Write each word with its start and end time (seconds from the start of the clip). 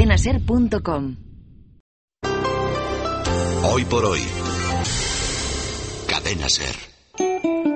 Cadenaser.com 0.00 1.16
Hoy 3.62 3.84
por 3.84 4.06
hoy. 4.06 4.20
Cadena 6.08 6.48
Ser. 6.48 6.74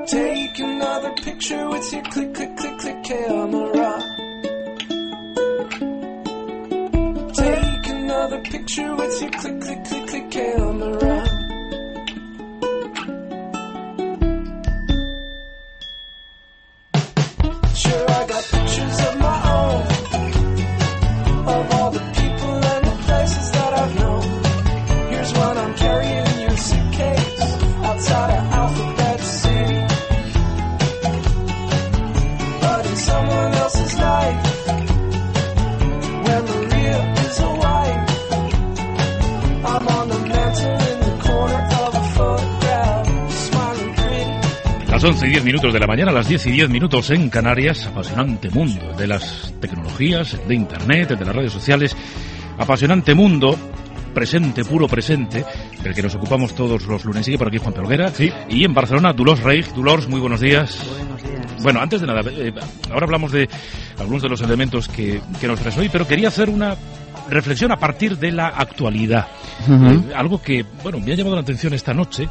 Take 0.07 0.59
another 0.63 1.13
picture 1.23 1.69
with 1.69 1.93
your 1.93 2.03
click, 2.05 2.33
click, 2.33 2.57
click, 2.57 2.79
click 2.79 3.03
camera. 3.05 3.99
Take 7.35 7.89
another 7.91 8.41
picture 8.41 8.97
with 8.97 9.21
your 9.21 9.31
click, 9.31 9.61
click, 9.61 9.85
click, 9.85 10.07
click 10.09 10.31
camera. 10.31 11.25
Sure, 17.75 18.09
I 18.09 18.27
got 18.27 18.45
pictures 18.51 19.01
of 19.01 19.24
Las 45.05 45.17
11 45.17 45.27
y 45.27 45.31
10 45.33 45.45
minutos 45.45 45.71
de 45.75 45.79
la 45.79 45.87
mañana, 45.87 46.13
las 46.13 46.29
10 46.29 46.47
y 46.47 46.51
10 46.53 46.71
minutos 46.71 47.11
en 47.11 47.29
Canarias, 47.29 47.87
apasionante 47.87 48.49
mundo 48.49 48.95
de 48.97 49.07
las 49.07 49.53
tecnologías, 49.61 50.41
de 50.49 50.55
Internet, 50.55 51.11
de 51.11 51.25
las 51.27 51.37
redes 51.37 51.53
sociales, 51.53 51.95
apasionante 52.57 53.15
mundo, 53.15 53.55
presente, 54.15 54.65
puro 54.65 54.89
presente, 54.89 55.45
del 55.83 55.93
que 55.93 56.03
nos 56.03 56.15
ocupamos 56.15 56.55
todos 56.55 56.87
los 56.87 57.05
lunes. 57.05 57.27
Sigue 57.27 57.37
por 57.37 57.49
aquí 57.49 57.59
Juan 57.59 57.75
Pelguera. 57.75 58.11
Y 58.49 58.65
en 58.65 58.73
Barcelona, 58.73 59.13
Dolores 59.13 59.45
Reich. 59.45 59.75
Dolores, 59.75 60.09
muy 60.09 60.21
buenos 60.21 60.41
días. 60.41 60.83
Buenos 60.99 61.23
días. 61.23 61.63
Bueno, 61.63 61.81
antes 61.83 62.01
de 62.01 62.07
nada, 62.07 62.23
eh, 62.31 62.55
ahora 62.91 63.05
hablamos 63.05 63.31
de 63.31 63.47
algunos 63.99 64.23
de 64.23 64.31
los 64.31 64.41
elementos 64.41 64.89
que, 64.89 65.21
que 65.39 65.47
nos 65.47 65.61
traes 65.61 65.77
hoy, 65.77 65.91
pero 65.91 66.09
quería 66.09 66.29
hacer 66.29 66.49
una 66.49 66.79
reflexión 67.29 67.73
a 67.73 67.77
partir 67.77 68.17
de 68.17 68.33
la 68.33 68.49
actualidad. 68.49 69.29
Eh, 69.69 70.15
algo 70.15 70.41
que, 70.41 70.65
bueno, 70.83 70.99
me 70.99 71.13
ha 71.13 71.15
llamado 71.15 71.37
la 71.37 71.43
atención 71.43 71.75
esta 71.75 71.93
noche 71.93 72.27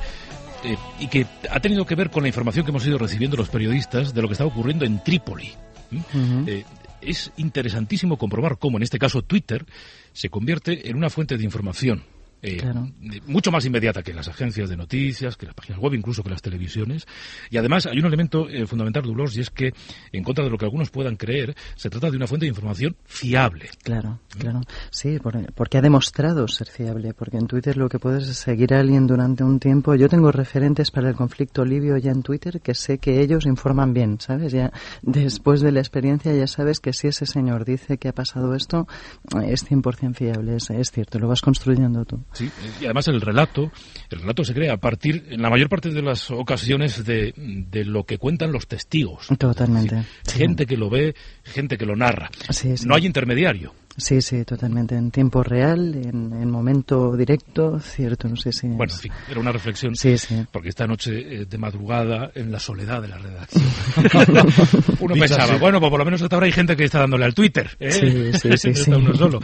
eh, 0.63 0.77
y 0.99 1.07
que 1.07 1.25
ha 1.49 1.59
tenido 1.59 1.85
que 1.85 1.95
ver 1.95 2.09
con 2.09 2.23
la 2.23 2.29
información 2.29 2.65
que 2.65 2.71
hemos 2.71 2.85
ido 2.85 2.97
recibiendo 2.97 3.37
los 3.37 3.49
periodistas 3.49 4.13
de 4.13 4.21
lo 4.21 4.27
que 4.27 4.33
está 4.33 4.45
ocurriendo 4.45 4.85
en 4.85 5.03
Trípoli. 5.03 5.51
¿Mm? 5.91 6.43
Eh, 6.47 6.65
es 7.01 7.31
interesantísimo 7.37 8.17
comprobar 8.17 8.57
cómo, 8.57 8.77
en 8.77 8.83
este 8.83 8.99
caso, 8.99 9.21
Twitter 9.21 9.65
se 10.13 10.29
convierte 10.29 10.89
en 10.89 10.95
una 10.95 11.09
fuente 11.09 11.37
de 11.37 11.43
información. 11.43 12.03
Eh, 12.43 12.57
Claro. 12.57 12.87
mucho 13.25 13.51
más 13.51 13.65
inmediata 13.65 14.03
que 14.03 14.13
las 14.13 14.27
agencias 14.27 14.69
de 14.69 14.77
noticias, 14.77 15.35
que 15.37 15.45
las 15.47 15.55
páginas 15.55 15.79
web, 15.81 15.93
incluso 15.95 16.21
que 16.23 16.29
las 16.29 16.41
televisiones. 16.41 17.05
Y 17.49 17.57
además 17.57 17.87
hay 17.87 17.97
un 17.99 18.05
elemento 18.05 18.47
eh, 18.49 18.67
fundamental, 18.67 19.03
Dolores, 19.03 19.35
y 19.37 19.41
es 19.41 19.49
que, 19.49 19.73
en 20.11 20.23
contra 20.23 20.43
de 20.43 20.51
lo 20.51 20.57
que 20.57 20.65
algunos 20.65 20.89
puedan 20.91 21.15
creer, 21.15 21.55
se 21.75 21.89
trata 21.89 22.11
de 22.11 22.17
una 22.17 22.27
fuente 22.27 22.45
de 22.45 22.49
información 22.49 22.95
fiable. 23.05 23.69
Claro, 23.83 24.19
claro. 24.37 24.61
Sí, 24.91 25.17
por- 25.19 25.51
porque 25.53 25.77
ha 25.77 25.81
demostrado 25.81 26.47
ser 26.47 26.67
fiable. 26.67 27.13
Porque 27.13 27.37
en 27.37 27.47
Twitter 27.47 27.77
lo 27.77 27.89
que 27.89 27.97
puedes 27.97 28.27
es 28.27 28.37
seguir 28.37 28.73
a 28.73 28.79
alguien 28.79 29.07
durante 29.07 29.43
un 29.43 29.59
tiempo. 29.59 29.95
Yo 29.95 30.09
tengo 30.09 30.31
referentes 30.31 30.91
para 30.91 31.09
el 31.09 31.15
conflicto 31.15 31.63
libio 31.65 31.97
ya 31.97 32.11
en 32.11 32.21
Twitter 32.23 32.59
que 32.61 32.73
sé 32.75 32.97
que 32.97 33.21
ellos 33.21 33.45
informan 33.45 33.93
bien, 33.93 34.19
¿sabes? 34.19 34.51
Ya 34.51 34.71
después 35.01 35.61
de 35.61 35.71
la 35.71 35.79
experiencia 35.79 36.33
ya 36.35 36.47
sabes 36.47 36.79
que 36.79 36.91
si 36.93 37.07
ese 37.07 37.25
señor 37.25 37.63
dice 37.65 37.97
que 37.97 38.09
ha 38.09 38.13
pasado 38.13 38.53
esto, 38.53 38.87
es 39.45 39.65
100% 39.69 40.13
fiable. 40.15 40.57
Es, 40.57 40.69
es 40.69 40.91
cierto, 40.91 41.19
lo 41.19 41.27
vas 41.29 41.41
construyendo 41.41 42.03
tú. 42.05 42.23
Sí, 42.33 42.49
y 42.81 42.85
además 42.85 43.07
el 43.07 43.21
relato, 43.21 43.71
el 44.09 44.19
relato 44.19 44.43
se 44.43 44.53
crea 44.53 44.73
a 44.73 44.77
partir, 44.77 45.27
en 45.29 45.41
la 45.41 45.49
mayor 45.49 45.69
parte 45.69 45.89
de 45.89 46.01
las 46.01 46.31
ocasiones, 46.31 47.05
de, 47.05 47.33
de 47.37 47.85
lo 47.85 48.05
que 48.05 48.17
cuentan 48.17 48.51
los 48.51 48.67
testigos. 48.67 49.27
Totalmente. 49.37 50.03
Sí. 50.23 50.39
Gente 50.39 50.65
que 50.65 50.75
lo 50.75 50.89
ve, 50.89 51.15
gente 51.43 51.77
que 51.77 51.85
lo 51.85 51.95
narra. 51.95 52.29
No 52.85 52.95
hay 52.95 53.05
intermediario. 53.05 53.73
Sí, 53.97 54.21
sí, 54.21 54.43
totalmente. 54.43 54.95
En 54.95 55.11
tiempo 55.11 55.43
real, 55.43 55.93
en, 55.95 56.33
en 56.33 56.49
momento 56.49 57.15
directo, 57.15 57.79
cierto, 57.79 58.27
no 58.27 58.35
sé 58.35 58.51
si. 58.51 58.67
Bueno, 58.67 58.91
en 58.93 58.99
fin, 58.99 59.11
era 59.29 59.39
una 59.39 59.51
reflexión. 59.51 59.95
Sí, 59.95 60.17
sí. 60.17 60.45
Porque 60.51 60.69
esta 60.69 60.87
noche 60.87 61.41
eh, 61.41 61.45
de 61.45 61.57
madrugada, 61.57 62.31
en 62.33 62.51
la 62.51 62.59
soledad 62.59 63.01
de 63.01 63.07
la 63.09 63.17
redacción, 63.19 63.63
uno 64.99 65.15
pensaba, 65.15 65.57
bueno, 65.57 65.79
pues 65.79 65.89
por 65.89 65.99
lo 65.99 66.05
menos 66.05 66.21
hasta 66.21 66.35
ahora 66.35 66.45
hay 66.45 66.51
gente 66.51 66.75
que 66.75 66.85
está 66.85 66.99
dándole 66.99 67.25
al 67.25 67.33
Twitter. 67.33 67.69
¿eh? 67.79 67.91
Sí, 67.91 68.33
sí, 68.33 68.57
sí, 68.57 68.57
sí. 68.57 68.69
está 68.69 68.97
uno 68.97 69.13
solo. 69.15 69.39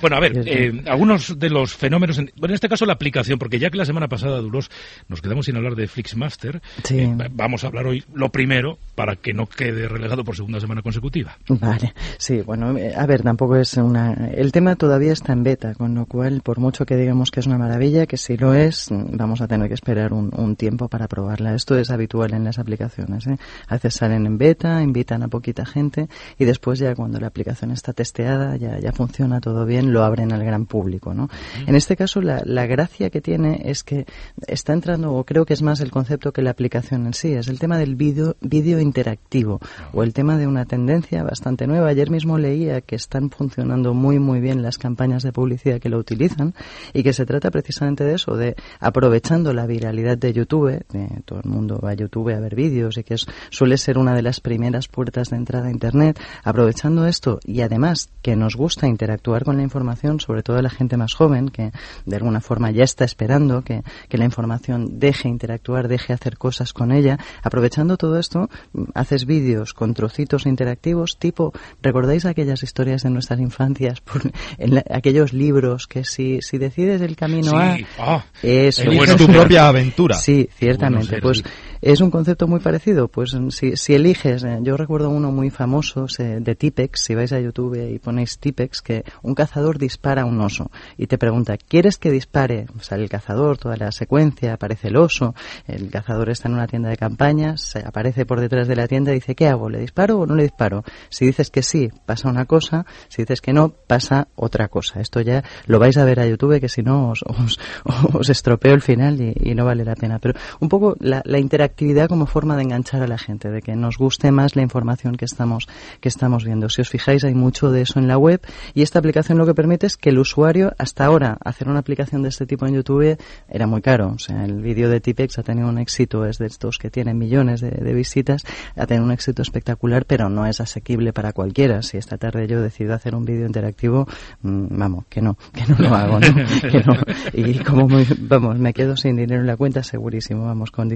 Bueno, 0.00 0.16
a 0.16 0.20
ver, 0.20 0.42
eh, 0.46 0.82
algunos 0.86 1.38
de 1.38 1.50
los 1.50 1.74
fenómenos, 1.74 2.18
en, 2.18 2.30
bueno, 2.36 2.52
en 2.52 2.56
este 2.56 2.68
caso 2.68 2.86
la 2.86 2.94
aplicación, 2.94 3.38
porque 3.38 3.58
ya 3.58 3.70
que 3.70 3.78
la 3.78 3.84
semana 3.84 4.08
pasada, 4.08 4.38
Duros, 4.40 4.70
nos 5.08 5.20
quedamos 5.20 5.46
sin 5.46 5.56
hablar 5.56 5.74
de 5.74 5.86
Flixmaster, 5.88 6.60
Sí. 6.84 6.98
eh, 7.00 7.14
va- 7.18 7.28
vamos 7.30 7.64
a 7.64 7.68
hablar 7.68 7.86
hoy 7.86 8.04
lo 8.14 8.28
primero 8.30 8.78
para 8.94 9.16
que 9.16 9.32
no 9.32 9.46
quede 9.46 9.88
relegado 9.88 10.24
por 10.24 10.36
segunda 10.36 10.60
semana 10.60 10.82
consecutiva. 10.82 11.36
Vale, 11.48 11.94
sí, 12.18 12.40
bueno, 12.42 12.76
a 12.96 13.06
ver, 13.06 13.22
tampoco 13.22 13.56
es 13.56 13.76
una... 13.94 14.12
El 14.34 14.52
tema 14.52 14.76
todavía 14.76 15.12
está 15.12 15.32
en 15.32 15.42
beta, 15.42 15.74
con 15.74 15.94
lo 15.94 16.06
cual, 16.06 16.40
por 16.42 16.58
mucho 16.58 16.84
que 16.84 16.96
digamos 16.96 17.30
que 17.30 17.40
es 17.40 17.46
una 17.46 17.58
maravilla, 17.58 18.06
que 18.06 18.16
si 18.16 18.36
lo 18.36 18.54
es, 18.54 18.90
mm, 18.90 19.16
vamos 19.16 19.40
a 19.40 19.46
tener 19.46 19.68
que 19.68 19.74
esperar 19.74 20.12
un, 20.12 20.30
un 20.36 20.56
tiempo 20.56 20.88
para 20.88 21.06
probarla. 21.06 21.54
Esto 21.54 21.78
es 21.78 21.90
habitual 21.90 22.34
en 22.34 22.44
las 22.44 22.58
aplicaciones, 22.58 23.26
¿eh? 23.26 23.38
A 23.68 23.74
veces 23.74 23.94
salen 23.94 24.26
en 24.26 24.38
beta, 24.38 24.82
invitan 24.82 25.22
a 25.22 25.28
poquita 25.28 25.64
gente 25.64 26.08
y 26.38 26.44
después 26.44 26.78
ya 26.78 26.94
cuando 26.94 27.20
la 27.20 27.28
aplicación 27.28 27.70
está 27.70 27.92
testeada, 27.92 28.56
ya, 28.56 28.78
ya 28.78 28.92
funciona 28.92 29.40
todo 29.40 29.64
bien, 29.64 29.92
lo 29.92 30.02
abren 30.02 30.32
al 30.32 30.44
gran 30.44 30.66
público, 30.66 31.14
¿no? 31.14 31.28
En 31.66 31.76
este 31.76 31.96
caso, 31.96 32.20
la, 32.20 32.42
la 32.44 32.66
gracia 32.66 33.10
que 33.10 33.20
tiene 33.20 33.62
es 33.64 33.84
que 33.84 34.06
está 34.46 34.72
entrando, 34.72 35.14
o 35.14 35.24
creo 35.24 35.46
que 35.46 35.54
es 35.54 35.62
más 35.62 35.80
el 35.80 35.90
concepto 35.90 36.32
que 36.32 36.42
la 36.42 36.50
aplicación 36.50 37.06
en 37.06 37.14
sí, 37.14 37.32
es 37.32 37.48
el 37.48 37.58
tema 37.58 37.78
del 37.78 37.94
vídeo 37.94 38.36
vídeo 38.40 38.80
interactivo 38.80 39.60
o 39.92 40.02
el 40.02 40.12
tema 40.12 40.36
de 40.38 40.46
una 40.46 40.64
tendencia 40.64 41.22
bastante 41.22 41.66
nueva. 41.66 41.88
Ayer 41.88 42.10
mismo 42.10 42.38
leía 42.38 42.80
que 42.80 42.96
están 42.96 43.30
funcionando 43.30 43.83
muy 43.92 44.18
muy 44.18 44.40
bien 44.40 44.62
las 44.62 44.78
campañas 44.78 45.22
de 45.22 45.32
publicidad 45.32 45.80
que 45.80 45.88
lo 45.88 45.98
utilizan 45.98 46.54
y 46.92 47.02
que 47.02 47.12
se 47.12 47.26
trata 47.26 47.50
precisamente 47.50 48.04
de 48.04 48.14
eso, 48.14 48.36
de 48.36 48.56
aprovechando 48.80 49.52
la 49.52 49.66
viralidad 49.66 50.16
de 50.16 50.32
YouTube, 50.32 50.84
eh, 50.94 51.08
todo 51.24 51.40
el 51.44 51.50
mundo 51.50 51.80
va 51.84 51.90
a 51.90 51.94
YouTube 51.94 52.34
a 52.34 52.40
ver 52.40 52.54
vídeos 52.54 52.96
y 52.96 53.04
que 53.04 53.14
es, 53.14 53.26
suele 53.50 53.76
ser 53.76 53.98
una 53.98 54.14
de 54.14 54.22
las 54.22 54.40
primeras 54.40 54.88
puertas 54.88 55.30
de 55.30 55.36
entrada 55.36 55.68
a 55.68 55.70
Internet, 55.70 56.18
aprovechando 56.42 57.06
esto 57.06 57.40
y 57.44 57.60
además 57.60 58.10
que 58.22 58.36
nos 58.36 58.56
gusta 58.56 58.86
interactuar 58.86 59.44
con 59.44 59.56
la 59.56 59.62
información, 59.62 60.20
sobre 60.20 60.42
todo 60.42 60.62
la 60.62 60.70
gente 60.70 60.96
más 60.96 61.14
joven, 61.14 61.48
que 61.48 61.72
de 62.06 62.16
alguna 62.16 62.40
forma 62.40 62.70
ya 62.70 62.84
está 62.84 63.04
esperando 63.04 63.62
que, 63.62 63.82
que 64.08 64.18
la 64.18 64.24
información 64.24 64.98
deje 64.98 65.28
interactuar, 65.28 65.88
deje 65.88 66.12
hacer 66.12 66.38
cosas 66.38 66.72
con 66.72 66.92
ella. 66.92 67.18
Aprovechando 67.42 67.96
todo 67.96 68.18
esto, 68.18 68.48
haces 68.94 69.26
vídeos 69.26 69.74
con 69.74 69.94
trocitos 69.94 70.46
interactivos, 70.46 71.18
tipo, 71.18 71.52
¿recordáis 71.82 72.24
aquellas 72.24 72.62
historias 72.62 73.02
de 73.02 73.10
nuestras 73.10 73.40
infancias? 73.40 73.73
Por, 74.04 74.22
en 74.58 74.74
la- 74.74 74.84
aquellos 74.90 75.32
libros 75.32 75.86
que 75.86 76.04
si, 76.04 76.40
si 76.42 76.58
decides 76.58 77.00
el 77.00 77.16
camino 77.16 77.50
Sí, 77.50 77.86
A, 77.98 78.16
ah, 78.16 78.24
Eliges 78.42 78.84
buenos 78.96 79.16
tu 79.16 79.26
propia 79.26 79.68
aventura. 79.68 80.14
Sí, 80.16 80.48
ciertamente. 80.56 81.20
Pues 81.20 81.42
es 81.80 82.00
un 82.00 82.10
concepto 82.10 82.46
muy 82.46 82.60
parecido. 82.60 83.08
Pues 83.08 83.36
si, 83.50 83.76
si 83.76 83.94
eliges, 83.94 84.42
eh, 84.44 84.58
yo 84.62 84.76
recuerdo 84.76 85.10
uno 85.10 85.30
muy 85.30 85.50
famoso 85.50 86.06
de 86.18 86.54
Tipex, 86.54 87.00
si 87.00 87.14
vais 87.14 87.32
a 87.32 87.40
YouTube 87.40 87.74
y 87.92 87.98
ponéis 87.98 88.38
Tipex, 88.38 88.80
que 88.80 89.04
un 89.22 89.34
cazador 89.34 89.78
dispara 89.78 90.22
a 90.22 90.24
un 90.24 90.40
oso 90.40 90.70
y 90.96 91.06
te 91.06 91.18
pregunta, 91.18 91.56
¿quieres 91.56 91.98
que 91.98 92.10
dispare? 92.10 92.66
Sale 92.80 93.02
el 93.02 93.10
cazador, 93.10 93.58
toda 93.58 93.76
la 93.76 93.92
secuencia, 93.92 94.54
aparece 94.54 94.88
el 94.88 94.96
oso, 94.96 95.34
el 95.66 95.90
cazador 95.90 96.30
está 96.30 96.48
en 96.48 96.54
una 96.54 96.66
tienda 96.66 96.88
de 96.88 96.96
campañas, 96.96 97.60
se 97.60 97.80
aparece 97.80 98.24
por 98.26 98.40
detrás 98.40 98.66
de 98.68 98.76
la 98.76 98.88
tienda 98.88 99.12
y 99.12 99.16
dice, 99.16 99.34
¿qué 99.34 99.48
hago? 99.48 99.68
¿Le 99.68 99.80
disparo 99.80 100.20
o 100.20 100.26
no 100.26 100.34
le 100.34 100.44
disparo? 100.44 100.84
Si 101.10 101.26
dices 101.26 101.50
que 101.50 101.62
sí, 101.62 101.90
pasa 102.06 102.28
una 102.28 102.46
cosa, 102.46 102.86
si 103.08 103.22
dices 103.22 103.40
que 103.40 103.52
no, 103.52 103.63
pasa 103.70 104.28
otra 104.36 104.68
cosa. 104.68 105.00
Esto 105.00 105.20
ya 105.20 105.44
lo 105.66 105.78
vais 105.78 105.96
a 105.96 106.04
ver 106.04 106.20
a 106.20 106.26
YouTube, 106.26 106.60
que 106.60 106.68
si 106.68 106.82
no 106.82 107.10
os, 107.10 107.24
estropeo 108.28 108.74
el 108.74 108.82
final 108.82 109.20
y, 109.20 109.54
no 109.54 109.64
vale 109.64 109.84
la 109.84 109.94
pena. 109.94 110.18
Pero 110.18 110.38
un 110.60 110.68
poco 110.68 110.96
la, 111.00 111.22
interactividad 111.38 112.08
como 112.08 112.26
forma 112.26 112.56
de 112.56 112.62
enganchar 112.62 113.02
a 113.02 113.06
la 113.06 113.18
gente, 113.18 113.50
de 113.50 113.62
que 113.62 113.76
nos 113.76 113.98
guste 113.98 114.30
más 114.30 114.56
la 114.56 114.62
información 114.62 115.16
que 115.16 115.24
estamos, 115.24 115.66
que 116.00 116.08
estamos 116.08 116.44
viendo. 116.44 116.68
Si 116.68 116.80
os 116.80 116.88
fijáis, 116.88 117.24
hay 117.24 117.34
mucho 117.34 117.70
de 117.70 117.82
eso 117.82 117.98
en 117.98 118.08
la 118.08 118.18
web 118.18 118.40
y 118.74 118.82
esta 118.82 118.98
aplicación 118.98 119.38
lo 119.38 119.46
que 119.46 119.54
permite 119.54 119.86
es 119.86 119.96
que 119.96 120.10
el 120.10 120.18
usuario, 120.18 120.72
hasta 120.78 121.04
ahora, 121.04 121.38
hacer 121.44 121.68
una 121.68 121.80
aplicación 121.80 122.22
de 122.22 122.28
este 122.28 122.46
tipo 122.46 122.66
en 122.66 122.74
YouTube 122.74 123.18
era 123.48 123.66
muy 123.66 123.82
caro. 123.82 124.12
O 124.14 124.18
sea, 124.18 124.44
el 124.44 124.60
vídeo 124.60 124.88
de 124.88 125.00
Tipex 125.00 125.38
ha 125.38 125.42
tenido 125.42 125.68
un 125.68 125.78
éxito, 125.78 126.24
es 126.26 126.38
de 126.38 126.46
estos 126.46 126.78
que 126.78 126.90
tienen 126.90 127.18
millones 127.18 127.60
de, 127.60 127.94
visitas, 127.94 128.42
ha 128.76 128.86
tenido 128.86 129.04
un 129.04 129.12
éxito 129.12 129.42
espectacular, 129.42 130.04
pero 130.06 130.28
no 130.28 130.46
es 130.46 130.60
asequible 130.60 131.12
para 131.12 131.32
cualquiera. 131.32 131.82
Si 131.82 131.96
esta 131.96 132.18
tarde 132.18 132.46
yo 132.46 132.60
decido 132.60 132.94
hacer 132.94 133.14
un 133.14 133.24
vídeo 133.24 133.46
interactivo, 133.54 134.06
mmm, 134.42 134.66
vamos, 134.70 135.04
que 135.08 135.20
no, 135.20 135.36
que 135.52 135.64
no 135.66 135.76
lo 135.78 135.94
hago, 135.94 136.18
¿no? 136.18 136.26
que 136.70 136.82
no. 136.82 136.94
Y 137.32 137.58
como 137.60 137.88
muy, 137.88 138.06
vamos, 138.20 138.58
me 138.58 138.72
quedo 138.72 138.96
sin 138.96 139.16
dinero 139.16 139.40
en 139.40 139.46
la 139.46 139.56
cuenta, 139.56 139.82
segurísimo, 139.82 140.46
vamos, 140.46 140.70
con 140.70 140.90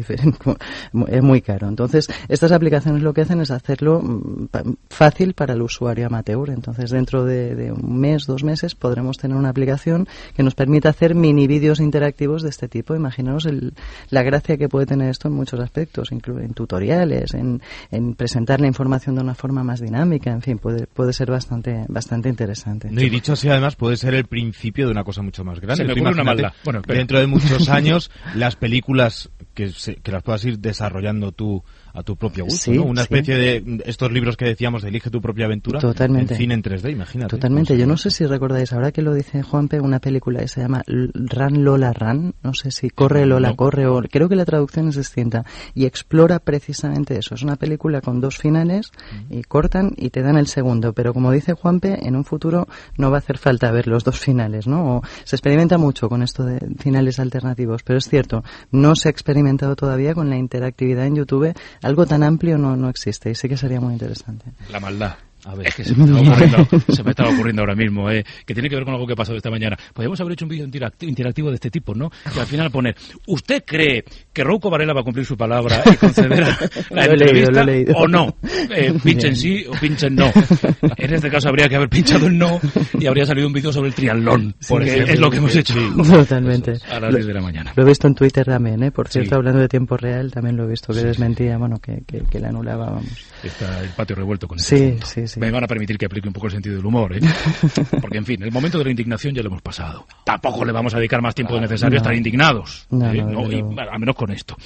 es 1.08 1.22
muy 1.22 1.40
caro. 1.40 1.68
Entonces, 1.68 2.08
estas 2.28 2.52
aplicaciones 2.52 3.02
lo 3.02 3.12
que 3.12 3.22
hacen 3.22 3.40
es 3.40 3.50
hacerlo 3.50 4.02
fácil 4.90 5.34
para 5.34 5.54
el 5.54 5.62
usuario 5.62 6.06
amateur. 6.06 6.50
Entonces, 6.50 6.90
dentro 6.90 7.24
de, 7.24 7.54
de 7.54 7.72
un 7.72 7.98
mes, 7.98 8.26
dos 8.26 8.44
meses, 8.44 8.74
podremos 8.74 9.18
tener 9.18 9.36
una 9.36 9.48
aplicación 9.48 10.06
que 10.34 10.42
nos 10.42 10.54
permita 10.54 10.90
hacer 10.90 11.14
mini 11.14 11.46
vídeos 11.46 11.80
interactivos 11.80 12.42
de 12.42 12.50
este 12.50 12.68
tipo. 12.68 12.94
Imaginaos 12.94 13.46
el, 13.46 13.74
la 14.10 14.22
gracia 14.22 14.56
que 14.56 14.68
puede 14.68 14.86
tener 14.86 15.10
esto 15.10 15.28
en 15.28 15.34
muchos 15.34 15.60
aspectos, 15.60 16.10
en 16.12 16.54
tutoriales, 16.54 17.34
en, 17.34 17.60
en, 17.90 18.14
presentar 18.14 18.60
la 18.60 18.66
información 18.66 19.14
de 19.14 19.22
una 19.22 19.34
forma 19.34 19.62
más 19.64 19.80
dinámica, 19.80 20.30
en 20.30 20.42
fin, 20.42 20.58
puede, 20.58 20.86
puede 20.86 21.12
ser 21.12 21.30
bastante, 21.30 21.84
bastante 21.88 22.28
interesante. 22.28 22.37
No, 22.90 23.02
y 23.02 23.08
dicho 23.08 23.32
así, 23.32 23.48
además, 23.48 23.76
puede 23.76 23.96
ser 23.96 24.14
el 24.14 24.26
principio 24.26 24.86
de 24.86 24.92
una 24.92 25.04
cosa 25.04 25.22
mucho 25.22 25.44
más 25.44 25.60
grande. 25.60 25.84
Se 25.84 25.84
me 25.84 25.92
ocurre 25.92 26.12
una 26.12 26.24
maldad. 26.24 26.52
Bueno, 26.64 26.82
dentro 26.86 27.18
de 27.18 27.26
muchos 27.26 27.68
años, 27.68 28.10
las 28.34 28.56
películas 28.56 29.30
que, 29.54 29.70
se, 29.70 29.96
que 29.96 30.12
las 30.12 30.22
puedas 30.22 30.44
ir 30.44 30.58
desarrollando 30.58 31.32
tú 31.32 31.64
a 31.92 32.02
tu 32.02 32.16
propio 32.16 32.44
gusto, 32.44 32.70
sí, 32.70 32.76
¿no? 32.76 32.84
Una 32.84 33.02
sí. 33.02 33.06
especie 33.14 33.36
de 33.36 33.82
estos 33.86 34.12
libros 34.12 34.36
que 34.36 34.44
decíamos 34.44 34.82
de 34.82 34.88
Elige 34.88 35.10
tu 35.10 35.20
propia 35.20 35.46
aventura 35.46 35.80
Totalmente. 35.80 36.34
en 36.34 36.40
cine 36.40 36.54
en 36.54 36.62
3D, 36.62 36.92
imagínate. 36.92 37.30
Totalmente. 37.30 37.76
Yo 37.76 37.86
no 37.86 37.96
sé 37.96 38.10
si 38.10 38.26
recordáis, 38.26 38.72
ahora 38.72 38.92
que 38.92 39.02
lo 39.02 39.14
dice 39.14 39.42
Juanpe, 39.42 39.80
una 39.80 39.98
película 39.98 40.40
que 40.40 40.48
se 40.48 40.60
llama 40.60 40.82
Run 40.86 41.64
Lola 41.64 41.92
Run, 41.92 42.34
no 42.42 42.54
sé 42.54 42.70
si 42.70 42.90
Corre 42.90 43.26
Lola 43.26 43.50
No. 43.50 43.56
Corre, 43.56 43.86
o 43.86 44.02
creo 44.02 44.28
que 44.28 44.36
la 44.36 44.44
traducción 44.44 44.88
es 44.88 44.96
distinta, 44.96 45.44
y 45.74 45.86
explora 45.86 46.38
precisamente 46.38 47.18
eso. 47.18 47.34
Es 47.34 47.42
una 47.42 47.56
película 47.56 48.00
con 48.00 48.20
dos 48.20 48.36
finales, 48.36 48.90
y 49.30 49.42
cortan 49.42 49.92
y 49.96 50.10
te 50.10 50.22
dan 50.22 50.36
el 50.36 50.46
segundo, 50.46 50.92
pero 50.92 51.12
como 51.12 51.30
dice 51.32 51.54
Juanpe, 51.54 52.06
en 52.06 52.16
un 52.16 52.24
futuro 52.24 52.68
no 52.96 53.10
va 53.10 53.16
a 53.16 53.20
hacer 53.20 53.38
falta 53.38 53.70
ver 53.70 53.86
los 53.86 54.04
dos 54.04 54.18
finales, 54.18 54.66
¿no? 54.66 54.96
O 54.96 55.02
se 55.24 55.36
experimenta 55.36 55.78
mucho 55.78 56.08
con 56.08 56.22
esto 56.22 56.44
de 56.44 56.58
finales 56.78 57.18
alternativos, 57.18 57.82
pero 57.82 57.98
es 57.98 58.08
cierto, 58.08 58.42
no 58.70 58.94
se 58.94 59.08
ha 59.08 59.10
experimentado 59.10 59.76
todavía 59.76 60.14
con 60.14 60.30
la 60.30 60.36
interactividad 60.36 61.06
en 61.06 61.16
YouTube, 61.16 61.54
algo 61.82 62.06
tan 62.06 62.22
amplio 62.22 62.58
no, 62.58 62.76
no 62.76 62.88
existe, 62.88 63.30
y 63.30 63.34
sí 63.34 63.48
que 63.48 63.56
sería 63.56 63.80
muy 63.80 63.92
interesante. 63.92 64.46
La 64.70 64.80
maldad. 64.80 65.14
A 65.44 65.54
ver, 65.54 65.68
es 65.68 65.74
que 65.74 65.84
se 65.84 65.94
me 65.94 66.04
estaba 66.04 66.20
ocurriendo, 66.20 66.68
se 66.88 67.02
me 67.04 67.10
estaba 67.10 67.30
ocurriendo 67.30 67.62
ahora 67.62 67.74
mismo, 67.74 68.10
eh, 68.10 68.24
que 68.44 68.54
tiene 68.54 68.68
que 68.68 68.74
ver 68.74 68.84
con 68.84 68.94
algo 68.94 69.06
que 69.06 69.12
ha 69.12 69.16
pasado 69.16 69.36
esta 69.36 69.50
mañana. 69.50 69.76
Podríamos 69.94 70.20
haber 70.20 70.32
hecho 70.32 70.44
un 70.44 70.48
vídeo 70.50 70.66
interacti- 70.66 71.08
interactivo 71.08 71.48
de 71.50 71.54
este 71.54 71.70
tipo, 71.70 71.94
¿no? 71.94 72.10
Que 72.32 72.40
al 72.40 72.46
final 72.46 72.70
poner, 72.70 72.96
¿usted 73.26 73.62
cree 73.64 74.04
que 74.32 74.44
Rouco 74.44 74.68
Varela 74.70 74.92
va 74.92 75.00
a 75.00 75.04
cumplir 75.04 75.24
su 75.24 75.36
palabra 75.36 75.82
y 75.90 75.96
conceder 75.96 76.40
la 76.90 77.06
Lo 77.06 77.12
entrevista 77.12 77.64
leído. 77.64 77.94
o 77.96 78.08
no? 78.08 78.36
Eh, 78.74 78.94
pinchen 79.02 79.36
sí 79.36 79.64
o 79.68 79.72
pinchen 79.72 80.14
no. 80.16 80.30
En 80.96 81.14
este 81.14 81.30
caso 81.30 81.48
habría 81.48 81.68
que 81.68 81.76
haber 81.76 81.88
pinchado 81.88 82.26
el 82.26 82.36
no 82.36 82.60
y 82.98 83.06
habría 83.06 83.24
salido 83.26 83.46
un 83.46 83.52
vídeo 83.52 83.72
sobre 83.72 83.88
el 83.88 83.94
triatlón, 83.94 84.54
porque 84.68 84.86
ejemplo, 84.90 85.14
es 85.14 85.20
lo 85.20 85.30
que 85.30 85.36
hemos 85.38 85.52
sí. 85.52 85.58
hecho 85.60 85.74
Totalmente. 86.10 86.72
a 86.90 87.00
las 87.00 87.10
Lo- 87.12 87.16
10 87.16 87.26
de 87.26 87.34
la 87.34 87.40
mañana. 87.40 87.72
Lo 87.76 87.82
he 87.84 87.86
visto 87.86 88.06
en 88.06 88.14
Twitter 88.14 88.44
también, 88.44 88.82
¿eh? 88.82 88.90
Por 88.90 89.08
cierto, 89.08 89.30
Sí. 89.30 89.34
hablando 89.36 89.60
de 89.60 89.68
tiempo 89.68 89.96
real, 89.96 90.30
también 90.32 90.56
lo 90.56 90.64
he 90.64 90.68
visto, 90.68 90.92
que 90.92 91.00
Sí, 91.00 91.06
desmentía, 91.06 91.56
bueno, 91.58 91.78
que, 91.78 92.02
que, 92.06 92.20
que 92.30 92.40
la 92.40 92.48
anulaba, 92.48 92.86
vamos. 92.90 93.04
Está 93.42 93.80
el 93.80 93.88
patio 93.90 94.16
revuelto 94.16 94.48
con 94.48 94.58
este 94.58 94.98
Sí, 94.98 94.98
sí, 95.04 95.27
sí. 95.28 95.40
Me 95.40 95.50
van 95.50 95.64
a 95.64 95.66
permitir 95.66 95.96
que 95.98 96.06
aplique 96.06 96.28
un 96.28 96.34
poco 96.34 96.46
el 96.46 96.52
sentido 96.52 96.76
del 96.76 96.86
humor, 96.86 97.14
¿eh? 97.16 97.20
Porque, 98.00 98.18
en 98.18 98.24
fin, 98.24 98.42
el 98.42 98.50
momento 98.52 98.78
de 98.78 98.84
la 98.84 98.90
indignación 98.90 99.34
ya 99.34 99.42
lo 99.42 99.48
hemos 99.48 99.62
pasado. 99.62 100.06
Tampoco 100.24 100.64
le 100.64 100.72
vamos 100.72 100.94
a 100.94 100.98
dedicar 100.98 101.22
más 101.22 101.34
tiempo 101.34 101.54
del 101.54 101.62
necesario 101.62 101.88
a 101.94 101.98
No. 101.98 102.02
estar 102.02 102.14
indignados. 102.14 102.86
No, 102.90 103.12
¿eh? 103.12 103.22
no, 103.22 103.50
Y, 103.52 103.60
a 103.60 103.98
menos 103.98 104.14
con 104.16 104.30
esto. 104.30 104.56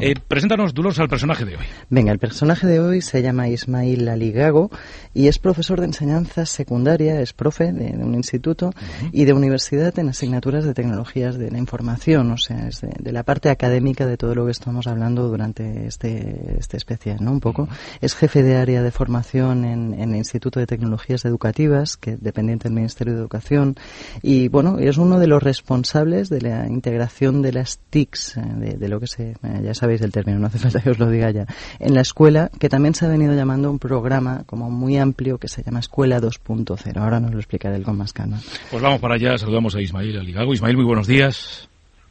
Eh, 0.00 0.14
preséntanos, 0.26 0.74
Dolores, 0.74 0.98
al 0.98 1.08
personaje 1.08 1.44
de 1.44 1.56
hoy. 1.56 1.64
Venga, 1.90 2.12
el 2.12 2.18
personaje 2.18 2.66
de 2.66 2.80
hoy 2.80 3.00
se 3.00 3.22
llama 3.22 3.48
Ismail 3.48 4.08
Aligago 4.08 4.70
y 5.14 5.28
es 5.28 5.38
profesor 5.38 5.80
de 5.80 5.86
enseñanza 5.86 6.46
secundaria, 6.46 7.20
es 7.20 7.32
profe 7.32 7.72
de, 7.72 7.90
de 7.96 8.04
un 8.04 8.14
instituto 8.14 8.72
y 9.12 9.24
de 9.24 9.32
universidad 9.32 9.98
en 9.98 10.08
asignaturas 10.08 10.64
de 10.64 10.74
tecnologías 10.74 11.38
de 11.38 11.50
la 11.50 11.58
información, 11.58 12.30
o 12.30 12.38
sea, 12.38 12.68
es 12.68 12.80
de, 12.80 12.90
de 12.98 13.12
la 13.12 13.22
parte 13.22 13.50
académica 13.50 14.06
de 14.06 14.16
todo 14.16 14.34
lo 14.34 14.46
que 14.46 14.52
estamos 14.52 14.86
hablando 14.86 15.28
durante 15.28 15.86
este, 15.86 16.56
este 16.58 16.76
especial, 16.76 17.18
¿no? 17.20 17.32
Un 17.32 17.40
poco. 17.40 17.68
Es 18.00 18.14
jefe 18.14 18.42
de 18.42 18.56
área 18.56 18.82
de 18.82 18.90
formación 18.90 19.64
en, 19.64 19.91
en 19.94 20.10
el 20.10 20.16
Instituto 20.16 20.60
de 20.60 20.66
Tecnologías 20.66 21.24
Educativas, 21.24 21.96
que 21.96 22.16
dependiente 22.16 22.64
del 22.68 22.74
Ministerio 22.74 23.14
de 23.14 23.20
Educación, 23.20 23.76
y 24.22 24.48
bueno, 24.48 24.78
es 24.78 24.98
uno 24.98 25.18
de 25.18 25.26
los 25.26 25.42
responsables 25.42 26.28
de 26.28 26.40
la 26.40 26.66
integración 26.68 27.42
de 27.42 27.52
las 27.52 27.78
TICs, 27.90 28.36
eh, 28.36 28.42
de, 28.56 28.72
de 28.78 28.88
lo 28.88 29.00
que 29.00 29.06
se, 29.06 29.30
eh, 29.30 29.60
ya 29.62 29.74
sabéis 29.74 30.00
el 30.02 30.12
término, 30.12 30.38
no 30.38 30.46
hace 30.46 30.58
falta 30.58 30.80
que 30.80 30.90
os 30.90 30.98
lo 30.98 31.08
diga 31.08 31.30
ya, 31.30 31.46
en 31.78 31.94
la 31.94 32.00
escuela, 32.00 32.50
que 32.58 32.68
también 32.68 32.94
se 32.94 33.06
ha 33.06 33.08
venido 33.08 33.34
llamando 33.34 33.70
un 33.70 33.78
programa 33.78 34.42
como 34.46 34.70
muy 34.70 34.98
amplio 34.98 35.38
que 35.38 35.48
se 35.48 35.62
llama 35.62 35.80
Escuela 35.80 36.20
2.0. 36.20 36.96
Ahora 36.98 37.20
nos 37.20 37.32
lo 37.32 37.38
explicaré 37.38 37.76
él 37.76 37.84
con 37.84 37.96
más 37.96 38.12
calma. 38.12 38.38
Pues 38.70 38.82
vamos 38.82 39.00
para 39.00 39.14
allá, 39.14 39.36
saludamos 39.38 39.74
a 39.74 39.80
Ismael 39.80 40.18
Aligago. 40.18 40.52
Ismael, 40.54 40.76
muy 40.76 40.84
buenos 40.86 41.06
días. 41.06 41.68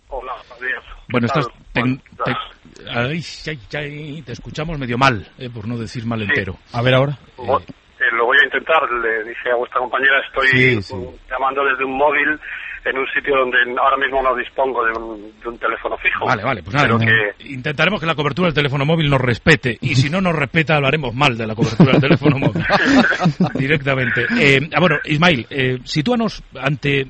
Hola, 0.09 0.33
buenos 0.49 0.59
días. 0.59 0.83
Bueno, 1.09 1.27
¿Qué 1.27 1.39
estás... 1.39 1.53
te- 1.73 2.50
ay, 2.89 3.21
ay, 3.47 3.59
ay, 3.77 4.21
te 4.23 4.31
escuchamos 4.33 4.77
medio 4.79 4.97
mal, 4.97 5.27
eh, 5.37 5.49
por 5.49 5.67
no 5.67 5.77
decir 5.77 6.05
mal 6.05 6.21
entero. 6.21 6.57
A 6.73 6.81
ver 6.81 6.93
ahora. 6.95 7.17
eh, 7.37 8.03
lo 8.13 8.25
voy 8.25 8.37
a 8.41 8.45
intentar, 8.45 8.81
le 8.91 9.23
dije 9.29 9.51
a 9.51 9.55
vuestra 9.55 9.79
compañera, 9.79 10.19
estoy 10.27 10.47
Sí, 10.47 10.81
sí. 10.81 10.95
mm, 10.95 11.29
llamando 11.29 11.63
desde 11.65 11.85
un 11.85 11.97
móvil 11.97 12.39
en 12.83 12.97
un 12.97 13.05
sitio 13.13 13.35
donde 13.37 13.57
ahora 13.79 13.95
mismo 13.97 14.23
no 14.23 14.35
dispongo 14.35 14.83
de 14.83 14.91
un, 14.99 15.39
de 15.39 15.49
un 15.49 15.57
teléfono 15.59 15.95
fijo. 15.97 16.25
Vale, 16.25 16.43
vale, 16.43 16.63
pues 16.63 16.73
nada, 16.73 16.87
Pero 16.87 16.97
no. 16.97 17.05
que, 17.05 17.45
intentaremos 17.53 17.99
que 17.99 18.07
la 18.07 18.15
cobertura 18.15 18.47
del 18.47 18.55
teléfono 18.55 18.85
móvil 18.87 19.07
nos 19.07 19.21
respete 19.21 19.77
y 19.81 19.93
si 19.93 20.09
no 20.09 20.19
nos 20.19 20.35
respeta 20.35 20.77
hablaremos 20.77 21.13
mal 21.13 21.37
de 21.37 21.45
la 21.45 21.53
cobertura 21.53 21.91
del 21.91 22.01
teléfono 22.01 22.39
móvil 22.39 22.63
directamente. 23.53 24.25
Eh, 24.39 24.67
ah, 24.73 24.79
bueno, 24.79 24.95
Ismail, 25.05 25.45
eh, 25.51 25.77
sitúanos 25.83 26.43
ante 26.59 27.05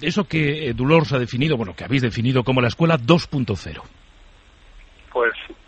eso 0.00 0.24
que 0.28 0.68
eh, 0.68 0.74
Dolores 0.74 1.12
ha 1.12 1.18
definido, 1.18 1.56
bueno, 1.56 1.74
que 1.74 1.84
habéis 1.84 2.02
definido 2.02 2.44
como 2.44 2.60
la 2.60 2.68
escuela 2.68 2.96
2.0. 2.96 3.82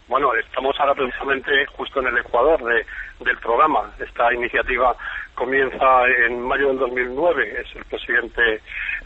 bueno, 0.08 0.34
estamos 0.34 0.75
ahora 0.81 0.94
precisamente 0.94 1.66
justo 1.76 2.00
en 2.00 2.06
el 2.06 2.19
ecuador 2.19 2.62
de, 2.64 2.84
del 3.25 3.37
programa. 3.38 3.93
Esta 3.99 4.32
iniciativa 4.32 4.96
comienza 5.34 6.06
en 6.26 6.40
mayo 6.40 6.69
del 6.69 6.78
2009. 6.78 7.60
Es 7.60 7.76
el 7.76 7.84
presidente 7.84 8.62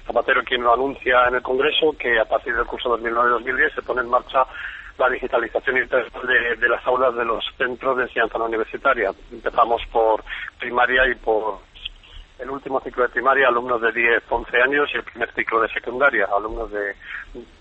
Zapatero 0.06 0.42
quien 0.44 0.62
lo 0.62 0.72
anuncia 0.72 1.26
en 1.28 1.34
el 1.34 1.42
Congreso 1.42 1.94
que 1.98 2.18
a 2.18 2.24
partir 2.24 2.54
del 2.54 2.66
curso 2.66 2.96
2009-2010 2.98 3.74
se 3.74 3.82
pone 3.82 4.02
en 4.02 4.08
marcha 4.08 4.46
la 4.98 5.08
digitalización 5.08 5.78
integral 5.78 6.10
de, 6.26 6.56
de 6.56 6.68
las 6.68 6.86
aulas 6.86 7.14
de 7.16 7.24
los 7.24 7.44
centros 7.56 7.96
de 7.96 8.04
enseñanza 8.04 8.38
universitaria. 8.38 9.10
Empezamos 9.32 9.82
por 9.90 10.22
primaria 10.58 11.08
y 11.08 11.16
por 11.16 11.58
el 12.38 12.50
último 12.50 12.80
ciclo 12.80 13.04
de 13.04 13.10
primaria, 13.10 13.48
alumnos 13.48 13.80
de 13.80 13.92
10, 13.92 14.24
11 14.28 14.62
años, 14.62 14.90
y 14.92 14.96
el 14.96 15.04
primer 15.04 15.32
ciclo 15.32 15.60
de 15.60 15.68
secundaria, 15.68 16.26
alumnos 16.36 16.70
de 16.70 16.94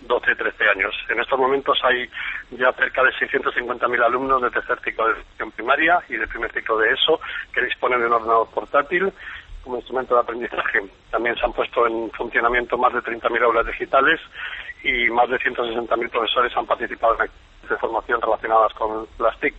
12, 0.01 0.35
13 0.35 0.69
años. 0.69 0.93
En 1.09 1.19
estos 1.19 1.37
momentos 1.37 1.79
hay 1.83 2.09
ya 2.51 2.71
cerca 2.73 3.03
de 3.03 3.11
650.000 3.11 4.03
alumnos 4.03 4.41
de 4.41 4.49
tercer 4.49 4.79
ciclo 4.81 5.07
de 5.07 5.13
educación 5.13 5.51
primaria 5.51 5.99
y 6.09 6.17
de 6.17 6.27
primer 6.27 6.51
ciclo 6.51 6.77
de 6.77 6.91
ESO 6.91 7.19
que 7.53 7.65
disponen 7.65 7.99
de 7.99 8.07
un 8.07 8.13
ordenador 8.13 8.49
portátil 8.49 9.11
como 9.63 9.77
instrumento 9.77 10.15
de 10.15 10.21
aprendizaje. 10.21 10.81
También 11.11 11.35
se 11.35 11.45
han 11.45 11.53
puesto 11.53 11.85
en 11.85 12.09
funcionamiento 12.11 12.77
más 12.77 12.93
de 12.93 12.99
30.000 12.99 13.43
aulas 13.43 13.67
digitales 13.67 14.19
y 14.83 15.09
más 15.11 15.29
de 15.29 15.37
160.000 15.37 16.09
profesores 16.09 16.57
han 16.57 16.65
participado 16.65 17.15
en 17.21 17.29
de 17.69 17.77
formación 17.77 18.21
relacionadas 18.21 18.73
con 18.73 19.07
las 19.19 19.39
TIC. 19.39 19.53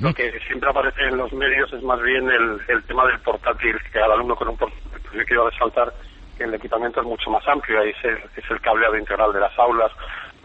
Lo 0.00 0.12
que 0.12 0.38
siempre 0.40 0.68
aparece 0.68 1.02
en 1.02 1.16
los 1.16 1.32
medios 1.32 1.72
es 1.72 1.82
más 1.82 2.00
bien 2.02 2.28
el, 2.28 2.60
el 2.68 2.82
tema 2.84 3.06
del 3.06 3.18
portátil, 3.20 3.76
que 3.90 3.98
al 3.98 4.12
alumno 4.12 4.36
con 4.36 4.48
un 4.48 4.56
portátil. 4.56 4.90
Pues 4.90 5.14
yo 5.14 5.24
quiero 5.24 5.48
resaltar 5.48 5.92
que 6.36 6.44
el 6.44 6.54
equipamiento 6.54 7.00
es 7.00 7.06
mucho 7.06 7.30
más 7.30 7.46
amplio, 7.48 7.80
ahí 7.80 7.90
es 7.90 8.04
el, 8.04 8.18
es 8.36 8.50
el 8.50 8.60
cableado 8.60 8.96
integral 8.96 9.32
de 9.32 9.40
las 9.40 9.58
aulas, 9.58 9.90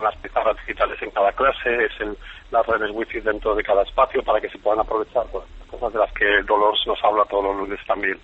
las 0.02 0.16
pizarras 0.18 0.58
digitales 0.58 1.02
en 1.02 1.12
cada 1.12 1.32
clase, 1.34 1.86
es 1.86 1.92
el, 2.00 2.18
las 2.52 2.66
redes 2.66 2.90
wifi 2.94 3.20
dentro 3.20 3.54
de 3.54 3.64
cada 3.64 3.84
espacio 3.84 4.24
para 4.24 4.40
que 4.40 4.50
se 4.50 4.58
puedan 4.58 4.80
aprovechar 4.80 5.24
pues, 5.32 5.44
cosas 5.70 5.94
de 5.94 6.00
las 6.00 6.12
que 6.14 6.42
Dolores 6.44 6.82
nos 6.88 7.04
habla 7.04 7.26
todos 7.26 7.44
los 7.44 7.58
lunes 7.58 7.80
también. 7.86 8.20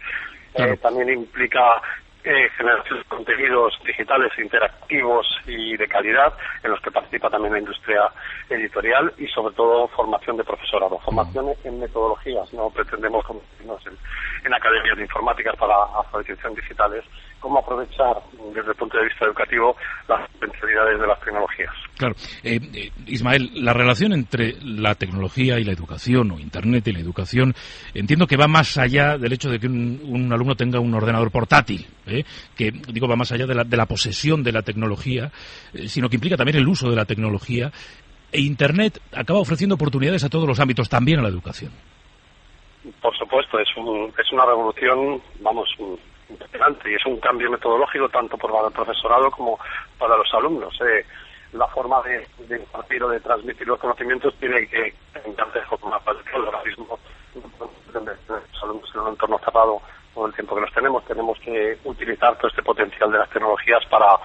Claro. 0.54 0.74
Eh, 0.74 0.78
también 0.78 1.10
implica 1.10 1.82
eh, 2.30 2.48
generación 2.56 3.00
de 3.00 3.06
contenidos 3.06 3.74
digitales 3.84 4.32
interactivos 4.38 5.26
y 5.48 5.76
de 5.76 5.88
calidad, 5.88 6.32
en 6.64 6.70
los 6.70 6.80
que 6.82 6.92
participa 6.92 7.28
también 7.28 7.54
la 7.54 7.60
industria 7.60 8.04
editorial 8.48 9.12
y 9.18 9.26
sobre 9.28 9.56
todo 9.56 9.88
formación 9.88 10.38
de 10.38 10.44
profesorado, 10.44 11.00
formación 11.00 11.48
en 11.64 11.80
metodologías, 11.80 12.54
no 12.54 12.70
pretendemos 12.70 13.26
convertirnos 13.26 13.84
en, 13.88 13.98
en 14.46 14.54
academias 14.54 14.98
de 14.98 15.04
informática 15.04 15.54
para 15.54 15.74
alfabetización 15.98 16.54
digitales, 16.54 17.04
cómo 17.40 17.60
aprovechar 17.60 18.22
desde 18.54 18.72
el 18.72 18.76
punto 18.76 18.98
de 18.98 19.06
vista 19.06 19.26
educativo 19.26 19.76
las 20.08 20.30
potencialidades 20.32 21.00
de 21.00 21.08
las 21.08 21.20
tecnologías. 21.22 21.74
Claro. 21.98 22.16
Eh, 22.44 22.60
eh, 22.74 22.92
Ismael, 23.08 23.52
la 23.56 23.74
relación 23.74 24.14
entre 24.14 24.56
la 24.62 24.96
tecnología 24.96 25.60
y 25.60 25.64
la 25.64 25.74
educación, 25.74 26.32
o 26.32 26.40
Internet 26.40 26.88
y 26.88 26.94
la 26.94 27.00
educación, 27.00 27.54
entiendo 27.94 28.28
que 28.28 28.38
va 28.38 28.48
más 28.48 28.78
allá 28.78 29.18
del 29.18 29.34
hecho 29.34 29.50
de 29.50 29.60
que 29.60 29.68
un, 29.68 30.02
un 30.04 30.32
alumno 30.32 30.56
tenga 30.56 30.80
un 30.80 30.94
ordenador 30.94 31.32
portátil, 31.32 31.86
¿eh? 32.06 32.24
que 32.56 32.72
digo 32.72 33.08
va 33.08 33.16
más 33.16 33.32
allá 33.32 33.46
de 33.46 33.56
la, 33.56 33.64
de 33.64 33.78
la 33.78 33.86
posesión 33.86 34.44
de 34.44 34.52
la 34.52 34.62
tecnología, 34.62 35.32
eh, 35.74 35.88
sino 35.88 36.10
que 36.10 36.16
implica 36.16 36.38
también 36.38 36.58
el 36.58 36.68
uso 36.68 36.90
de 36.90 36.96
la 36.96 37.06
tecnología. 37.06 37.72
E 38.32 38.42
Internet 38.42 39.00
acaba 39.12 39.40
ofreciendo 39.40 39.76
oportunidades 39.76 40.24
a 40.24 40.30
todos 40.30 40.48
los 40.48 40.60
ámbitos, 40.60 40.88
también 40.88 41.20
a 41.20 41.24
la 41.24 41.30
educación. 41.30 41.72
Por 43.02 43.18
supuesto, 43.18 43.60
es, 43.60 43.68
un, 43.76 44.14
es 44.18 44.32
una 44.32 44.46
revolución, 44.46 45.22
vamos, 45.42 45.68
impresionante 46.30 46.92
y 46.92 46.96
es 46.96 47.06
un 47.06 47.20
cambio 47.20 47.50
metodológico 47.52 48.10
tanto 48.10 48.38
para 48.38 48.68
el 48.68 48.74
profesorado 48.74 49.32
como 49.32 49.60
para 49.98 50.18
los 50.18 50.34
alumnos. 50.34 50.78
Eh, 50.82 51.06
la 51.54 51.68
forma 51.68 52.02
de, 52.04 52.28
de, 52.48 52.58
impartir 52.58 53.04
o 53.04 53.10
de 53.10 53.20
transmitir 53.20 53.68
los 53.68 53.80
conocimientos 53.80 54.36
tiene 54.40 54.68
que 54.68 54.94
cambiarse 55.14 55.60
de 55.60 55.66
forma 55.66 56.00
radical. 56.06 56.46
Ahora 56.46 56.64
mismo 56.64 57.00
los 57.94 58.64
alumnos 58.64 58.92
en 58.94 59.02
un 59.02 59.08
entorno 59.10 59.40
cerrado 59.40 59.82
todo 60.14 60.28
el 60.28 60.34
tiempo 60.34 60.56
que 60.56 60.62
los 60.62 60.74
tenemos, 60.74 61.06
tenemos 61.06 61.40
que 61.40 61.78
utilizar 61.84 62.36
todo 62.38 62.48
este 62.48 62.64
potencial 62.64 63.12
de 63.12 63.20
las 63.20 63.30
tecnologías 63.30 63.86
para 63.90 64.18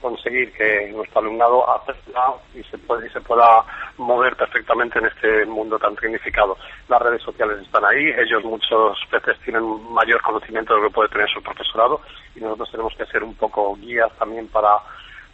conseguir 0.00 0.52
que 0.52 0.90
nuestro 0.92 1.20
alumnado 1.20 1.68
aprenda 1.68 2.34
y 2.54 2.62
se, 2.64 2.78
puede, 2.78 3.06
y 3.06 3.10
se 3.10 3.20
pueda 3.20 3.64
mover 3.98 4.34
perfectamente 4.36 4.98
en 4.98 5.06
este 5.06 5.46
mundo 5.46 5.78
tan 5.78 5.96
significado. 5.96 6.56
Las 6.88 7.02
redes 7.02 7.22
sociales 7.22 7.58
están 7.62 7.84
ahí, 7.84 8.08
ellos 8.18 8.44
muchas 8.44 8.98
veces 9.10 9.38
tienen 9.44 9.62
mayor 9.92 10.20
conocimiento 10.22 10.74
de 10.74 10.80
lo 10.80 10.88
que 10.88 10.94
puede 10.94 11.08
tener 11.10 11.28
su 11.28 11.42
profesorado 11.42 12.00
y 12.34 12.40
nosotros 12.40 12.70
tenemos 12.70 12.94
que 12.96 13.06
ser 13.06 13.22
un 13.22 13.34
poco 13.34 13.76
guías 13.76 14.10
también 14.18 14.48
para 14.48 14.78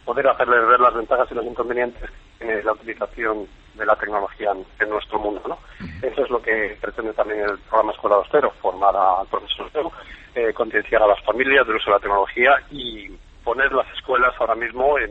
poder 0.05 0.27
hacerles 0.27 0.67
ver 0.67 0.79
las 0.79 0.93
ventajas 0.93 1.27
y 1.31 1.35
los 1.35 1.45
inconvenientes 1.45 2.09
tiene 2.37 2.63
la 2.63 2.73
utilización 2.73 3.47
de 3.75 3.85
la 3.85 3.95
tecnología 3.95 4.51
en, 4.51 4.65
en 4.79 4.89
nuestro 4.89 5.19
mundo. 5.19 5.41
¿no? 5.47 5.57
Eso 6.01 6.23
es 6.23 6.29
lo 6.29 6.41
que 6.41 6.77
pretende 6.81 7.13
también 7.13 7.41
el 7.41 7.57
programa 7.59 7.91
Escuela 7.91 8.15
Austero, 8.17 8.51
formar 8.61 8.95
al 8.95 9.27
profesor 9.27 9.57
eh, 10.35 10.53
concienciar 10.53 11.01
a 11.01 11.07
las 11.07 11.19
familias 11.23 11.65
del 11.65 11.77
uso 11.77 11.89
de 11.89 11.95
la 11.95 11.99
tecnología 11.99 12.51
y 12.69 13.09
poner 13.47 13.71
las 13.71 13.87
escuelas 13.95 14.33
ahora 14.41 14.55
mismo 14.55 14.99
en 14.99 15.09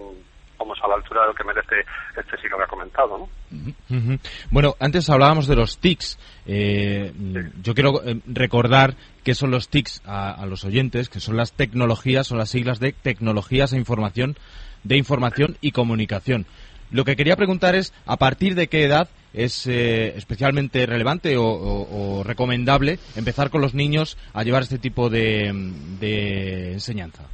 vamos 0.59 0.79
a 0.83 0.89
la 0.89 0.97
altura 0.97 1.23
de 1.23 1.29
lo 1.29 1.35
que 1.35 1.45
merece 1.45 1.77
este 2.15 2.37
siglo 2.37 2.59
que 2.59 2.65
ha 2.65 2.67
comentado. 2.67 3.17
¿no? 3.17 3.25
Uh 3.51 3.73
-huh. 3.89 4.21
Bueno, 4.51 4.75
antes 4.79 5.09
hablábamos 5.09 5.47
de 5.47 5.57
los 5.57 5.79
TICs. 5.79 6.19
Eh, 6.45 7.13
sí. 7.15 7.61
Yo 7.63 7.75
quiero 7.75 8.03
eh, 8.05 8.21
recordar 8.27 8.95
qué 9.25 9.35
son 9.35 9.51
los 9.51 9.71
TICs 9.71 10.03
a, 10.05 10.33
a, 10.33 10.45
los 10.45 10.65
oyentes, 10.65 11.09
que 11.09 11.21
son 11.21 11.39
las 11.39 11.53
tecnologías, 11.53 12.27
son 12.27 12.37
las 12.37 12.51
siglas 12.51 12.79
de 12.79 12.93
tecnologías 12.93 13.73
e 13.73 13.79
información, 13.79 14.37
de 14.85 14.99
información 14.99 15.57
y 15.63 15.73
comunicación. 15.73 16.45
Lo 16.91 17.05
que 17.05 17.17
quería 17.17 17.37
preguntar 17.37 17.75
es, 17.75 17.95
¿a 18.05 18.19
partir 18.19 18.55
de 18.55 18.69
qué 18.69 18.85
edad 18.85 19.09
es 19.33 19.67
eh, 19.67 20.15
especialmente 20.17 20.85
relevante 20.85 21.39
o, 21.39 21.45
o, 21.45 22.19
o, 22.19 22.23
recomendable 22.23 22.99
empezar 23.17 23.49
con 23.51 23.61
los 23.63 23.75
niños 23.75 24.19
a 24.35 24.43
llevar 24.45 24.63
este 24.63 24.79
tipo 24.79 25.09
de, 25.09 25.53
de 26.01 26.73
enseñanza? 26.75 27.25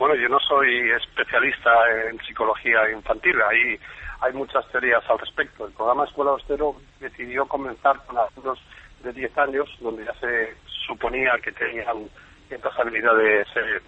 Bueno, 0.00 0.14
yo 0.14 0.30
no 0.30 0.40
soy 0.40 0.90
especialista 0.92 1.70
en 2.08 2.18
psicología 2.20 2.90
infantil, 2.90 3.36
ahí 3.42 3.78
hay 4.22 4.32
muchas 4.32 4.66
teorías 4.68 5.04
al 5.10 5.18
respecto. 5.18 5.66
El 5.66 5.74
programa 5.74 6.06
Escuela 6.06 6.30
Austero 6.30 6.74
decidió 7.00 7.44
comenzar 7.44 7.98
con 8.06 8.16
alumnos 8.16 8.58
de 9.04 9.12
10 9.12 9.36
años, 9.36 9.68
donde 9.78 10.06
ya 10.06 10.14
se 10.14 10.56
suponía 10.86 11.32
que 11.44 11.52
tenían 11.52 12.08
ciertas 12.48 12.78
habilidades 12.78 13.46
eh, 13.56 13.80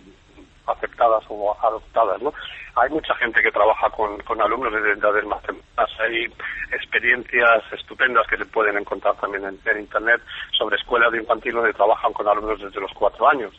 aceptadas 0.67 1.25
o 1.31 1.57
adoptadas, 1.65 2.21
¿no? 2.21 2.35
Hay 2.75 2.91
mucha 2.91 3.15
gente 3.15 3.43
que 3.43 3.51
trabaja 3.51 3.89
con, 3.89 4.21
con 4.21 4.39
alumnos 4.43 4.71
desde 4.71 4.93
edades 4.93 5.25
más 5.25 5.41
tempranas. 5.45 5.99
Hay 5.99 6.27
experiencias 6.73 7.63
estupendas 7.73 8.27
que 8.27 8.37
se 8.37 8.45
pueden 8.45 8.77
encontrar 8.77 9.15
también 9.17 9.47
en, 9.47 9.59
en 9.65 9.81
Internet 9.81 10.21
sobre 10.59 10.77
escuelas 10.77 11.11
de 11.11 11.21
infantil 11.21 11.55
donde 11.55 11.73
trabajan 11.73 12.13
con 12.13 12.29
alumnos 12.29 12.61
desde 12.61 12.83
los 12.83 12.93
cuatro 12.93 13.27
años 13.31 13.55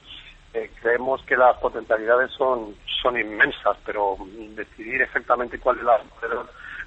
eh, 0.53 0.69
creemos 0.81 1.21
que 1.23 1.35
las 1.35 1.57
potencialidades 1.57 2.31
son, 2.37 2.75
son 3.01 3.19
inmensas, 3.19 3.77
pero 3.85 4.17
decidir 4.55 5.01
exactamente 5.01 5.59
cuál 5.59 5.77
es 5.77 5.83
la... 5.83 5.99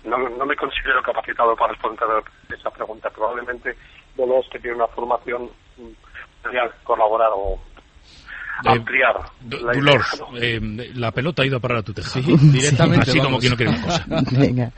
No, 0.05 0.17
no 0.19 0.47
me 0.47 0.55
considero 0.55 1.03
capacitado 1.03 1.57
para 1.57 1.73
responder 1.73 2.09
esa 2.49 2.71
pregunta. 2.71 3.11
Probablemente 3.11 3.77
de 4.17 4.27
los 4.27 4.49
que 4.49 4.61
tienen 4.61 4.77
una 4.77 4.87
formación 4.89 5.51
podrían 6.43 6.69
colaborar 6.85 7.31
o 7.35 7.59
eh, 8.65 8.69
ampliar. 8.69 9.17
La, 9.51 9.73
eh, 10.41 10.61
la 10.95 11.11
pelota 11.11 11.43
ha 11.43 11.47
ido 11.47 11.57
a 11.57 11.61
parar 11.61 11.79
a 11.79 11.83
tu 11.83 11.93
tejado. 11.93 12.23
Sí, 12.23 12.37
directamente. 12.53 13.11
Así 13.11 13.19
vamos. 13.19 13.33
como 13.33 13.41
que 13.41 13.51
no 13.51 13.57
quiere 13.57 13.73
una 13.73 13.83
cosa. 13.83 14.05
Venga. 14.33 14.73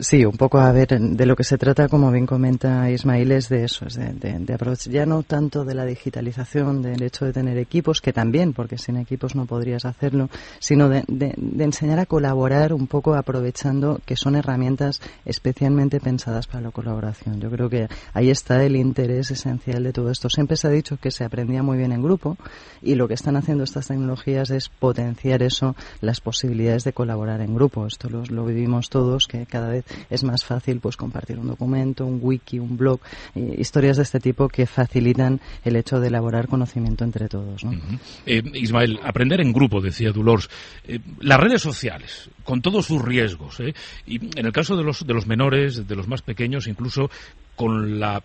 Sí, 0.00 0.24
un 0.24 0.38
poco 0.38 0.58
a 0.58 0.72
ver, 0.72 0.98
de 0.98 1.26
lo 1.26 1.36
que 1.36 1.44
se 1.44 1.58
trata, 1.58 1.86
como 1.86 2.10
bien 2.10 2.24
comenta 2.24 2.90
Ismail, 2.90 3.32
es 3.32 3.50
de 3.50 3.64
eso, 3.64 3.84
es 3.86 3.96
de, 3.96 4.14
de, 4.14 4.38
de 4.38 4.54
aprovechar 4.54 4.90
ya 4.90 5.04
no 5.04 5.22
tanto 5.22 5.62
de 5.62 5.74
la 5.74 5.84
digitalización, 5.84 6.80
del 6.80 7.02
hecho 7.02 7.26
de 7.26 7.34
tener 7.34 7.58
equipos, 7.58 8.00
que 8.00 8.14
también, 8.14 8.54
porque 8.54 8.78
sin 8.78 8.96
equipos 8.96 9.34
no 9.34 9.44
podrías 9.44 9.84
hacerlo, 9.84 10.30
sino 10.58 10.88
de, 10.88 11.04
de, 11.06 11.34
enseñar 11.62 11.98
a 11.98 12.06
colaborar 12.06 12.72
un 12.72 12.86
poco 12.86 13.14
aprovechando 13.14 14.00
que 14.06 14.16
son 14.16 14.36
herramientas 14.36 15.02
especialmente 15.26 16.00
pensadas 16.00 16.46
para 16.46 16.62
la 16.62 16.70
colaboración. 16.70 17.38
Yo 17.38 17.50
creo 17.50 17.68
que 17.68 17.86
ahí 18.14 18.30
está 18.30 18.64
el 18.64 18.76
interés 18.76 19.30
esencial 19.30 19.82
de 19.84 19.92
todo 19.92 20.10
esto. 20.10 20.30
Siempre 20.30 20.56
se 20.56 20.66
ha 20.66 20.70
dicho 20.70 20.96
que 20.96 21.10
se 21.10 21.24
aprendía 21.24 21.62
muy 21.62 21.76
bien 21.76 21.92
en 21.92 22.02
grupo 22.02 22.38
y 22.80 22.94
lo 22.94 23.06
que 23.06 23.14
están 23.14 23.36
haciendo 23.36 23.64
estas 23.64 23.88
tecnologías 23.88 24.48
es 24.48 24.70
potenciar 24.70 25.42
eso, 25.42 25.76
las 26.00 26.22
posibilidades 26.22 26.84
de 26.84 26.94
colaborar 26.94 27.42
en 27.42 27.54
grupo. 27.54 27.86
Esto 27.86 28.08
lo, 28.08 28.24
lo 28.24 28.46
vivimos 28.46 28.88
todos, 28.88 29.26
que 29.26 29.44
cada 29.44 29.68
vez 29.68 29.84
es 30.08 30.24
más 30.24 30.44
fácil 30.44 30.80
pues 30.80 30.96
compartir 30.96 31.38
un 31.38 31.48
documento, 31.48 32.04
un 32.06 32.18
wiki, 32.22 32.58
un 32.58 32.76
blog, 32.76 33.00
eh, 33.34 33.54
historias 33.58 33.96
de 33.96 34.02
este 34.02 34.20
tipo 34.20 34.48
que 34.48 34.66
facilitan 34.66 35.40
el 35.64 35.76
hecho 35.76 36.00
de 36.00 36.08
elaborar 36.08 36.48
conocimiento 36.48 37.04
entre 37.04 37.28
todos. 37.28 37.64
¿no? 37.64 37.70
Uh 37.70 37.74
-huh. 37.74 37.98
eh, 38.26 38.42
Ismael, 38.54 39.00
aprender 39.02 39.40
en 39.40 39.52
grupo, 39.52 39.80
decía 39.80 40.12
Dolores. 40.12 40.48
Eh, 40.84 40.98
las 41.20 41.40
redes 41.40 41.62
sociales, 41.62 42.30
con 42.44 42.62
todos 42.62 42.86
sus 42.86 43.02
riesgos, 43.02 43.60
¿eh? 43.60 43.74
y 44.06 44.16
en 44.38 44.46
el 44.46 44.52
caso 44.52 44.76
de 44.76 44.84
los, 44.84 45.06
de 45.06 45.14
los 45.14 45.26
menores, 45.26 45.86
de 45.86 45.96
los 45.96 46.08
más 46.08 46.22
pequeños, 46.22 46.66
incluso 46.66 47.10
con 47.56 48.00
la 48.00 48.22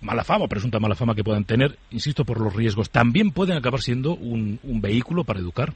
mala 0.00 0.24
fama, 0.24 0.48
presunta 0.48 0.80
mala 0.80 0.94
fama 0.94 1.14
que 1.14 1.24
puedan 1.24 1.44
tener, 1.44 1.78
insisto, 1.90 2.24
por 2.24 2.40
los 2.40 2.54
riesgos, 2.54 2.90
también 2.90 3.30
pueden 3.30 3.56
acabar 3.56 3.80
siendo 3.80 4.14
un, 4.14 4.58
un 4.62 4.80
vehículo 4.80 5.24
para 5.24 5.40
educar. 5.40 5.72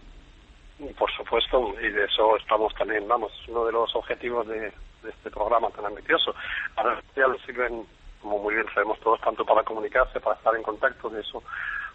Por 0.99 1.11
supuesto, 1.16 1.75
y 1.80 1.90
de 1.90 2.04
eso 2.04 2.37
estamos 2.37 2.75
también, 2.75 3.08
vamos, 3.08 3.32
uno 3.49 3.64
de 3.64 3.73
los 3.73 3.94
objetivos 3.96 4.46
de, 4.46 4.73
de 5.06 5.12
este 5.12 5.30
programa 5.30 5.70
tan 5.70 5.86
ambicioso. 5.86 6.34
Las 6.76 6.84
redes 6.84 7.04
sociales 7.06 7.40
sirven, 7.46 7.86
como 8.20 8.38
muy 8.38 8.54
bien 8.54 8.66
sabemos 8.75 9.00
todos, 9.00 9.20
tanto 9.20 9.44
para 9.44 9.62
comunicarse, 9.62 10.20
para 10.20 10.36
estar 10.36 10.54
en 10.54 10.62
contacto 10.62 11.08
de 11.08 11.20
eso. 11.20 11.42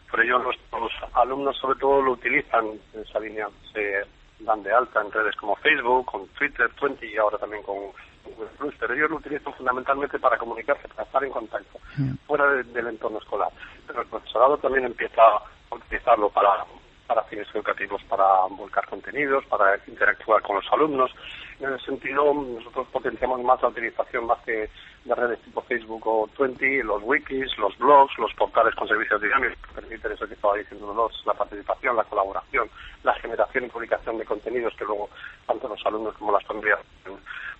Por 0.09 0.21
ello, 0.21 0.39
nuestros 0.39 0.91
alumnos 1.13 1.57
sobre 1.57 1.79
todo 1.79 2.01
lo 2.01 2.13
utilizan 2.13 2.65
en 2.93 3.01
esa 3.01 3.19
línea. 3.19 3.47
Se 3.71 4.05
dan 4.39 4.63
de 4.63 4.73
alta 4.73 5.01
en 5.01 5.11
redes 5.11 5.35
como 5.35 5.55
Facebook, 5.57 6.05
con 6.05 6.27
Twitter, 6.29 6.69
Twenty 6.73 7.07
y 7.07 7.17
ahora 7.17 7.37
también 7.37 7.63
con 7.63 7.77
Google 8.25 8.49
Plus, 8.57 8.73
pero 8.79 8.93
ellos 8.93 9.09
lo 9.09 9.17
utilizan 9.17 9.53
fundamentalmente 9.53 10.19
para 10.19 10.37
comunicarse, 10.37 10.87
para 10.89 11.03
estar 11.03 11.23
en 11.23 11.31
contacto, 11.31 11.79
fuera 12.25 12.45
de, 12.51 12.63
del 12.63 12.87
entorno 12.87 13.19
escolar. 13.19 13.49
Pero 13.87 14.01
el 14.01 14.07
profesorado 14.07 14.57
también 14.57 14.85
empieza 14.85 15.21
a 15.21 15.75
utilizarlo 15.75 16.29
para 16.29 16.65
para 17.11 17.27
fines 17.27 17.47
educativos, 17.53 18.01
para 18.05 18.23
volcar 18.51 18.87
contenidos, 18.87 19.43
para 19.47 19.77
interactuar 19.85 20.41
con 20.43 20.55
los 20.55 20.65
alumnos. 20.71 21.11
En 21.59 21.73
ese 21.73 21.87
sentido, 21.87 22.33
nosotros 22.33 22.87
potenciamos 22.89 23.43
más 23.43 23.61
la 23.61 23.67
utilización 23.67 24.27
más 24.27 24.39
que 24.45 24.69
de 25.03 25.15
redes 25.15 25.41
tipo 25.41 25.61
Facebook 25.63 26.07
o 26.07 26.29
Twenty, 26.37 26.81
los 26.83 27.03
wikis, 27.03 27.57
los 27.57 27.77
blogs, 27.77 28.17
los 28.17 28.33
portales 28.35 28.73
con 28.75 28.87
servicios 28.87 29.21
dinámicos 29.21 29.57
que 29.57 29.81
permiten 29.81 30.13
eso 30.13 30.25
que 30.25 30.35
estaba 30.35 30.55
diciendo 30.55 30.93
los, 30.93 31.25
la 31.25 31.33
participación, 31.33 31.97
la 31.97 32.05
colaboración, 32.05 32.69
la 33.03 33.13
generación 33.15 33.65
y 33.65 33.67
publicación 33.67 34.17
de 34.17 34.23
contenidos 34.23 34.73
que 34.77 34.85
luego 34.85 35.09
tanto 35.45 35.67
los 35.67 35.85
alumnos 35.85 36.15
como 36.15 36.31
las 36.31 36.45
familias 36.45 36.79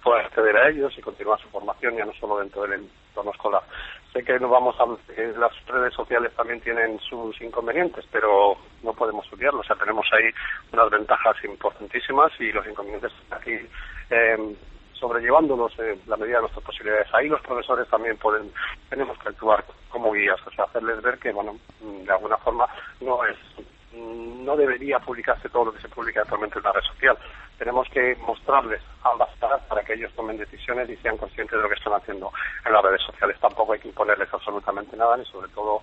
puedan 0.01 0.25
acceder 0.27 0.55
a 0.55 0.69
ellos 0.69 0.97
y 0.97 1.01
continuar 1.01 1.41
su 1.41 1.49
formación 1.49 1.97
ya 1.97 2.05
no 2.05 2.13
solo 2.13 2.39
dentro 2.39 2.61
del 2.61 2.73
entorno 3.11 3.31
escolar. 3.31 3.63
Sé 4.13 4.23
que 4.23 4.39
no 4.39 4.49
vamos 4.49 4.75
a 4.79 4.85
eh, 5.13 5.33
las 5.37 5.51
redes 5.67 5.93
sociales 5.93 6.33
también 6.35 6.59
tienen 6.61 6.99
sus 6.99 7.39
inconvenientes, 7.41 8.05
pero 8.11 8.57
no 8.83 8.93
podemos 8.93 9.31
olvidarlo. 9.31 9.61
O 9.61 9.63
sea, 9.63 9.75
tenemos 9.75 10.05
ahí 10.11 10.29
unas 10.73 10.89
ventajas 10.89 11.35
importantísimas 11.43 12.31
y 12.39 12.51
los 12.51 12.65
inconvenientes 12.65 13.11
aquí 13.29 13.57
eh, 14.09 14.55
sobrellevándolos 14.93 15.77
en 15.79 16.01
la 16.07 16.17
medida 16.17 16.37
de 16.37 16.41
nuestras 16.41 16.65
posibilidades. 16.65 17.07
Ahí 17.13 17.27
los 17.27 17.41
profesores 17.41 17.87
también 17.89 18.17
pueden, 18.17 18.51
tenemos 18.89 19.17
que 19.19 19.29
actuar 19.29 19.63
como 19.89 20.11
guías, 20.11 20.39
o 20.45 20.51
sea, 20.51 20.65
hacerles 20.65 21.01
ver 21.01 21.17
que, 21.17 21.31
bueno, 21.31 21.57
de 21.79 22.11
alguna 22.11 22.37
forma 22.37 22.67
no 23.01 23.25
es 23.25 23.37
no 23.93 24.31
no 24.41 24.57
debería 24.57 24.99
publicarse 24.99 25.49
todo 25.49 25.65
lo 25.65 25.73
que 25.73 25.81
se 25.81 25.89
publica 25.89 26.21
actualmente 26.21 26.57
en 26.57 26.63
la 26.63 26.71
red 26.71 26.81
social. 26.81 27.17
Tenemos 27.61 27.87
que 27.89 28.15
mostrarles 28.25 28.81
ambas 29.03 29.29
caras 29.39 29.61
para 29.69 29.83
que 29.83 29.93
ellos 29.93 30.11
tomen 30.15 30.35
decisiones 30.35 30.89
y 30.89 30.95
sean 30.97 31.15
conscientes 31.15 31.55
de 31.55 31.61
lo 31.61 31.69
que 31.69 31.75
están 31.75 31.93
haciendo 31.93 32.31
en 32.65 32.73
las 32.73 32.81
redes 32.81 33.03
sociales. 33.03 33.37
Tampoco 33.39 33.73
hay 33.73 33.79
que 33.79 33.89
imponerles 33.89 34.33
absolutamente 34.33 34.97
nada, 34.97 35.15
ni 35.15 35.25
sobre 35.25 35.47
todo, 35.49 35.79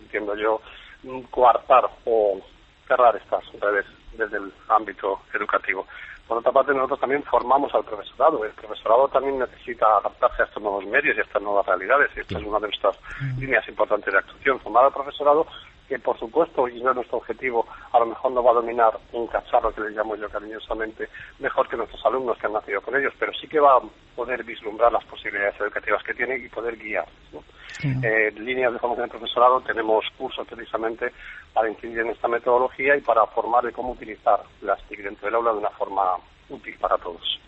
entiendo 0.00 0.36
yo, 0.36 0.60
mm, 1.02 1.22
coartar 1.22 1.90
o 2.04 2.40
cerrar 2.86 3.16
estas 3.16 3.42
redes 3.60 3.84
desde 4.12 4.36
el 4.36 4.52
ámbito 4.68 5.22
educativo. 5.34 5.84
Por 6.28 6.38
otra 6.38 6.52
parte, 6.52 6.72
nosotros 6.72 7.00
también 7.00 7.24
formamos 7.24 7.74
al 7.74 7.82
profesorado. 7.82 8.44
El 8.44 8.52
profesorado 8.52 9.08
también 9.08 9.40
necesita 9.40 9.84
adaptarse 9.96 10.42
a 10.42 10.44
estos 10.44 10.62
nuevos 10.62 10.86
medios 10.86 11.16
y 11.16 11.18
a 11.18 11.24
estas 11.24 11.42
nuevas 11.42 11.66
realidades. 11.66 12.08
Y 12.16 12.20
esta 12.20 12.38
es 12.38 12.44
una 12.44 12.60
de 12.60 12.68
nuestras 12.68 12.96
líneas 13.36 13.66
importantes 13.66 14.12
de 14.12 14.18
actuación. 14.20 14.60
Formar 14.60 14.84
al 14.84 14.92
profesorado 14.92 15.44
que, 15.88 15.98
por 15.98 16.18
supuesto, 16.18 16.68
y 16.68 16.82
no 16.82 16.90
es 16.90 16.96
nuestro 16.96 17.18
objetivo, 17.18 17.66
a 17.92 17.98
lo 17.98 18.06
mejor 18.06 18.32
no 18.32 18.42
va 18.42 18.50
a 18.50 18.54
dominar 18.54 18.98
un 19.12 19.26
cacharro 19.26 19.72
que 19.72 19.82
le 19.82 19.90
llamo 19.90 20.16
yo 20.16 20.28
cariñosamente 20.28 21.08
mejor 21.38 21.68
que 21.68 21.76
nuestros 21.76 22.04
alumnos 22.04 22.36
que 22.38 22.46
han 22.46 22.52
nacido 22.52 22.80
con 22.80 22.96
ellos, 22.96 23.12
pero 23.18 23.32
sí 23.32 23.46
que 23.46 23.60
va 23.60 23.76
a 23.76 23.82
poder 24.14 24.42
vislumbrar 24.44 24.92
las 24.92 25.04
posibilidades 25.04 25.60
educativas 25.60 26.02
que 26.02 26.14
tiene 26.14 26.38
y 26.38 26.48
poder 26.48 26.76
guiar. 26.76 27.06
¿no? 27.32 27.42
Eh, 27.82 28.28
en 28.28 28.44
líneas 28.44 28.72
de 28.72 28.78
formación 28.78 29.08
del 29.08 29.18
profesorado 29.18 29.60
tenemos 29.60 30.04
cursos 30.16 30.46
precisamente 30.46 31.12
para 31.52 31.68
incidir 31.68 32.00
en 32.00 32.08
esta 32.08 32.28
metodología 32.28 32.96
y 32.96 33.00
para 33.02 33.26
formar 33.26 33.64
de 33.64 33.72
cómo 33.72 33.92
utilizar 33.92 34.40
las 34.62 34.82
TIC 34.88 35.02
dentro 35.02 35.26
del 35.26 35.34
aula 35.36 35.52
de 35.52 35.58
una 35.58 35.70
forma 35.70 36.16
útil 36.48 36.76
para 36.80 36.96
todos. 36.98 37.40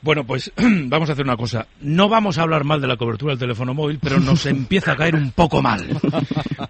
Bueno, 0.00 0.24
pues 0.24 0.52
vamos 0.56 1.08
a 1.08 1.12
hacer 1.12 1.24
una 1.24 1.36
cosa. 1.36 1.66
No 1.80 2.08
vamos 2.08 2.38
a 2.38 2.42
hablar 2.42 2.64
mal 2.64 2.80
de 2.80 2.86
la 2.86 2.96
cobertura 2.96 3.32
del 3.32 3.38
teléfono 3.38 3.74
móvil, 3.74 3.98
pero 4.00 4.20
nos 4.20 4.46
empieza 4.46 4.92
a 4.92 4.96
caer 4.96 5.14
un 5.14 5.32
poco 5.32 5.60
mal. 5.60 5.86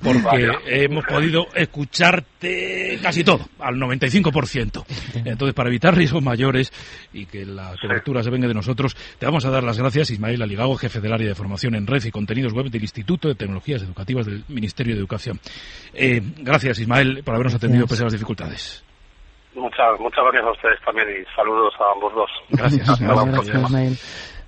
Porque 0.03 0.23
Vaya. 0.23 0.53
hemos 0.67 1.05
podido 1.05 1.47
escucharte 1.55 2.99
casi 3.03 3.25
todo, 3.25 3.49
al 3.59 3.77
95%. 3.77 4.85
Entonces, 5.25 5.55
para 5.55 5.69
evitar 5.69 5.95
riesgos 5.95 6.23
mayores 6.23 6.73
y 7.13 7.27
que 7.27 7.45
la 7.45 7.75
cobertura 7.81 8.23
se 8.23 8.31
venga 8.31 8.49
de 8.49 8.55
nosotros, 8.55 8.97
te 9.19 9.27
vamos 9.27 9.45
a 9.45 9.51
dar 9.51 9.63
las 9.63 9.79
gracias, 9.79 10.11
Ismael 10.11 10.43
Aligago, 10.43 10.77
jefe 10.77 11.01
del 11.01 11.13
área 11.13 11.29
de 11.29 11.35
formación 11.35 11.75
en 11.75 11.87
red 11.87 12.05
y 12.05 12.11
contenidos 12.11 12.53
web 12.53 12.71
del 12.71 12.83
Instituto 12.83 13.29
de 13.29 13.35
Tecnologías 13.35 13.83
Educativas 13.83 14.27
del 14.27 14.45
Ministerio 14.49 14.95
de 14.95 15.01
Educación. 15.01 15.41
Eh, 15.93 16.23
gracias, 16.39 16.79
Ismael, 16.79 17.23
por 17.25 17.35
habernos 17.35 17.55
atendido 17.55 17.87
pese 17.87 18.03
a 18.03 18.05
las 18.05 18.13
dificultades. 18.13 18.88
Muchas, 19.59 19.99
muchas 20.01 20.25
gracias 20.25 20.45
a 20.45 20.51
ustedes 20.53 20.79
también 20.85 21.09
y 21.11 21.35
saludos 21.37 21.75
a 21.81 21.93
ambos 21.95 22.15
dos. 22.15 22.31
Gracias. 22.51 22.89
Hasta 22.89 23.05
la 23.07 23.15
Gracias, 23.15 23.35
próxima. 23.35 23.63
Ismael. 23.63 23.97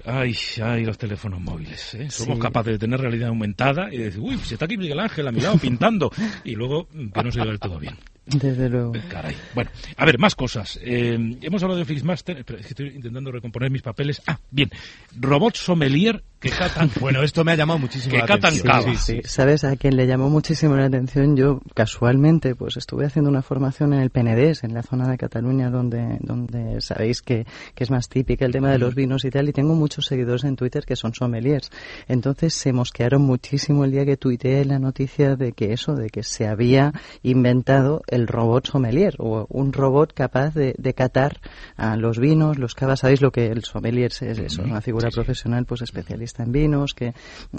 Ay, 0.06 0.34
ay, 0.64 0.84
los 0.86 0.96
teléfonos 0.96 1.40
móviles. 1.40 1.94
¿eh? 1.94 2.10
Somos 2.10 2.36
Sí. 2.36 2.42
capaces 2.42 2.72
de 2.72 2.78
tener 2.78 3.00
realidad 3.00 3.28
aumentada 3.28 3.92
y 3.92 3.98
decir, 3.98 4.20
uy, 4.20 4.38
si 4.38 4.54
está 4.54 4.64
aquí 4.64 4.78
Miguel 4.78 4.98
Ángel 4.98 5.28
a 5.28 5.32
mi 5.32 5.40
lado 5.40 5.58
pintando. 5.58 6.10
Y 6.44 6.54
luego 6.54 6.86
que 7.12 7.22
no 7.22 7.30
se 7.30 7.40
ve 7.40 7.46
del 7.48 7.60
todo 7.60 7.78
bien. 7.78 7.96
Desde 8.32 8.68
luego. 8.68 8.92
Caray. 9.08 9.36
Bueno, 9.54 9.70
a 9.96 10.04
ver, 10.04 10.18
más 10.18 10.34
cosas. 10.34 10.78
Eh, 10.82 11.36
hemos 11.42 11.62
hablado 11.62 11.78
de 11.78 11.84
Flixmaster. 11.84 12.38
Espera, 12.38 12.60
es 12.60 12.66
que 12.66 12.72
estoy 12.72 12.88
intentando 12.88 13.32
recomponer 13.32 13.70
mis 13.70 13.82
papeles. 13.82 14.22
Ah, 14.26 14.38
bien. 14.50 14.70
Robot 15.18 15.56
sommelier 15.56 16.22
que 16.38 16.50
catan. 16.50 16.90
Bueno, 17.00 17.22
esto 17.22 17.44
me 17.44 17.52
ha 17.52 17.56
llamado 17.56 17.78
muchísimo 17.78 18.12
Que 18.12 18.18
la 18.18 18.26
catan 18.26 18.54
atención. 18.54 18.66
cava. 18.72 18.94
Sí, 18.96 19.20
¿Sabes? 19.24 19.64
A 19.64 19.76
quien 19.76 19.96
le 19.96 20.06
llamó 20.06 20.28
muchísimo 20.28 20.76
la 20.76 20.86
atención, 20.86 21.36
yo 21.36 21.60
casualmente, 21.74 22.54
pues 22.54 22.76
estuve 22.76 23.06
haciendo 23.06 23.30
una 23.30 23.42
formación 23.42 23.94
en 23.94 24.00
el 24.00 24.10
Penedés, 24.10 24.64
en 24.64 24.74
la 24.74 24.82
zona 24.82 25.08
de 25.08 25.16
Cataluña, 25.18 25.70
donde, 25.70 26.18
donde 26.20 26.80
sabéis 26.80 27.22
que, 27.22 27.46
que 27.74 27.84
es 27.84 27.90
más 27.90 28.08
típica 28.08 28.44
el 28.44 28.52
tema 28.52 28.70
de 28.70 28.78
los 28.78 28.94
vinos 28.94 29.24
y 29.24 29.30
tal, 29.30 29.48
y 29.48 29.52
tengo 29.52 29.74
muchos 29.74 30.06
seguidores 30.06 30.44
en 30.44 30.56
Twitter 30.56 30.84
que 30.84 30.96
son 30.96 31.14
sommeliers. 31.14 31.70
Entonces 32.08 32.54
se 32.54 32.72
mosquearon 32.72 33.22
muchísimo 33.22 33.84
el 33.84 33.92
día 33.92 34.04
que 34.04 34.16
tuiteé 34.16 34.64
la 34.64 34.78
noticia 34.78 35.36
de 35.36 35.52
que 35.52 35.72
eso, 35.72 35.94
de 35.94 36.10
que 36.10 36.22
se 36.22 36.46
había 36.46 36.92
inventado 37.22 38.02
el 38.08 38.19
robot 38.26 38.66
sommelier, 38.66 39.14
o 39.18 39.46
un 39.48 39.72
robot 39.72 40.12
capaz 40.12 40.54
de, 40.54 40.74
de 40.78 40.94
catar 40.94 41.40
a 41.76 41.96
los 41.96 42.18
vinos, 42.18 42.58
los 42.58 42.74
cavas. 42.74 43.00
Sabéis 43.00 43.20
lo 43.20 43.30
que 43.30 43.46
el 43.46 43.64
sommelier 43.64 44.10
es, 44.10 44.22
eso, 44.22 44.62
una 44.62 44.80
figura 44.80 45.10
profesional, 45.10 45.64
pues 45.64 45.82
especialista 45.82 46.42
en 46.42 46.52
vinos, 46.52 46.94
que 46.94 47.14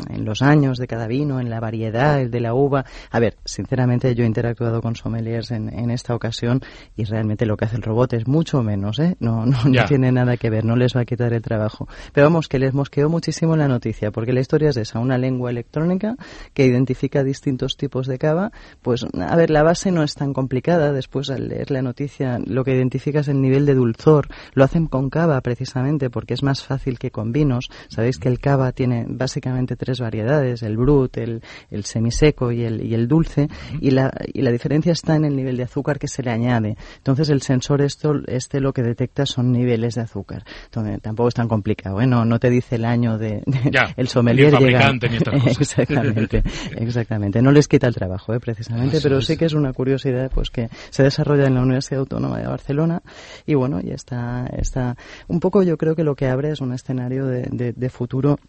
en 0.09 0.25
los 0.25 0.41
años 0.41 0.77
de 0.77 0.87
cada 0.87 1.07
vino, 1.07 1.39
en 1.39 1.49
la 1.49 1.59
variedad, 1.59 2.21
el 2.21 2.31
de 2.31 2.39
la 2.39 2.53
uva. 2.53 2.85
A 3.09 3.19
ver, 3.19 3.37
sinceramente 3.45 4.13
yo 4.15 4.23
he 4.23 4.27
interactuado 4.27 4.81
con 4.81 4.95
sommeliers 4.95 5.51
en, 5.51 5.69
en 5.69 5.91
esta 5.91 6.15
ocasión 6.15 6.61
y 6.95 7.03
realmente 7.05 7.45
lo 7.45 7.57
que 7.57 7.65
hace 7.65 7.77
el 7.77 7.83
robot 7.83 8.13
es 8.13 8.27
mucho 8.27 8.61
menos, 8.63 8.99
¿eh? 8.99 9.15
No, 9.19 9.45
no, 9.45 9.57
no 9.65 9.85
tiene 9.85 10.11
nada 10.11 10.37
que 10.37 10.49
ver, 10.49 10.65
no 10.65 10.75
les 10.75 10.95
va 10.95 11.01
a 11.01 11.05
quitar 11.05 11.33
el 11.33 11.41
trabajo. 11.41 11.87
Pero 12.13 12.27
vamos, 12.27 12.47
que 12.47 12.59
les 12.59 12.73
mosqueó 12.73 13.09
muchísimo 13.09 13.55
la 13.55 13.67
noticia, 13.67 14.11
porque 14.11 14.33
la 14.33 14.41
historia 14.41 14.69
es 14.69 14.77
esa, 14.77 14.99
una 14.99 15.17
lengua 15.17 15.49
electrónica 15.49 16.15
que 16.53 16.65
identifica 16.65 17.23
distintos 17.23 17.77
tipos 17.77 18.07
de 18.07 18.17
cava. 18.17 18.51
Pues, 18.81 19.05
a 19.13 19.35
ver, 19.35 19.49
la 19.49 19.63
base 19.63 19.91
no 19.91 20.03
es 20.03 20.15
tan 20.15 20.33
complicada. 20.33 20.50
Después, 20.51 21.29
al 21.29 21.47
leer 21.47 21.71
la 21.71 21.81
noticia, 21.81 22.39
lo 22.45 22.63
que 22.63 22.75
identifica 22.75 23.21
es 23.21 23.27
el 23.27 23.41
nivel 23.41 23.65
de 23.65 23.73
dulzor. 23.75 24.27
Lo 24.53 24.63
hacen 24.63 24.87
con 24.87 25.09
cava, 25.09 25.39
precisamente, 25.41 26.09
porque 26.09 26.33
es 26.33 26.43
más 26.43 26.63
fácil 26.63 26.99
que 26.99 27.09
con 27.11 27.31
vinos. 27.31 27.69
Sabéis 27.87 28.17
que 28.17 28.27
el 28.29 28.39
cava 28.39 28.71
tiene 28.71 29.05
básicamente 29.07 29.75
tres 29.75 29.99
variedades, 29.99 30.61
el 30.63 30.77
brut, 30.77 31.17
el, 31.17 31.41
el 31.69 31.85
semiseco 31.85 32.51
y 32.51 32.63
el, 32.63 32.85
y 32.85 32.93
el 32.93 33.07
dulce, 33.07 33.47
y 33.79 33.91
la, 33.91 34.11
y 34.33 34.41
la 34.41 34.51
diferencia 34.51 34.91
está 34.91 35.15
en 35.15 35.25
el 35.25 35.35
nivel 35.35 35.57
de 35.57 35.63
azúcar 35.63 35.99
que 35.99 36.07
se 36.07 36.23
le 36.23 36.31
añade. 36.31 36.75
Entonces, 36.97 37.29
el 37.29 37.41
sensor 37.41 37.81
esto, 37.81 38.13
este 38.27 38.59
lo 38.59 38.73
que 38.73 38.83
detecta 38.83 39.25
son 39.25 39.51
niveles 39.51 39.95
de 39.95 40.01
azúcar. 40.01 40.43
Entonces, 40.65 41.01
tampoco 41.01 41.29
es 41.29 41.35
tan 41.35 41.47
complicado, 41.47 42.01
¿eh? 42.01 42.07
No, 42.07 42.25
no 42.25 42.39
te 42.39 42.49
dice 42.49 42.75
el 42.75 42.85
año 42.85 43.17
de, 43.17 43.41
de- 43.45 43.71
Ya, 43.71 43.93
el 43.95 44.07
sommelier 44.07 44.51
ni 44.51 44.57
el 44.57 44.63
llega- 44.65 44.79
fabricante, 44.81 45.09
ni 45.09 45.17
estas 45.17 45.33
cosas. 45.43 45.61
exactamente, 45.61 46.43
exactamente. 46.75 47.41
No 47.41 47.51
les 47.51 47.67
quita 47.67 47.87
el 47.87 47.93
trabajo, 47.95 48.33
¿eh? 48.33 48.39
precisamente, 48.39 48.99
pero 49.01 49.19
es. 49.19 49.25
sí 49.25 49.37
que 49.37 49.45
es 49.45 49.53
una 49.53 49.73
curiosidad, 49.73 50.30
pues 50.33 50.49
que 50.49 50.69
se 50.89 51.03
desarrolla 51.03 51.45
en 51.47 51.55
la 51.55 51.61
Universidad 51.61 51.99
Autónoma 52.01 52.39
de 52.39 52.47
Barcelona. 52.47 53.01
Y 53.45 53.53
bueno, 53.55 53.79
y 53.83 53.91
está, 53.91 54.47
está 54.57 54.95
un 55.27 55.39
poco, 55.39 55.63
yo 55.63 55.77
creo 55.77 55.95
que 55.95 56.03
lo 56.03 56.15
que 56.15 56.27
abre 56.27 56.51
es 56.51 56.61
un 56.61 56.73
escenario 56.73 57.25
de, 57.25 57.43
de- 57.51 57.73
de 57.73 57.89
futuro 57.89 58.39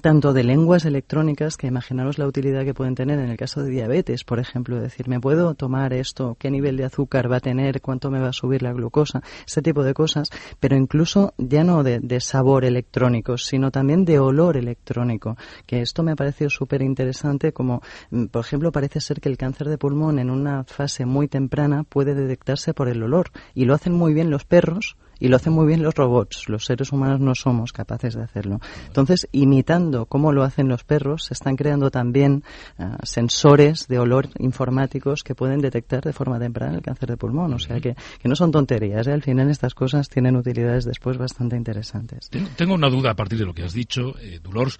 tanto 0.00 0.32
de 0.32 0.44
lenguas 0.44 0.84
electrónicas, 0.84 1.56
que 1.56 1.66
imaginaros 1.66 2.18
la 2.18 2.26
utilidad 2.26 2.64
que 2.64 2.74
pueden 2.74 2.94
tener 2.94 3.18
en 3.18 3.28
el 3.28 3.36
caso 3.36 3.62
de 3.62 3.70
diabetes, 3.70 4.24
por 4.24 4.38
ejemplo, 4.38 4.80
decir, 4.80 5.08
¿me 5.08 5.20
puedo 5.20 5.54
tomar 5.54 5.92
esto? 5.92 6.36
¿Qué 6.38 6.50
nivel 6.50 6.76
de 6.76 6.84
azúcar 6.84 7.30
va 7.30 7.36
a 7.36 7.40
tener? 7.40 7.80
¿Cuánto 7.80 8.10
me 8.10 8.20
va 8.20 8.28
a 8.28 8.32
subir 8.32 8.62
la 8.62 8.72
glucosa? 8.72 9.22
Ese 9.46 9.62
tipo 9.62 9.82
de 9.82 9.94
cosas, 9.94 10.30
pero 10.60 10.76
incluso 10.76 11.34
ya 11.36 11.64
no 11.64 11.82
de, 11.82 12.00
de 12.00 12.20
sabor 12.20 12.64
electrónico, 12.64 13.36
sino 13.36 13.70
también 13.70 14.04
de 14.04 14.18
olor 14.18 14.56
electrónico, 14.56 15.36
que 15.66 15.82
esto 15.82 16.02
me 16.02 16.12
ha 16.12 16.16
parecido 16.16 16.50
súper 16.50 16.82
interesante, 16.82 17.52
como, 17.52 17.82
mm, 18.10 18.26
por 18.26 18.44
ejemplo, 18.44 18.72
parece 18.72 19.00
ser 19.00 19.20
que 19.20 19.28
el 19.28 19.36
cáncer 19.36 19.68
de 19.68 19.78
pulmón 19.78 20.18
en 20.18 20.30
una 20.30 20.64
fase 20.64 21.06
muy 21.06 21.28
temprana 21.28 21.84
puede 21.84 22.14
detectarse 22.14 22.74
por 22.74 22.88
el 22.88 23.02
olor, 23.02 23.30
y 23.54 23.64
lo 23.64 23.74
hacen 23.74 23.92
muy 23.92 24.14
bien 24.14 24.30
los 24.30 24.44
perros, 24.44 24.96
y 25.22 25.28
lo 25.28 25.36
hacen 25.36 25.52
muy 25.52 25.68
bien 25.68 25.84
los 25.84 25.94
robots. 25.94 26.48
Los 26.48 26.64
seres 26.64 26.90
humanos 26.90 27.20
no 27.20 27.36
somos 27.36 27.72
capaces 27.72 28.14
de 28.14 28.24
hacerlo. 28.24 28.58
Entonces, 28.88 29.28
imitando 29.30 30.06
cómo 30.06 30.32
lo 30.32 30.42
hacen 30.42 30.66
los 30.66 30.82
perros, 30.82 31.26
se 31.26 31.34
están 31.34 31.54
creando 31.54 31.92
también 31.92 32.42
ah, 32.76 32.98
sensores 33.04 33.86
de 33.86 34.00
olor 34.00 34.30
informáticos 34.40 35.22
que 35.22 35.36
pueden 35.36 35.60
detectar 35.60 36.02
de 36.02 36.12
forma 36.12 36.40
temprana 36.40 36.74
el 36.74 36.82
cáncer 36.82 37.10
de 37.10 37.16
pulmón. 37.16 37.54
O 37.54 37.60
sea 37.60 37.78
que, 37.78 37.94
no 38.24 38.34
son 38.34 38.50
tonterías. 38.50 39.06
¿eh? 39.06 39.12
Al 39.12 39.22
final 39.22 39.48
estas 39.48 39.74
cosas 39.74 40.08
tienen 40.08 40.34
utilidades 40.34 40.84
después 40.84 41.16
bastante 41.18 41.56
interesantes. 41.56 42.28
Tengo 42.56 42.74
una 42.74 42.90
duda 42.90 43.12
a 43.12 43.14
partir 43.14 43.38
de 43.38 43.44
lo 43.44 43.54
que 43.54 43.62
has 43.62 43.74
dicho, 43.74 44.18
eh, 44.20 44.40
Dolores. 44.42 44.76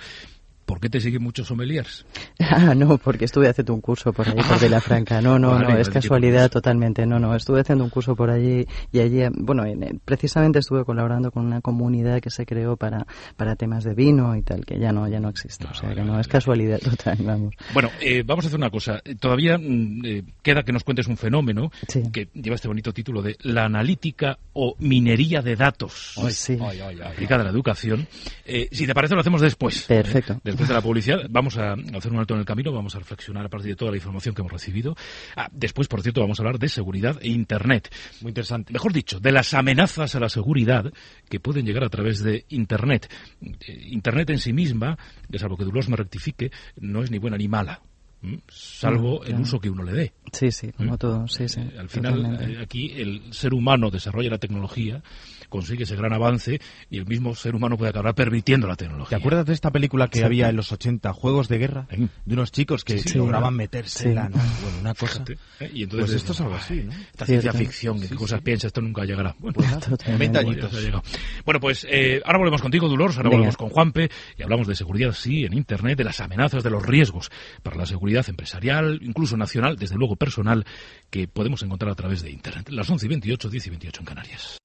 ¿Por 0.72 0.80
qué 0.80 0.88
te 0.88 1.00
siguen 1.02 1.22
muchos 1.22 1.48
sommeliers? 1.48 2.06
Ah, 2.54 2.74
no, 2.74 2.96
porque 2.98 3.24
estuve 3.26 3.48
haciendo 3.48 3.72
un 3.74 3.80
curso 3.82 4.12
por 4.12 4.26
allí, 4.28 4.42
por 4.42 4.58
Vilafranca. 4.60 5.20
No, 5.22 5.38
no, 5.38 5.50
Vale, 5.52 5.68
no, 5.74 5.78
es 5.78 5.88
casualidad 5.90 6.50
totalmente. 6.50 7.06
No, 7.06 7.18
no, 7.18 7.34
estuve 7.34 7.60
haciendo 7.60 7.84
un 7.84 7.90
curso 7.90 8.14
por 8.16 8.30
allí 8.30 8.66
y 8.90 8.98
allí, 9.00 9.20
bueno, 9.34 9.64
en- 9.64 9.82
en- 9.82 10.00
precisamente 10.04 10.58
estuve 10.58 10.84
colaborando 10.84 11.30
con 11.30 11.44
una 11.46 11.60
comunidad 11.60 12.20
que 12.20 12.30
se 12.30 12.44
creó 12.46 12.76
para, 12.76 13.06
para 13.36 13.54
temas 13.56 13.84
de 13.84 13.94
vino 13.94 14.34
y 14.36 14.42
tal, 14.42 14.64
que 14.66 14.78
ya 14.78 14.92
no, 14.92 15.08
ya 15.08 15.18
no 15.20 15.28
existe. 15.30 15.66
O 15.66 15.74
sea, 15.74 15.94
que 15.94 16.02
no 16.02 16.18
es 16.20 16.26
casualidad 16.28 16.78
total, 16.80 17.18
vamos. 17.20 17.54
Bueno, 17.74 17.90
eh, 18.00 18.22
vamos 18.24 18.44
a 18.44 18.48
hacer 18.48 18.58
una 18.58 18.70
cosa. 18.70 19.00
Eh, 19.04 19.14
Todavía 19.14 19.56
mm, 19.58 20.00
eh, 20.04 20.22
queda 20.42 20.62
que 20.62 20.72
nos 20.72 20.84
cuentes 20.84 21.06
un 21.06 21.16
fenómeno 21.16 21.70
Sí. 21.88 22.02
que 22.12 22.28
lleva 22.34 22.56
este 22.56 22.68
bonito 22.68 22.92
título 22.92 23.20
de 23.22 23.36
la 23.42 23.64
analítica 23.66 24.38
o 24.54 24.74
minería 24.78 25.40
de 25.42 25.56
datos 25.56 26.14
Sí. 26.30 26.58
aplicada 27.04 27.42
a 27.42 27.44
la 27.44 27.50
educación. 27.50 28.06
Eh, 28.44 28.68
si 28.72 28.86
te 28.86 28.94
parece, 28.94 29.14
lo 29.14 29.20
hacemos 29.20 29.40
después. 29.40 29.82
Perfecto. 29.82 30.34
Eh, 30.34 30.40
Después 30.44 30.61
de 30.68 30.74
la 30.74 30.80
publicidad, 30.80 31.18
vamos 31.28 31.56
a 31.58 31.72
hacer 31.72 32.12
un 32.12 32.18
alto 32.18 32.34
en 32.34 32.40
el 32.40 32.46
camino, 32.46 32.72
vamos 32.72 32.94
a 32.94 32.98
reflexionar 32.98 33.46
a 33.46 33.48
partir 33.48 33.70
de 33.70 33.76
toda 33.76 33.90
la 33.90 33.96
información 33.96 34.34
que 34.34 34.42
hemos 34.42 34.52
recibido. 34.52 34.94
Ah, 35.36 35.48
después, 35.52 35.88
por 35.88 36.02
cierto, 36.02 36.20
vamos 36.20 36.38
a 36.38 36.42
hablar 36.42 36.58
de 36.58 36.68
seguridad 36.68 37.18
e 37.20 37.28
Internet. 37.28 37.92
Muy 38.20 38.30
interesante. 38.30 38.72
Mejor 38.72 38.92
dicho, 38.92 39.20
de 39.20 39.32
las 39.32 39.54
amenazas 39.54 40.14
a 40.14 40.20
la 40.20 40.28
seguridad 40.28 40.92
que 41.28 41.40
pueden 41.40 41.66
llegar 41.66 41.84
a 41.84 41.88
través 41.88 42.22
de 42.22 42.44
Internet. 42.48 43.10
Eh, 43.40 43.88
Internet 43.90 44.30
en 44.30 44.38
sí 44.38 44.52
misma, 44.52 44.98
salvo 45.34 45.56
que 45.56 45.64
Dulos 45.64 45.88
me 45.88 45.96
rectifique, 45.96 46.50
no 46.76 47.02
es 47.02 47.10
ni 47.10 47.18
buena 47.18 47.36
ni 47.36 47.48
mala. 47.48 47.80
¿M? 48.22 48.40
salvo 48.48 49.18
Mm, 49.18 49.22
el 49.22 49.26
claro. 49.28 49.42
uso 49.42 49.60
que 49.60 49.70
uno 49.70 49.82
le 49.82 49.92
dé. 49.92 50.12
Sí, 50.32 50.50
sí, 50.50 50.72
como 50.72 50.94
¿Mm? 50.94 50.98
todo, 50.98 51.28
sí, 51.28 51.48
sí. 51.48 51.60
Eh, 51.60 51.76
Al 51.78 51.88
final, 51.88 52.14
totalmente. 52.14 52.52
eh, 52.52 52.58
aquí 52.62 52.92
el 52.96 53.32
ser 53.34 53.52
humano 53.54 53.90
desarrolla 53.90 54.30
la 54.30 54.38
tecnología, 54.38 55.02
consigue 55.48 55.82
ese 55.84 55.96
gran 55.96 56.14
avance 56.14 56.60
y 56.88 56.96
el 56.98 57.04
mismo 57.06 57.34
ser 57.34 57.54
humano 57.54 57.76
puede 57.76 57.90
acabar 57.90 58.14
permitiendo 58.14 58.66
la 58.66 58.76
tecnología. 58.76 59.18
¿Te 59.18 59.22
acuerdas 59.22 59.44
de 59.44 59.52
esta 59.52 59.70
película 59.70 60.08
que 60.08 60.20
Sí. 60.20 60.24
había 60.24 60.48
en 60.48 60.56
los 60.56 60.72
80, 60.72 61.12
Juegos 61.12 61.48
de 61.48 61.58
Guerra? 61.58 61.86
Sí. 61.90 62.08
De 62.24 62.34
unos 62.34 62.50
chicos 62.52 62.84
que 62.84 62.94
lograban 63.14 63.40
claro. 63.42 63.50
meterse 63.50 63.98
Sí. 64.04 64.08
en 64.08 64.14
la 64.14 64.28
nave. 64.30 64.48
Bueno, 64.62 64.78
una 64.80 64.94
cosa. 64.94 65.12
Fíjate, 65.24 65.32
¿eh? 65.60 65.70
Y 65.74 65.82
entonces 65.82 66.10
Pues 66.10 66.16
esto 66.22 66.32
es 66.32 66.40
algo 66.40 66.54
"Ay, 66.54 66.60
así, 66.60 66.74
¿no? 66.84 66.92
Esta 66.92 67.26
Cierto. 67.26 67.26
ciencia 67.26 67.52
ficción, 67.52 68.02
¿en 68.02 68.08
qué 68.08 68.14
cosas 68.14 68.40
piensa? 68.40 68.66
Esto 68.68 68.80
nunca 68.80 69.04
llegará. 69.04 69.34
Bueno, 69.38 69.54
Pues 69.62 69.68
nada, 69.68 69.80
Totalmente. 69.80 70.18
20 70.18 70.44
Bueno, 70.44 70.66
añitos. 70.68 71.02
Bueno, 71.44 71.60
pues 71.60 71.86
eh, 71.90 72.22
ahora 72.24 72.38
volvemos 72.38 72.62
contigo, 72.62 72.88
Dolores, 72.88 73.16
ahora 73.18 73.28
Venga. 73.28 73.36
volvemos 73.38 73.56
con 73.58 73.68
Juanpe 73.68 74.10
y 74.38 74.42
hablamos 74.42 74.66
de 74.66 74.74
seguridad, 74.74 75.12
sí, 75.12 75.44
en 75.44 75.52
Internet, 75.52 75.98
de 75.98 76.04
las 76.04 76.20
amenazas, 76.20 76.62
de 76.64 76.70
los 76.70 76.82
riesgos 76.86 77.30
para 77.62 77.76
la 77.76 77.84
seguridad 77.84 78.11
empresarial, 78.28 79.00
incluso 79.02 79.36
nacional, 79.36 79.76
desde 79.76 79.96
luego 79.96 80.16
personal, 80.16 80.64
que 81.10 81.28
podemos 81.28 81.62
encontrar 81.62 81.92
a 81.92 81.96
través 81.96 82.22
de 82.22 82.30
Internet. 82.30 82.68
Las 82.70 82.88
11 82.88 83.06
y 83.06 83.08
28, 83.08 83.48
10 83.48 83.66
y 83.66 83.70
28 83.70 84.00
en 84.00 84.06
Canarias. 84.06 84.58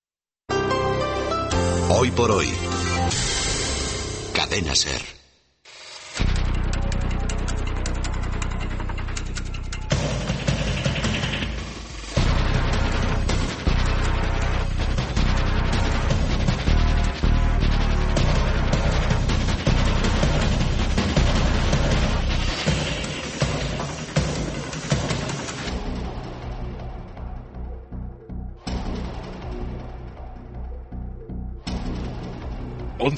Hoy 1.90 2.12
por 2.12 2.32
hoy. 2.32 2.48
Cadena 4.34 4.76
Ser. 4.76 5.27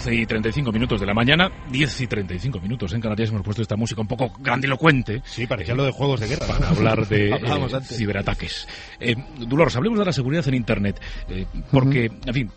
Once 0.09 0.21
y 0.21 0.25
35 0.25 0.71
minutos 0.71 0.99
de 0.99 1.05
la 1.05 1.13
mañana, 1.13 1.51
10 1.71 2.01
y 2.01 2.07
35 2.07 2.59
minutos 2.59 2.93
en 2.93 3.01
Canarias 3.01 3.29
hemos 3.29 3.43
puesto 3.43 3.61
esta 3.61 3.75
música 3.75 4.01
un 4.01 4.07
poco 4.07 4.31
grandilocuente. 4.39 5.21
Sí, 5.25 5.45
parecía 5.45 5.75
lo 5.75 5.85
de 5.85 5.91
Juegos 5.91 6.19
de 6.19 6.27
Guerra. 6.27 6.47
para 6.47 6.69
hablar 6.69 7.07
de 7.07 7.29
eh, 7.31 7.81
ciberataques. 7.83 8.67
Eh, 8.99 9.15
Dolores, 9.37 9.75
hablemos 9.75 9.99
de 9.99 10.05
la 10.05 10.13
seguridad 10.13 10.47
en 10.47 10.55
Internet, 10.55 10.99
eh, 11.29 11.45
porque, 11.71 12.11
en 12.25 12.33
fin, 12.33 12.51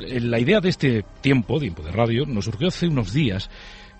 eh, 0.00 0.20
la 0.20 0.38
idea 0.38 0.60
de 0.60 0.68
este 0.68 1.04
tiempo, 1.20 1.58
tiempo 1.58 1.82
de 1.82 1.92
radio, 1.92 2.26
nos 2.26 2.44
surgió 2.44 2.68
hace 2.68 2.86
unos 2.86 3.12
días 3.12 3.48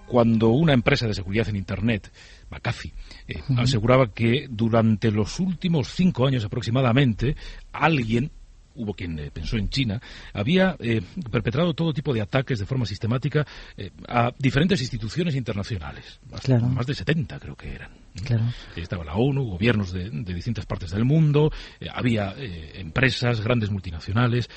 cuando 0.06 0.50
una 0.50 0.74
empresa 0.74 1.06
de 1.06 1.14
seguridad 1.14 1.48
en 1.48 1.56
Internet, 1.56 2.12
McAfee, 2.50 2.92
eh, 3.28 3.40
aseguraba 3.56 4.12
que 4.12 4.46
durante 4.50 5.10
los 5.10 5.40
últimos 5.40 5.88
cinco 5.88 6.26
años 6.26 6.44
aproximadamente, 6.44 7.36
alguien 7.72 8.30
hubo 8.74 8.94
quien 8.94 9.18
eh, 9.18 9.30
pensó 9.30 9.56
en 9.56 9.68
China, 9.68 10.00
había 10.32 10.76
eh, 10.78 11.00
perpetrado 11.30 11.74
todo 11.74 11.92
tipo 11.92 12.12
de 12.12 12.20
ataques 12.22 12.58
de 12.58 12.66
forma 12.66 12.86
sistemática 12.86 13.46
eh, 13.76 13.90
a 14.08 14.32
diferentes 14.38 14.80
instituciones 14.80 15.34
internacionales. 15.34 16.20
Más, 16.30 16.40
Claro. 16.42 16.66
más 16.66 16.86
de 16.86 16.94
70 16.94 17.38
creo 17.38 17.56
que 17.56 17.74
eran. 17.74 17.90
Claro. 18.24 18.44
Estaba 18.76 19.04
la 19.04 19.14
ONU, 19.14 19.44
gobiernos 19.44 19.92
de, 19.92 20.10
de 20.10 20.34
distintas 20.34 20.66
partes 20.66 20.90
del 20.90 21.04
mundo, 21.04 21.50
eh, 21.80 21.86
había 21.92 22.34
eh, 22.36 22.72
empresas, 22.74 23.40
grandes 23.40 23.70
multinacionales. 23.70 24.48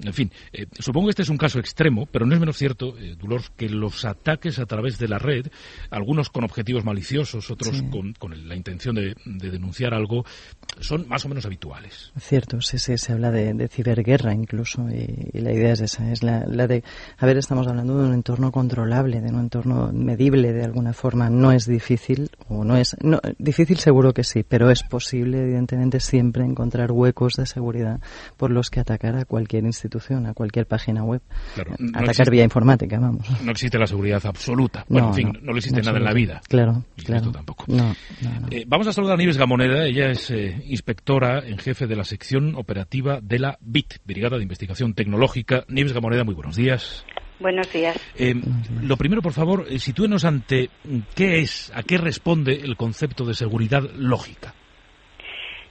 En 0.00 0.12
fin, 0.12 0.30
eh, 0.52 0.66
supongo 0.78 1.06
que 1.06 1.10
este 1.10 1.22
es 1.22 1.28
un 1.28 1.36
caso 1.38 1.58
extremo, 1.58 2.06
pero 2.06 2.26
no 2.26 2.34
es 2.34 2.40
menos 2.40 2.56
cierto, 2.56 2.96
eh, 2.98 3.14
Dolores, 3.20 3.50
que 3.56 3.68
los 3.68 4.04
ataques 4.04 4.58
a 4.58 4.66
través 4.66 4.98
de 4.98 5.08
la 5.08 5.18
red, 5.18 5.46
algunos 5.90 6.30
con 6.30 6.44
objetivos 6.44 6.84
maliciosos, 6.84 7.50
otros 7.50 7.76
Sí. 7.76 7.88
con, 7.90 8.12
con 8.14 8.48
la 8.48 8.56
intención 8.56 8.94
de, 8.94 9.14
de 9.24 9.50
denunciar 9.50 9.94
algo, 9.94 10.24
son 10.80 11.06
más 11.08 11.24
o 11.24 11.28
menos 11.28 11.46
habituales. 11.46 12.12
Cierto, 12.18 12.60
sí, 12.60 12.78
sí, 12.78 12.98
se 12.98 13.12
habla 13.12 13.30
de, 13.30 13.54
de 13.54 13.68
ciberguerra 13.68 14.34
incluso 14.34 14.88
y, 14.90 15.30
y 15.32 15.40
la 15.40 15.52
idea 15.52 15.72
es 15.72 15.80
esa, 15.80 16.10
es 16.10 16.22
la, 16.22 16.44
la 16.46 16.66
de, 16.66 16.82
a 17.18 17.26
ver, 17.26 17.36
estamos 17.38 17.66
hablando 17.68 17.98
de 17.98 18.08
un 18.08 18.14
entorno 18.14 18.50
controlable, 18.52 19.20
de 19.20 19.28
un 19.30 19.40
entorno 19.40 19.92
medible 19.92 20.52
de 20.52 20.64
alguna 20.64 20.92
forma, 20.92 21.30
no 21.30 21.52
es 21.52 21.66
difícil, 21.66 22.30
o 22.48 22.64
no 22.64 22.76
es, 22.76 22.96
no, 23.02 23.20
difícil 23.38 23.78
seguro 23.78 24.12
que 24.12 24.24
sí, 24.24 24.42
pero 24.42 24.70
es 24.70 24.82
posible 24.82 25.40
evidentemente 25.42 26.00
siempre 26.00 26.44
encontrar 26.44 26.90
huecos 26.92 27.34
de 27.34 27.46
seguridad 27.46 28.00
por 28.36 28.50
los 28.50 28.68
que 28.70 28.80
atacar 28.80 29.16
a 29.16 29.24
cualquier 29.24 29.64
institución, 29.64 29.81
a 30.26 30.34
cualquier 30.34 30.66
página 30.66 31.02
web, 31.04 31.20
Claro, 31.54 31.72
no 31.78 31.88
atacar 31.90 32.08
existe- 32.10 32.30
vía 32.30 32.44
informática, 32.44 32.98
vamos. 32.98 33.26
No 33.42 33.50
existe 33.50 33.78
la 33.78 33.86
seguridad 33.86 34.24
absoluta. 34.26 34.84
Bueno, 34.88 35.08
en 35.08 35.14
fin, 35.14 35.38
no, 35.42 35.52
le 35.52 35.58
existe 35.58 35.80
nada 35.82 35.98
en 35.98 36.04
la 36.04 36.12
vida. 36.12 36.40
Claro, 36.48 36.84
Y 36.96 37.02
claro. 37.02 37.20
esto 37.22 37.32
tampoco. 37.32 37.64
No, 37.68 37.94
no, 38.22 38.40
no. 38.40 38.46
Eh, 38.50 38.64
vamos 38.66 38.86
a 38.86 38.92
saludar 38.92 39.14
a 39.14 39.18
Nieves 39.18 39.38
Gamoneda. 39.38 39.86
Ella 39.86 40.10
es 40.10 40.30
eh, 40.30 40.62
inspectora 40.66 41.40
en 41.46 41.58
jefe 41.58 41.86
de 41.86 41.96
la 41.96 42.04
sección 42.04 42.54
operativa 42.56 43.20
de 43.20 43.38
la 43.38 43.58
BIT, 43.60 43.94
Brigada 44.04 44.36
de 44.36 44.42
Investigación 44.42 44.94
Tecnológica. 44.94 45.64
Nieves 45.68 45.92
Gamoneda, 45.92 46.24
muy 46.24 46.34
buenos 46.34 46.56
días. 46.56 47.04
Buenos 47.40 47.72
días. 47.72 47.96
Eh, 48.16 48.34
lo 48.82 48.96
primero, 48.96 49.20
por 49.20 49.32
favor, 49.32 49.66
sitúenos 49.78 50.24
ante 50.24 50.70
qué 51.16 51.40
es, 51.40 51.72
a 51.74 51.82
qué 51.82 51.98
responde 51.98 52.60
el 52.62 52.76
concepto 52.76 53.24
de 53.24 53.34
seguridad 53.34 53.82
lógica. 53.96 54.54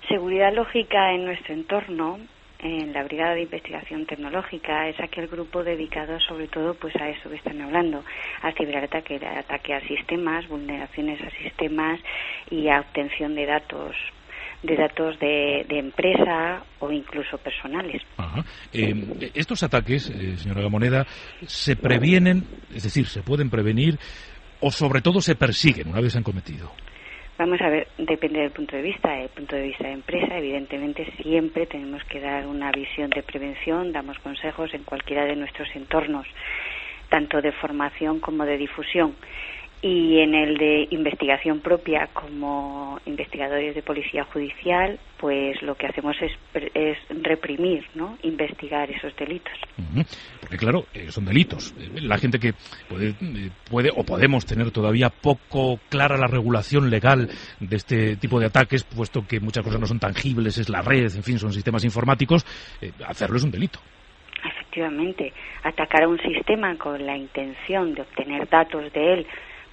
Seguridad 0.10 0.54
lógica 0.54 1.14
en 1.14 1.24
nuestro 1.26 1.54
entorno, 1.54 2.18
en 2.62 2.94
la 2.94 3.04
Brigada 3.04 3.36
de 3.36 3.44
Investigación 3.44 4.06
Tecnológica, 4.06 4.88
es 4.88 5.00
aquel 5.00 5.28
grupo 5.28 5.64
dedicado 5.64 6.20
sobre 6.20 6.48
todo 6.48 6.74
pues 6.76 6.96
a 6.96 7.10
eso 7.10 7.30
que 7.30 7.36
están 7.36 7.62
hablando, 7.62 8.04
al 8.42 8.54
ciberataque, 8.56 9.16
ataque 9.16 9.74
a 9.74 9.82
sistemas, 9.88 10.48
vulneraciones 10.48 11.20
a 11.22 11.30
sistemas 11.42 12.00
y 12.50 12.70
a 12.70 12.82
obtención 12.82 13.36
de 13.36 13.46
datos 13.46 13.96
de 14.64 14.76
datos 14.76 15.18
de, 15.20 15.66
de 15.68 15.80
empresa 15.80 16.64
o 16.80 16.92
incluso 16.92 17.36
personales. 17.40 18.02
Ajá. 18.18 18.46
Eh, 18.72 19.32
estos 19.34 19.64
ataques, 19.64 20.10
eh, 20.12 20.38
señora 20.38 20.62
Gamoneda, 20.62 21.08
se 21.48 21.76
previenen, 21.76 22.46
es 22.74 22.84
decir, 22.84 23.08
se 23.08 23.24
pueden 23.24 23.50
prevenir 23.50 23.98
o 24.60 24.70
sobre 24.70 25.02
todo 25.02 25.20
se 25.20 25.34
persiguen 25.34 25.88
una 25.88 26.00
vez 26.00 26.12
se 26.14 26.20
han 26.20 26.24
cometido. 26.24 26.72
Vamos 27.42 27.60
a 27.62 27.70
ver, 27.70 27.88
depende 27.98 28.40
del 28.40 28.52
punto 28.52 28.76
de 28.76 28.84
vista. 28.84 29.20
El 29.20 29.30
punto 29.30 29.56
de 29.56 29.64
vista 29.64 29.86
de 29.88 29.94
empresa, 29.94 30.38
evidentemente, 30.38 31.12
siempre 31.24 31.66
tenemos 31.66 32.04
que 32.04 32.20
dar 32.20 32.46
una 32.46 32.72
visión 32.72 33.10
de 33.10 33.24
prevención, 33.24 33.92
damos 33.92 34.20
consejos 34.20 34.72
en 34.76 34.84
cualquiera 34.84 35.26
de 35.26 35.36
nuestros 35.36 35.68
entornos, 35.76 36.28
tanto 37.10 37.42
de 37.42 37.52
formación 37.54 38.20
como 38.20 38.46
de 38.46 38.58
difusión. 38.58 39.16
Y 39.84 40.20
en 40.20 40.36
el 40.36 40.58
de 40.58 40.88
investigación 40.92 41.60
propia, 41.60 42.08
como 42.14 43.00
investigadores 43.08 43.74
de 43.74 43.82
policía 43.82 44.24
judicial, 44.26 45.00
pues 45.18 45.60
lo 45.64 45.74
que 45.74 45.88
hacemos 45.88 46.16
es, 46.22 46.32
es 46.76 46.98
reprimir, 47.24 47.84
¿no? 47.96 48.16
Investigar 48.22 48.92
esos 48.92 49.16
delitos. 49.16 49.54
Porque 50.40 50.58
claro, 50.58 50.86
eh, 50.94 51.10
son 51.10 51.26
delitos. 51.26 51.74
Eh, 51.80 52.00
La 52.00 52.20
gente 52.20 52.38
que 52.38 52.54
puede, 52.88 53.10
eh, 53.10 53.50
puede 53.72 53.90
o 53.96 54.04
podemos 54.04 54.46
tener 54.46 54.70
todavía 54.70 55.10
poco 55.10 55.80
clara 55.90 56.16
la 56.16 56.28
regulación 56.28 56.92
legal 56.92 57.28
de 57.60 57.76
este 57.76 58.18
tipo 58.18 58.40
de 58.40 58.46
ataques, 58.46 58.84
puesto 58.84 59.26
que 59.28 59.40
muchas 59.40 59.64
cosas 59.64 59.80
no 59.80 59.88
son 59.88 60.00
tangibles, 60.00 60.60
es 60.60 60.70
la 60.70 60.84
red, 60.84 61.12
en 61.16 61.24
fin, 61.24 61.40
son 61.40 61.52
sistemas 61.52 61.84
informáticos, 61.84 62.46
eh, 62.84 62.92
hacerlo 63.08 63.38
es 63.38 63.44
un 63.44 63.52
delito. 63.52 63.80
Efectivamente, 64.44 65.34
atacar 65.64 66.04
a 66.04 66.08
un 66.08 66.20
sistema 66.20 66.76
con 66.78 67.04
la 67.04 67.18
intención 67.18 67.96
de 67.96 68.02
obtener 68.04 68.48
datos 68.48 68.94
de 68.94 69.14
él 69.14 69.28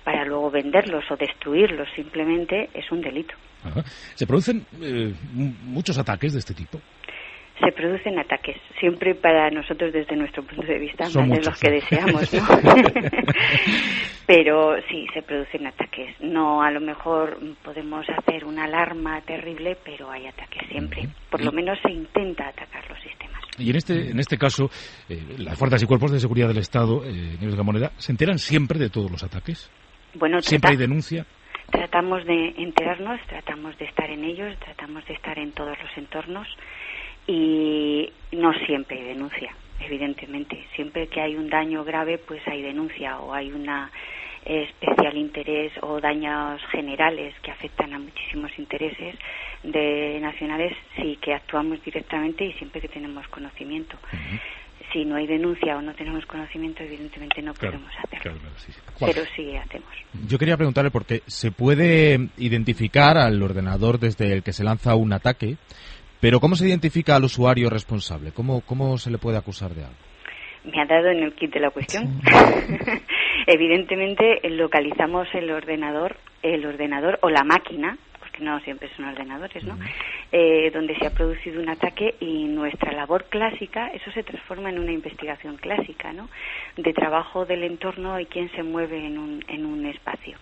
para 0.09 0.25
luego 0.25 0.51
venderlos 0.51 1.05
o 1.11 1.17
destruirlos 1.17 1.87
simplemente 1.95 2.71
es 2.73 2.91
un 2.91 3.03
delito. 3.03 3.35
Ajá. 3.63 3.83
Se 4.15 4.27
producen 4.27 4.65
eh, 4.81 5.13
mu- 5.35 5.53
muchos 5.65 5.99
ataques 5.99 6.33
de 6.33 6.39
este 6.39 6.55
tipo. 6.55 6.81
Se 7.63 7.71
producen 7.73 8.19
ataques, 8.19 8.57
siempre 8.81 9.15
para 9.15 9.51
nosotros 9.51 9.93
desde 9.93 10.17
nuestro 10.17 10.43
punto 10.45 10.67
de 10.67 10.79
vista, 10.79 11.05
Son 11.07 11.29
más 11.29 11.41
de 11.41 11.45
los 11.51 11.61
que 11.61 11.71
deseamos, 11.73 12.33
¿no? 12.33 12.41
Pero 14.27 14.77
sí, 14.89 15.07
se 15.13 15.23
producen 15.23 15.67
ataques. 15.67 16.15
No, 16.21 16.63
a 16.63 16.71
lo 16.71 16.81
mejor 16.81 17.39
podemos 17.63 18.07
hacer 18.09 18.45
una 18.47 18.65
alarma 18.65 19.21
terrible, 19.23 19.77
pero 19.85 20.11
hay 20.11 20.27
ataques 20.27 20.63
siempre. 20.71 21.09
Por 21.31 21.43
lo 21.45 21.51
menos 21.53 21.79
se 21.83 21.91
intenta 21.91 22.49
atacar 22.49 22.89
los 22.89 22.99
sistemas. 23.03 23.43
Y 23.59 23.71
en 23.71 23.77
este, 23.77 24.11
en 24.11 24.21
este 24.21 24.39
caso, 24.39 24.71
eh, 25.09 25.21
las 25.39 25.59
fuerzas 25.59 25.83
y 25.83 25.87
cuerpos 25.87 26.13
de 26.13 26.21
seguridad 26.21 26.49
del 26.49 26.59
Estado, 26.59 27.05
eh, 27.05 27.11
Nieves 27.41 27.57
Gamoneda, 27.57 27.91
¿se 27.97 28.13
enteran 28.13 28.39
siempre 28.39 28.79
de 28.79 28.89
todos 28.91 29.11
los 29.11 29.23
ataques? 29.25 29.69
Bueno, 30.19 30.41
¿Siempre 30.43 30.73
hay 30.73 30.77
denuncia? 30.77 31.25
Tratamos 31.71 32.25
de 32.25 32.55
enterarnos, 32.57 33.21
tratamos 33.27 33.79
de 33.79 33.85
estar 33.85 34.11
en 34.11 34.25
ellos, 34.25 34.57
tratamos 34.59 35.05
de 35.07 35.15
estar 35.15 35.39
en 35.39 35.53
todos 35.53 35.77
los 35.81 35.97
entornos 35.97 36.49
y 37.27 38.11
no 38.33 38.53
siempre 38.67 38.99
hay 38.99 39.05
denuncia, 39.05 39.55
evidentemente. 39.81 40.67
Siempre 40.75 41.09
que 41.09 41.21
hay 41.21 41.37
un 41.37 41.49
daño 41.49 41.85
grave, 41.85 42.19
pues 42.19 42.41
hay 42.49 42.63
denuncia 42.63 43.21
o 43.21 43.33
hay 43.35 43.53
una 43.53 43.91
especial 44.45 45.17
interés 45.17 45.73
o 45.83 46.01
daños 46.01 46.61
generales 46.71 47.35
que 47.43 47.51
afectan 47.51 47.93
a 47.93 47.99
muchísimos 47.99 48.51
intereses 48.59 49.15
de 49.63 50.19
nacionales, 50.21 50.73
sí 50.97 51.19
que 51.21 51.35
actuamos 51.35 51.83
directamente 51.85 52.45
y 52.45 52.53
siempre 52.55 52.81
que 52.81 52.89
tenemos 52.89 53.29
conocimiento. 53.29 53.97
Si 54.93 55.05
no 55.05 55.17
hay 55.17 55.27
denuncia 55.27 55.77
o 55.77 55.83
no 55.83 55.95
tenemos 55.95 56.25
conocimiento, 56.27 56.83
evidentemente 56.83 57.43
no 57.43 57.53
Claro, 57.55 57.79
podemos 57.79 57.95
hacerlo. 57.99 58.19
claro, 58.23 58.39
claro, 58.41 58.55
sí, 58.59 58.73
sí. 58.73 58.81
Juan. 58.99 59.11
Pero 59.15 59.27
sí 59.37 59.57
hacemos. 59.57 59.89
Yo 60.29 60.39
quería 60.39 60.57
preguntarle 60.57 60.91
porque 60.91 61.23
se 61.27 61.51
puede 61.51 62.29
identificar 62.39 63.17
al 63.19 63.43
ordenador 63.43 63.99
desde 63.99 64.33
el 64.33 64.43
que 64.43 64.53
se 64.53 64.65
lanza 64.65 64.95
un 64.95 65.13
ataque, 65.13 65.57
pero 66.21 66.41
¿cómo 66.41 66.57
se 66.57 66.67
identifica 66.69 67.17
al 67.17 67.25
usuario 67.25 67.71
responsable? 67.71 68.33
¿Cómo, 68.33 68.61
cómo 68.63 68.99
se 68.99 69.11
le 69.11 69.19
puede 69.19 69.37
acusar 69.39 69.71
de 69.75 69.85
algo? 69.85 69.97
Me 70.65 70.83
ha 70.83 70.87
dado 70.87 71.09
en 71.09 71.23
el 71.23 71.33
kit 71.35 71.53
de 71.53 71.61
la 71.61 71.71
cuestión. 71.71 72.21
Evidentemente 73.47 74.47
eh, 74.47 74.51
localizamos 74.51 75.29
el 75.35 75.51
ordenador, 75.51 76.17
el 76.43 76.65
ordenador 76.67 77.19
o 77.23 77.31
la 77.31 77.45
máquina, 77.45 77.97
porque 78.19 78.43
no 78.45 78.59
siempre 78.61 78.89
son 78.97 79.07
ordenadores, 79.07 79.65
¿no? 79.65 79.79
Eh, 80.31 80.71
donde 80.75 80.95
se 80.97 81.07
ha 81.07 81.11
producido 81.11 81.59
un 81.59 81.71
ataque 81.71 82.17
y 82.21 82.45
nuestra 82.45 82.93
labor 82.93 83.25
clásica, 83.31 83.89
eso 83.95 84.11
se 84.13 84.23
transforma 84.23 84.69
en 84.69 84.79
una 84.79 84.93
investigación 84.93 85.57
clásica, 85.57 86.13
¿no? 86.13 86.29
De 86.77 86.93
trabajo 86.93 87.47
del 87.47 87.63
entorno 87.63 88.21
y 88.21 88.27
quién 88.27 88.51
se 88.53 88.63
mueve 88.63 89.07
en 89.07 89.17
un, 89.17 89.43
en 89.49 89.65
un 89.65 89.87
espacio. 89.87 90.37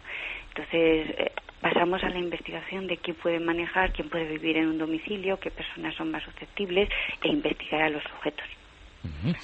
Entonces, 0.49 1.11
eh, 1.19 1.33
pasamos 1.61 2.03
a 2.03 2.09
la 2.09 2.19
investigación 2.19 2.89
de 2.89 2.97
quién 2.97 3.17
puede 3.17 3.39
manejar, 3.39 3.93
quién 3.93 4.09
puede 4.09 4.25
vivir 4.25 4.57
en 4.57 4.67
un 4.67 4.79
domicilio, 4.79 5.39
qué 5.39 5.53
personas 5.53 5.95
son 5.95 6.11
más 6.11 6.25
susceptibles 6.25 6.89
e 7.23 7.29
investigar 7.29 7.83
a 7.83 7.91
los 7.91 8.03
sujetos 8.03 8.56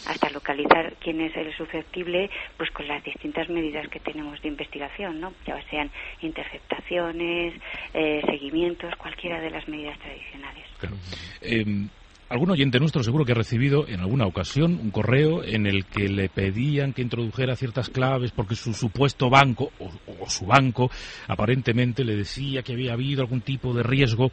hasta 0.07 0.31
localizar 0.31 0.95
quién 1.01 1.21
es 1.21 1.37
el 1.37 1.55
susceptible, 1.57 2.31
pues 2.57 2.71
con 2.71 2.87
las 2.87 3.03
distintas 3.05 3.49
medidas 3.49 3.89
que 3.89 4.01
tenemos 4.01 4.41
de 4.43 4.49
investigación, 4.49 5.21
¿no? 5.21 5.33
Ya 5.47 5.61
sean 5.71 5.91
interceptaciones, 6.21 7.55
eh, 7.95 8.23
seguimientos, 8.27 8.95
cualquiera 8.97 9.41
de 9.41 9.51
las 9.51 9.67
medidas 9.69 9.99
tradicionales. 9.99 10.65
Claro. 10.79 10.97
Eh, 11.41 11.89
algún 12.33 12.51
oyente 12.51 12.81
nuestro 12.81 13.03
seguro 13.03 13.27
que 13.27 13.33
ha 13.33 13.35
recibido 13.35 13.87
en 13.87 14.01
alguna 14.01 14.27
ocasión 14.27 14.79
un 14.81 14.91
correo 14.91 15.45
en 15.45 15.67
el 15.67 15.85
que 15.85 16.09
le 16.09 16.31
pedían 16.31 16.95
que 16.95 17.03
introdujera 17.03 17.57
ciertas 17.57 17.91
claves 17.91 18.33
porque 18.33 18.55
su 18.55 18.73
supuesto 18.73 19.29
banco 19.29 19.71
o, 19.79 19.91
o 20.19 20.31
su 20.31 20.47
banco 20.47 20.91
aparentemente 21.29 22.05
le 22.05 22.17
decía 22.17 22.63
que 22.63 22.73
había 22.73 22.95
habido 22.95 23.21
algún 23.21 23.43
tipo 23.43 23.75
de 23.75 23.83
riesgo. 23.83 24.31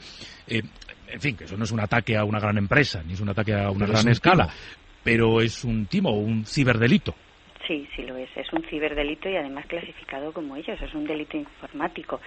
Eh, 0.47 0.61
en 1.11 1.19
fin, 1.19 1.35
que 1.35 1.43
eso 1.43 1.57
no 1.57 1.63
es 1.63 1.71
un 1.71 1.79
ataque 1.81 2.15
a 2.15 2.23
una 2.23 2.39
gran 2.39 2.57
empresa, 2.57 3.01
ni 3.03 3.13
es 3.13 3.19
un 3.19 3.29
ataque 3.29 3.53
a 3.53 3.69
una 3.69 3.85
Pero 3.85 3.93
gran 3.93 4.07
escala. 4.09 4.49
Pero 5.03 5.41
es 5.41 5.63
un 5.63 5.85
timo, 5.85 6.11
un 6.11 6.45
ciberdelito. 6.45 7.13
Sí, 7.67 7.87
sí 7.95 8.03
lo 8.03 8.17
es. 8.17 8.29
Es 8.35 8.51
un 8.51 8.63
ciberdelito 8.63 9.29
y 9.29 9.35
además 9.35 9.65
clasificado 9.67 10.33
como 10.33 10.55
ellos. 10.55 10.81
Es 10.81 10.93
un 10.93 11.05
delito 11.05 11.37
informático. 11.37 12.19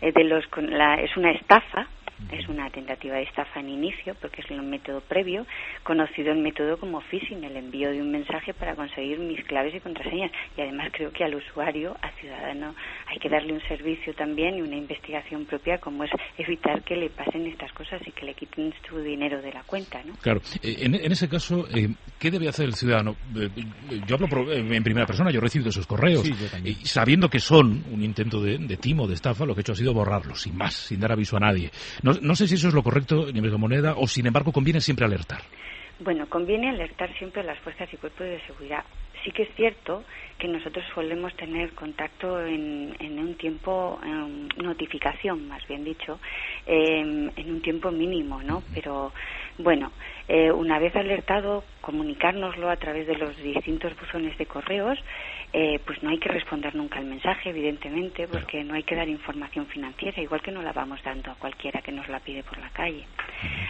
De 0.00 0.24
los, 0.24 0.44
la, 0.58 0.96
es 0.96 1.16
una 1.16 1.32
estafa, 1.32 1.88
es 2.32 2.48
una 2.48 2.70
tentativa 2.70 3.16
de 3.16 3.22
estafa 3.24 3.60
en 3.60 3.68
inicio, 3.68 4.14
porque 4.20 4.40
es 4.42 4.50
un 4.50 4.68
método 4.70 5.00
previo, 5.02 5.46
conocido 5.82 6.32
el 6.32 6.38
método 6.38 6.78
como 6.78 7.00
phishing, 7.00 7.44
el 7.44 7.56
envío 7.56 7.90
de 7.90 8.00
un 8.00 8.10
mensaje 8.10 8.54
para 8.54 8.74
conseguir 8.74 9.18
mis 9.18 9.44
claves 9.44 9.74
y 9.74 9.80
contraseñas. 9.80 10.30
Y 10.56 10.62
además 10.62 10.90
creo 10.92 11.12
que 11.12 11.24
al 11.24 11.34
usuario, 11.34 11.96
al 12.00 12.12
ciudadano, 12.20 12.74
hay 13.06 13.18
que 13.18 13.28
darle 13.28 13.52
un 13.52 13.60
servicio 13.68 14.14
también 14.14 14.56
y 14.56 14.62
una 14.62 14.76
investigación 14.76 15.44
propia, 15.44 15.78
como 15.78 16.04
es 16.04 16.10
evitar 16.38 16.82
que 16.82 16.96
le 16.96 17.10
pasen 17.10 17.46
estas 17.46 17.72
cosas 17.72 18.00
y 18.06 18.12
que 18.12 18.24
le 18.26 18.34
quiten 18.34 18.72
su 18.88 18.98
dinero 19.00 19.40
de 19.42 19.52
la 19.52 19.62
cuenta, 19.64 20.02
¿no? 20.04 20.14
Claro, 20.22 20.40
eh, 20.62 20.76
en, 20.80 20.94
en 20.94 21.12
ese 21.12 21.28
caso, 21.28 21.66
eh, 21.74 21.88
¿qué 22.18 22.30
debe 22.30 22.48
hacer 22.48 22.66
el 22.66 22.74
ciudadano? 22.74 23.16
Eh, 23.36 23.48
Yo 24.06 24.16
hablo 24.16 24.52
en 24.52 24.82
primera 24.82 25.06
persona, 25.06 25.30
yo 25.30 25.38
he 25.38 25.42
recibido 25.42 25.70
esos 25.70 25.86
correos. 25.86 26.22
Sí, 26.22 26.32
yo 26.40 26.48
también. 26.48 26.76
Y 26.80 26.86
sabiendo 26.86 27.28
que 27.28 27.38
son 27.38 27.84
un 27.90 28.02
intento 28.02 28.40
de, 28.40 28.58
de 28.58 28.76
timo, 28.76 29.06
de 29.06 29.14
estafa, 29.14 29.44
lo 29.44 29.54
que 29.54 29.60
he 29.60 29.62
hecho 29.62 29.72
ha 29.72 29.76
sido 29.76 29.92
borrarlos, 29.94 30.40
sin 30.42 30.56
más, 30.56 30.74
sin 30.74 31.00
dar 31.00 31.12
aviso 31.12 31.36
a 31.36 31.40
nadie. 31.40 31.70
No, 32.06 32.12
no 32.22 32.36
sé 32.36 32.46
si 32.46 32.54
eso 32.54 32.68
es 32.68 32.74
lo 32.74 32.84
correcto, 32.84 33.26
ni 33.34 33.40
de 33.40 33.56
moneda, 33.56 33.94
o 33.96 34.06
sin 34.06 34.28
embargo 34.28 34.52
conviene 34.52 34.80
siempre 34.80 35.04
alertar. 35.04 35.42
Bueno, 35.98 36.28
conviene 36.28 36.68
alertar 36.68 37.12
siempre 37.18 37.40
a 37.40 37.44
las 37.44 37.58
fuerzas 37.58 37.92
y 37.92 37.96
cuerpos 37.96 38.28
de 38.28 38.40
seguridad. 38.46 38.84
Sí 39.24 39.32
que 39.32 39.42
es 39.42 39.48
cierto 39.56 40.04
que 40.38 40.46
nosotros 40.46 40.84
solemos 40.94 41.34
tener 41.34 41.72
contacto 41.72 42.40
en, 42.46 42.94
en 43.00 43.18
un 43.18 43.34
tiempo, 43.34 43.98
em, 44.04 44.46
notificación 44.62 45.48
más 45.48 45.66
bien 45.66 45.82
dicho, 45.82 46.20
em, 46.64 47.28
en 47.34 47.50
un 47.50 47.60
tiempo 47.60 47.90
mínimo, 47.90 48.40
¿no? 48.40 48.62
Pero 48.72 49.12
bueno, 49.58 49.90
eh, 50.28 50.50
una 50.50 50.80
vez 50.80 50.94
alertado, 50.96 51.62
comunicárnoslo 51.80 52.68
a 52.68 52.76
través 52.76 53.06
de 53.06 53.16
los 53.16 53.36
distintos 53.36 53.94
buzones 53.96 54.36
de 54.38 54.46
correos, 54.46 54.98
eh, 55.52 55.78
pues 55.86 56.02
no 56.02 56.10
hay 56.10 56.18
que 56.18 56.28
responder 56.28 56.74
nunca 56.74 56.98
al 56.98 57.04
mensaje, 57.04 57.50
evidentemente, 57.50 58.26
porque 58.26 58.64
no 58.64 58.74
hay 58.74 58.82
que 58.82 58.96
dar 58.96 59.08
información 59.08 59.66
financiera, 59.66 60.20
igual 60.20 60.42
que 60.42 60.50
no 60.50 60.62
la 60.62 60.72
vamos 60.72 61.00
dando 61.04 61.30
a 61.30 61.36
cualquiera 61.36 61.80
que 61.80 61.92
nos 61.92 62.08
la 62.08 62.18
pide 62.18 62.42
por 62.42 62.58
la 62.58 62.70
calle. 62.70 63.04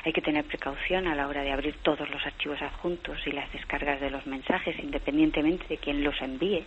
Hay 0.05 0.13
que 0.13 0.23
tener 0.23 0.45
precaución 0.45 1.07
a 1.07 1.15
la 1.15 1.29
hora 1.29 1.43
de 1.43 1.53
abrir 1.53 1.77
todos 1.83 2.09
los 2.09 2.25
archivos 2.25 2.63
adjuntos 2.63 3.19
y 3.27 3.33
las 3.33 3.53
descargas 3.53 4.01
de 4.01 4.11
los 4.11 4.27
mensajes, 4.27 4.79
independientemente 4.79 5.67
de 5.69 5.77
quién 5.77 6.03
los 6.03 6.21
envíe, 6.23 6.65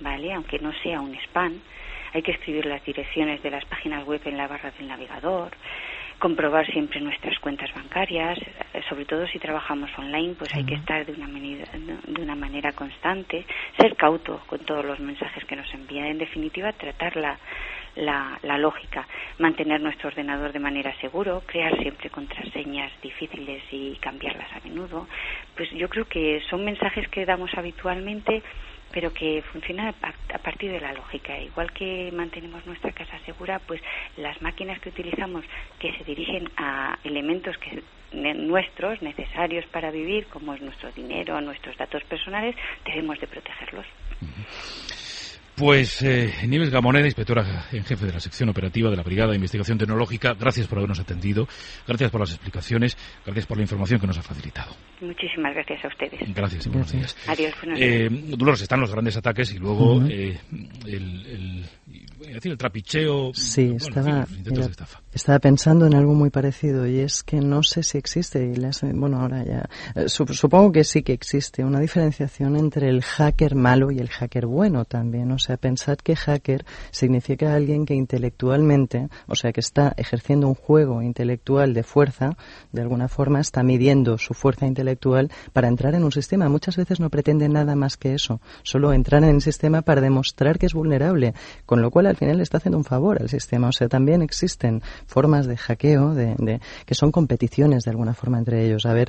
¿vale? 0.00 0.32
Aunque 0.32 0.58
no 0.58 0.72
sea 0.82 1.00
un 1.00 1.14
spam. 1.14 1.60
Hay 2.12 2.22
que 2.22 2.32
escribir 2.32 2.66
las 2.66 2.84
direcciones 2.84 3.42
de 3.42 3.50
las 3.50 3.64
páginas 3.66 4.04
web 4.04 4.20
en 4.24 4.36
la 4.36 4.48
barra 4.48 4.72
del 4.72 4.88
navegador, 4.88 5.52
comprobar 6.18 6.66
siempre 6.66 7.00
nuestras 7.00 7.38
cuentas 7.40 7.72
bancarias, 7.74 8.38
eh, 8.38 8.82
sobre 8.88 9.04
todo 9.04 9.26
si 9.26 9.38
trabajamos 9.38 9.90
online, 9.98 10.34
pues 10.38 10.54
hay 10.54 10.64
que 10.64 10.74
estar 10.74 11.04
de 11.04 11.12
una, 11.12 11.28
manera, 11.28 11.66
de 12.06 12.22
una 12.22 12.34
manera 12.34 12.72
constante, 12.72 13.44
ser 13.78 13.96
cauto 13.96 14.40
con 14.46 14.60
todos 14.60 14.84
los 14.84 14.98
mensajes 15.00 15.44
que 15.44 15.56
nos 15.56 15.72
envían, 15.74 16.06
en 16.06 16.18
definitiva 16.18 16.72
tratar 16.72 17.16
la, 17.16 17.38
la, 17.96 18.38
la 18.42 18.58
lógica, 18.58 19.06
mantener 19.38 19.80
nuestro 19.80 20.08
ordenador 20.08 20.52
de 20.52 20.58
manera 20.58 20.94
seguro, 21.00 21.42
crear 21.46 21.76
siempre 21.80 22.10
contraseñas 22.10 22.92
difíciles 23.02 23.62
y 23.70 23.96
cambiarlas 23.96 24.50
a 24.52 24.60
menudo, 24.60 25.06
pues 25.56 25.70
yo 25.70 25.88
creo 25.88 26.06
que 26.06 26.40
son 26.48 26.64
mensajes 26.64 27.08
que 27.08 27.26
damos 27.26 27.52
habitualmente 27.54 28.42
pero 28.92 29.12
que 29.12 29.42
funciona 29.52 29.94
a 30.00 30.38
partir 30.38 30.70
de 30.70 30.80
la 30.80 30.92
lógica. 30.92 31.38
Igual 31.38 31.72
que 31.72 32.10
mantenemos 32.12 32.64
nuestra 32.66 32.92
casa 32.92 33.18
segura, 33.24 33.58
pues 33.60 33.80
las 34.16 34.40
máquinas 34.42 34.80
que 34.80 34.88
utilizamos 34.88 35.44
que 35.78 35.92
se 35.96 36.04
dirigen 36.04 36.50
a 36.56 36.98
elementos 37.04 37.56
que 37.58 37.82
nuestros, 38.12 39.02
necesarios 39.02 39.64
para 39.66 39.90
vivir, 39.90 40.26
como 40.26 40.54
es 40.54 40.62
nuestro 40.62 40.90
dinero, 40.92 41.40
nuestros 41.40 41.76
datos 41.76 42.02
personales, 42.04 42.54
debemos 42.84 43.18
de 43.20 43.26
protegerlos. 43.26 43.86
Pues 45.56 46.02
eh, 46.02 46.34
Nieves 46.46 46.68
Gamoneda, 46.68 47.06
inspectora 47.06 47.64
en 47.72 47.82
jefe 47.82 48.04
de 48.04 48.12
la 48.12 48.20
sección 48.20 48.50
operativa 48.50 48.90
de 48.90 48.96
la 48.96 49.02
Brigada 49.02 49.30
de 49.30 49.36
Investigación 49.36 49.78
Tecnológica, 49.78 50.34
gracias 50.34 50.66
por 50.66 50.76
habernos 50.76 51.00
atendido, 51.00 51.48
gracias 51.86 52.10
por 52.10 52.20
las 52.20 52.30
explicaciones, 52.30 52.94
gracias 53.24 53.46
por 53.46 53.56
la 53.56 53.62
información 53.62 53.98
que 53.98 54.06
nos 54.06 54.18
ha 54.18 54.22
facilitado. 54.22 54.76
Muchísimas 55.00 55.54
gracias 55.54 55.82
a 55.82 55.88
ustedes. 55.88 56.34
Gracias 56.34 56.66
y 56.66 56.68
buenos 56.68 56.92
días. 56.92 57.16
Adiós, 57.26 57.54
buenos 57.62 57.80
Eh. 57.80 58.08
Dolores, 58.36 58.60
están 58.60 58.80
los 58.80 58.92
grandes 58.92 59.16
ataques 59.16 59.54
y 59.54 59.58
luego 59.58 60.02
eh, 60.06 60.38
el, 60.84 61.26
el, 61.26 61.64
voy 62.18 62.30
a 62.30 62.34
decir, 62.34 62.52
el 62.52 62.58
trapicheo. 62.58 63.32
Sí, 63.34 63.66
bueno, 63.68 63.76
en 63.76 63.80
fin, 63.80 63.88
estaba, 63.88 64.26
mira, 64.50 64.66
estaba 65.12 65.38
pensando 65.38 65.86
en 65.86 65.94
algo 65.94 66.14
muy 66.14 66.30
parecido 66.30 66.86
y 66.86 66.98
es 67.00 67.22
que 67.22 67.40
no 67.40 67.62
sé 67.62 67.82
si 67.82 67.96
existe, 67.98 68.44
y 68.44 68.56
las- 68.56 68.82
bueno, 68.82 69.20
ahora 69.20 69.44
ya, 69.44 69.68
eh, 69.94 70.04
sup- 70.06 70.32
supongo 70.32 70.72
que 70.72 70.84
sí 70.84 71.02
que 71.02 71.12
existe 71.12 71.64
una 71.64 71.78
diferenciación 71.80 72.56
entre 72.56 72.88
el 72.88 73.02
hacker 73.02 73.54
malo 73.54 73.90
y 73.90 73.98
el 73.98 74.08
hacker 74.08 74.46
bueno 74.46 74.84
también. 74.84 75.30
O 75.32 75.38
sea, 75.38 75.56
pensad 75.56 75.96
que 75.98 76.16
hacker 76.16 76.64
significa 76.90 77.54
alguien 77.54 77.86
que 77.86 77.94
intelectualmente, 77.94 79.08
o 79.26 79.34
sea, 79.34 79.52
que 79.52 79.60
está 79.60 79.94
ejerciendo 79.96 80.48
un 80.48 80.54
juego 80.54 81.02
intelectual 81.02 81.72
de 81.74 81.82
fuerza, 81.82 82.36
de 82.72 82.82
alguna 82.82 83.08
forma 83.08 83.40
está 83.40 83.62
midiendo 83.62 84.18
su 84.18 84.34
fuerza 84.34 84.66
intelectual 84.66 85.30
para 85.52 85.68
entrar 85.68 85.94
en 85.94 86.04
un 86.04 86.12
sistema. 86.12 86.48
Muchas 86.48 86.76
veces 86.76 87.00
no 87.00 87.10
pretende 87.10 87.48
nada 87.48 87.74
más 87.76 87.96
que 87.96 88.14
eso, 88.14 88.40
solo 88.62 88.92
entrar 88.92 89.22
en 89.24 89.30
el 89.36 89.40
sistema 89.42 89.82
para 89.82 90.00
demostrar 90.00 90.58
que 90.58 90.66
es 90.66 90.74
vulnerable, 90.74 91.34
con 91.64 91.75
lo 91.82 91.90
cual 91.90 92.06
al 92.06 92.16
final 92.16 92.36
le 92.38 92.42
está 92.42 92.58
haciendo 92.58 92.78
un 92.78 92.84
favor 92.84 93.20
al 93.20 93.28
sistema. 93.28 93.68
O 93.68 93.72
sea, 93.72 93.88
también 93.88 94.22
existen 94.22 94.82
formas 95.06 95.46
de 95.46 95.56
hackeo 95.56 96.14
de, 96.14 96.34
de- 96.38 96.60
que 96.84 96.94
son 96.94 97.10
competiciones 97.12 97.84
de 97.84 97.90
alguna 97.90 98.14
forma 98.14 98.38
entre 98.38 98.64
ellos. 98.64 98.86
A 98.86 98.92
ver, 98.92 99.08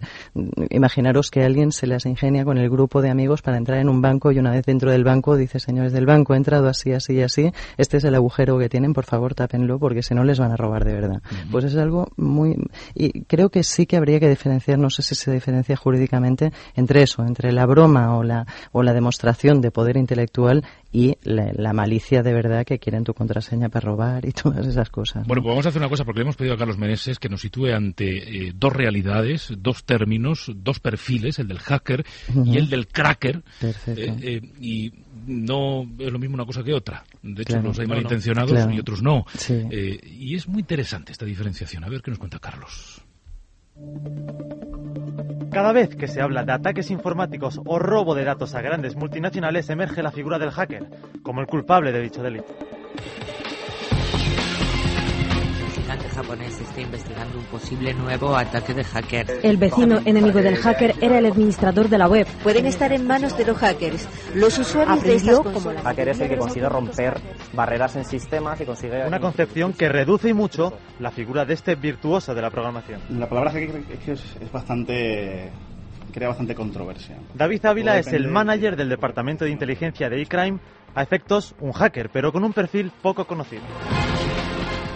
imaginaros 0.70 1.32
que 1.32 1.44
alguien 1.44 1.72
se 1.72 1.88
las 1.88 2.06
ingenia 2.06 2.44
con 2.46 2.58
el 2.58 2.70
grupo 2.70 3.02
de 3.02 3.10
amigos 3.10 3.42
para 3.42 3.58
entrar 3.58 3.80
en 3.80 3.90
un 3.90 4.02
banco 4.02 4.32
y 4.32 4.40
una 4.40 4.52
vez 4.52 4.66
dentro 4.66 4.92
del 4.92 5.04
banco 5.04 5.36
dice, 5.36 5.60
señores 5.60 5.94
del 5.94 6.06
banco, 6.06 6.34
he 6.34 6.38
entrado 6.38 6.68
así, 6.68 6.92
así 6.94 7.14
y 7.14 7.22
así, 7.22 7.52
este 7.78 7.98
es 7.98 8.04
el 8.04 8.16
agujero 8.16 8.58
que 8.60 8.70
tienen, 8.70 8.94
por 8.94 9.06
favor 9.06 9.34
tápenlo 9.36 9.80
porque 9.80 10.04
si 10.04 10.14
no 10.14 10.24
les 10.24 10.40
van 10.40 10.52
a 10.52 10.58
robar 10.58 10.86
de 10.86 10.94
verdad. 10.94 11.22
Pues 11.52 11.66
es 11.66 11.76
algo 11.76 12.08
muy... 12.18 12.56
Y 12.94 13.22
creo 13.24 13.50
que 13.50 13.64
sí 13.64 13.86
que 13.86 13.98
habría 13.98 14.20
que 14.20 14.30
diferenciar, 14.30 14.78
no 14.80 14.90
sé 14.90 15.02
si 15.02 15.16
se 15.16 15.32
diferencia 15.32 15.76
jurídicamente, 15.76 16.52
entre 16.76 17.04
eso, 17.04 17.24
entre 17.26 17.52
la 17.52 17.66
broma 17.66 18.16
o 18.18 18.24
la, 18.24 18.46
o 18.72 18.84
la 18.84 18.94
demostración 18.94 19.62
de 19.62 19.72
poder 19.72 19.98
intelectual 19.98 20.64
y 20.92 21.16
la, 21.24 21.52
la 21.54 21.74
malicia 21.74 22.24
de 22.24 22.34
verdad 22.34 22.66
que 22.66 22.80
quieren 22.80 23.04
tu 23.04 23.14
contraseña 23.14 23.70
para 23.70 23.86
robar 23.86 24.26
y 24.26 24.32
todas 24.34 24.66
esas 24.66 24.90
cosas. 24.90 25.28
Bueno, 25.28 25.42
pues 25.44 25.52
vamos 25.52 25.66
a 25.66 25.70
hacer 25.70 25.82
una 25.82 25.90
cosa 25.90 26.06
porque 26.06 26.20
le 26.20 26.24
hemos 26.24 26.36
pedido 26.38 26.56
a 26.56 26.58
Carlos 26.58 26.78
Meneses 26.78 27.20
que 27.20 27.30
nos 27.30 27.42
sitúe 27.42 27.68
ante 27.74 28.48
eh, 28.48 28.54
dos 28.56 28.74
realidades, 28.74 29.54
dos 29.60 29.84
términos, 29.84 30.52
dos 30.56 30.80
perfiles, 30.80 31.40
el 31.40 31.48
del 31.48 31.60
hacker 31.60 32.06
y 32.46 32.58
el 32.58 32.70
del 32.70 32.88
cracker. 32.88 33.44
Perfecto. 33.60 34.02
Eh, 34.02 34.16
eh, 34.22 34.42
y 34.62 34.94
no 35.26 35.84
es 36.00 36.12
lo 36.12 36.20
mismo 36.20 36.36
una 36.36 36.46
cosa 36.46 36.64
que 36.64 36.74
otra. 36.74 37.04
De 37.22 37.42
hecho, 37.42 37.54
Claro. 37.54 37.68
los 37.70 37.80
hay 37.80 37.88
malintencionados 37.88 38.52
Claro. 38.52 38.72
y 38.72 38.80
otros 38.80 39.02
no. 39.02 39.26
Sí. 39.38 39.54
Eh, 39.70 40.00
y 40.06 40.36
es 40.36 40.48
muy 40.48 40.62
interesante 40.62 41.12
esta 41.12 41.26
diferenciación. 41.26 41.84
A 41.84 41.90
ver 41.90 42.02
qué 42.02 42.12
nos 42.12 42.20
cuenta 42.20 42.40
Carlos. 42.40 43.02
Cada 45.52 45.72
vez 45.72 45.96
que 45.96 46.08
se 46.08 46.22
habla 46.22 46.44
de 46.44 46.52
ataques 46.52 46.92
informáticos 46.92 47.60
o 47.66 47.80
robo 47.80 48.14
de 48.14 48.24
datos 48.24 48.54
a 48.54 48.62
grandes 48.62 48.96
multinacionales 48.96 49.70
emerge 49.70 50.04
la 50.04 50.12
figura 50.12 50.38
del 50.38 50.52
hacker, 50.52 50.86
como 51.24 51.42
el 51.42 51.48
culpable 51.48 51.92
de 51.92 52.02
dicho 52.02 52.22
delito. 52.22 52.54
Gigante 55.88 56.10
japonés 56.10 56.60
está 56.60 56.82
investigando 56.82 57.40
un 57.40 57.46
posible 57.46 57.94
nuevo 57.94 58.36
ataque 58.36 58.74
de 58.74 58.84
hackers. 58.84 59.32
El 59.42 59.56
vecino 59.56 60.00
enemigo 60.04 60.42
del 60.42 60.58
hacker 60.58 60.96
era 61.00 61.20
el 61.20 61.26
administrador 61.28 61.88
de 61.88 61.98
la 61.98 62.10
web. 62.10 62.28
Pueden 62.44 62.66
estar 62.66 62.92
en 62.92 63.08
manos 63.08 63.38
de 63.38 63.46
los 63.46 63.58
hackers. 63.58 64.06
Los 64.36 64.58
usuarios 64.58 65.02
de 65.02 65.16
estas 65.16 65.40
consolas... 65.40 65.82
hacker 65.84 66.10
es 66.10 66.20
el 66.20 66.28
que 66.28 66.38
consigue 66.38 66.68
romper 66.68 67.14
barreras 67.54 67.96
en 67.96 68.04
sistemas 68.04 68.60
y 68.60 68.66
consigue... 68.66 69.08
Una 69.08 69.22
concepción 69.22 69.72
que 69.72 69.88
reduce 69.88 70.28
y 70.28 70.34
mucho 70.34 70.74
la 71.00 71.10
figura 71.10 71.46
de 71.46 71.54
este 71.54 71.76
virtuoso 71.76 72.36
de 72.36 72.42
la 72.42 72.50
programación. 72.50 73.00
La 73.12 73.30
palabra 73.30 73.52
hacker 73.52 73.84
es 73.90 74.00
que 74.00 74.12
es, 74.12 74.36
es 74.42 74.52
bastante 74.52 75.54
crea 76.12 76.28
bastante 76.28 76.54
controversia. 76.54 77.16
David 77.34 77.66
Ávila 77.66 77.98
es 77.98 78.08
el 78.08 78.28
manager 78.28 78.76
del 78.76 78.90
departamento 78.90 79.46
de 79.46 79.52
inteligencia 79.52 80.10
de 80.10 80.22
eCrime, 80.22 80.60
a 80.96 81.04
efectos 81.04 81.56
un 81.62 81.72
hacker, 81.72 82.10
pero 82.12 82.34
con 82.34 82.44
un 82.44 82.52
perfil 82.52 82.92
poco 83.02 83.26
conocido. 83.26 83.62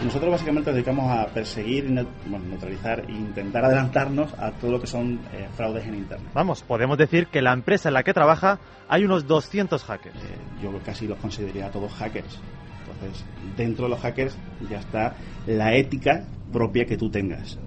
Nosotros 0.03 0.31
básicamente 0.31 0.71
nos 0.71 0.75
dedicamos 0.75 1.11
a 1.11 1.27
perseguir, 1.27 1.85
bueno, 2.25 2.45
neutralizar 2.49 3.05
e 3.07 3.11
intentar 3.11 3.63
adelantarnos 3.65 4.33
a 4.39 4.51
todo 4.51 4.71
lo 4.71 4.81
que 4.81 4.87
son 4.87 5.19
eh, 5.31 5.47
fraudes 5.55 5.85
en 5.85 5.93
Internet. 5.93 6.27
Vamos, 6.33 6.63
podemos 6.63 6.97
decir 6.97 7.27
que 7.27 7.41
la 7.41 7.53
empresa 7.53 7.89
en 7.89 7.93
la 7.93 8.03
que 8.03 8.11
trabaja 8.11 8.59
hay 8.89 9.05
unos 9.05 9.27
200 9.27 9.83
hackers. 9.83 10.15
Eh, 10.15 10.37
yo 10.63 10.71
casi 10.83 11.07
los 11.07 11.19
consideraría 11.19 11.67
a 11.67 11.71
todos 11.71 11.93
hackers. 11.93 12.39
Entonces, 12.81 13.23
dentro 13.55 13.85
de 13.85 13.91
los 13.91 13.99
hackers 13.99 14.35
ya 14.69 14.79
está 14.79 15.13
la 15.45 15.75
ética 15.75 16.25
propia 16.51 16.85
que 16.85 16.97
tú 16.97 17.09
tengas 17.11 17.59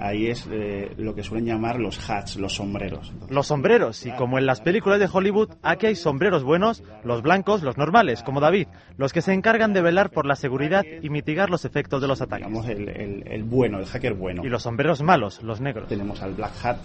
ahí 0.00 0.26
es 0.26 0.48
eh, 0.50 0.92
lo 0.96 1.14
que 1.14 1.22
suelen 1.22 1.46
llamar 1.46 1.78
los 1.78 2.08
hats, 2.08 2.36
los 2.36 2.54
sombreros. 2.54 3.12
Los 3.28 3.46
sombreros, 3.46 4.06
y 4.06 4.12
como 4.12 4.38
en 4.38 4.46
las 4.46 4.60
películas 4.60 4.98
de 4.98 5.08
Hollywood, 5.12 5.50
aquí 5.62 5.86
hay 5.86 5.94
sombreros 5.94 6.42
buenos, 6.42 6.82
los 7.04 7.22
blancos, 7.22 7.62
los 7.62 7.76
normales, 7.76 8.22
como 8.22 8.40
David, 8.40 8.66
los 8.96 9.12
que 9.12 9.22
se 9.22 9.32
encargan 9.32 9.72
de 9.72 9.82
velar 9.82 10.10
por 10.10 10.26
la 10.26 10.36
seguridad 10.36 10.84
y 11.02 11.10
mitigar 11.10 11.50
los 11.50 11.64
efectos 11.64 12.00
de 12.00 12.08
los 12.08 12.20
ataques. 12.20 12.46
Digamos 12.46 12.68
el, 12.68 12.88
el, 12.88 13.28
el 13.28 13.42
bueno, 13.44 13.78
el 13.78 13.86
hacker 13.86 14.14
bueno. 14.14 14.44
Y 14.44 14.48
los 14.48 14.62
sombreros 14.62 15.02
malos, 15.02 15.42
los 15.42 15.60
negros. 15.60 15.88
Tenemos 15.88 16.22
al 16.22 16.34
black 16.34 16.52
hat, 16.64 16.78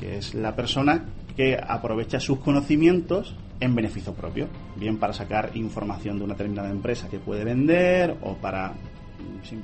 que 0.00 0.18
es 0.18 0.34
la 0.34 0.54
persona 0.54 1.04
que 1.36 1.56
aprovecha 1.56 2.20
sus 2.20 2.38
conocimientos 2.38 3.34
en 3.60 3.74
beneficio 3.74 4.14
propio, 4.14 4.48
bien 4.76 4.98
para 4.98 5.12
sacar 5.12 5.50
información 5.54 6.18
de 6.18 6.24
una 6.24 6.34
determinada 6.34 6.70
empresa 6.70 7.08
que 7.08 7.18
puede 7.18 7.44
vender 7.44 8.16
o 8.22 8.34
para 8.34 8.74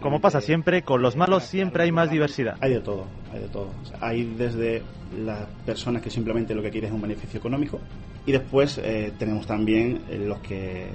como 0.01 0.21
pasa 0.21 0.41
siempre, 0.41 0.83
con 0.83 1.03
los 1.03 1.17
malos 1.17 1.45
siempre 1.45 1.85
hay 1.85 1.93
más 1.93 2.11
diversidad. 2.11 2.57
Hay 2.61 2.75
de 2.75 2.81
todo, 2.81 3.07
hay 3.33 3.41
de 3.41 3.49
todo. 3.49 3.71
O 3.83 3.85
sea, 3.85 3.99
hay 4.01 4.25
desde 4.25 4.83
las 5.25 5.47
personas 5.67 6.03
que 6.03 6.11
simplemente 6.11 6.55
lo 6.55 6.63
que 6.63 6.71
quieren 6.71 6.91
es 6.91 6.95
un 6.95 7.03
beneficio 7.03 7.39
económico 7.39 7.81
y 8.27 8.33
después 8.33 8.79
eh, 8.79 9.13
tenemos 9.19 9.47
también 9.47 10.03
eh, 10.09 10.19
los 10.19 10.39
que 10.41 10.89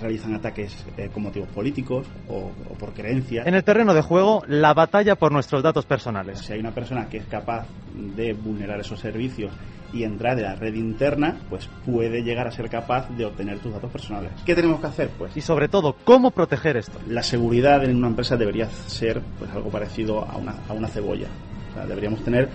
realizan 0.00 0.34
ataques 0.34 0.84
eh, 0.96 1.10
con 1.12 1.22
motivos 1.22 1.48
políticos 1.48 2.06
o, 2.28 2.50
o, 2.70 2.74
por 2.74 2.92
creencias. 2.92 3.46
En 3.46 3.54
el 3.54 3.64
terreno 3.64 3.94
de 3.94 4.02
juego, 4.02 4.42
la 4.46 4.74
batalla 4.74 5.16
por 5.16 5.32
nuestros 5.32 5.62
datos 5.62 5.84
personales. 5.86 6.40
Si 6.40 6.52
hay 6.52 6.60
una 6.60 6.72
persona 6.72 7.08
que 7.08 7.18
es 7.18 7.26
capaz 7.26 7.66
de 7.94 8.32
vulnerar 8.32 8.80
esos 8.80 9.00
servicios 9.00 9.52
y 9.92 10.04
entrar 10.04 10.36
de 10.36 10.42
la 10.42 10.54
red 10.54 10.74
interna, 10.74 11.36
pues 11.48 11.68
puede 11.84 12.22
llegar 12.22 12.46
a 12.46 12.50
ser 12.50 12.68
capaz 12.68 13.08
de 13.10 13.24
obtener 13.24 13.58
tus 13.58 13.72
datos 13.72 13.90
personales. 13.90 14.32
¿Qué 14.44 14.54
tenemos 14.54 14.80
que 14.80 14.86
hacer? 14.86 15.10
Pues 15.16 15.36
y 15.36 15.40
sobre 15.40 15.68
todo, 15.68 15.96
¿cómo 16.04 16.30
proteger 16.30 16.76
esto? 16.76 16.98
La 17.08 17.22
seguridad 17.22 17.84
en 17.84 17.96
una 17.96 18.08
empresa 18.08 18.36
debería 18.36 18.68
ser 18.68 19.22
pues 19.38 19.50
algo 19.52 19.70
parecido 19.70 20.24
a 20.24 20.36
una, 20.36 20.56
a 20.68 20.72
una 20.72 20.88
cebolla. 20.88 21.28
O 21.70 21.74
sea, 21.74 21.86
deberíamos 21.86 22.22
tener 22.22 22.48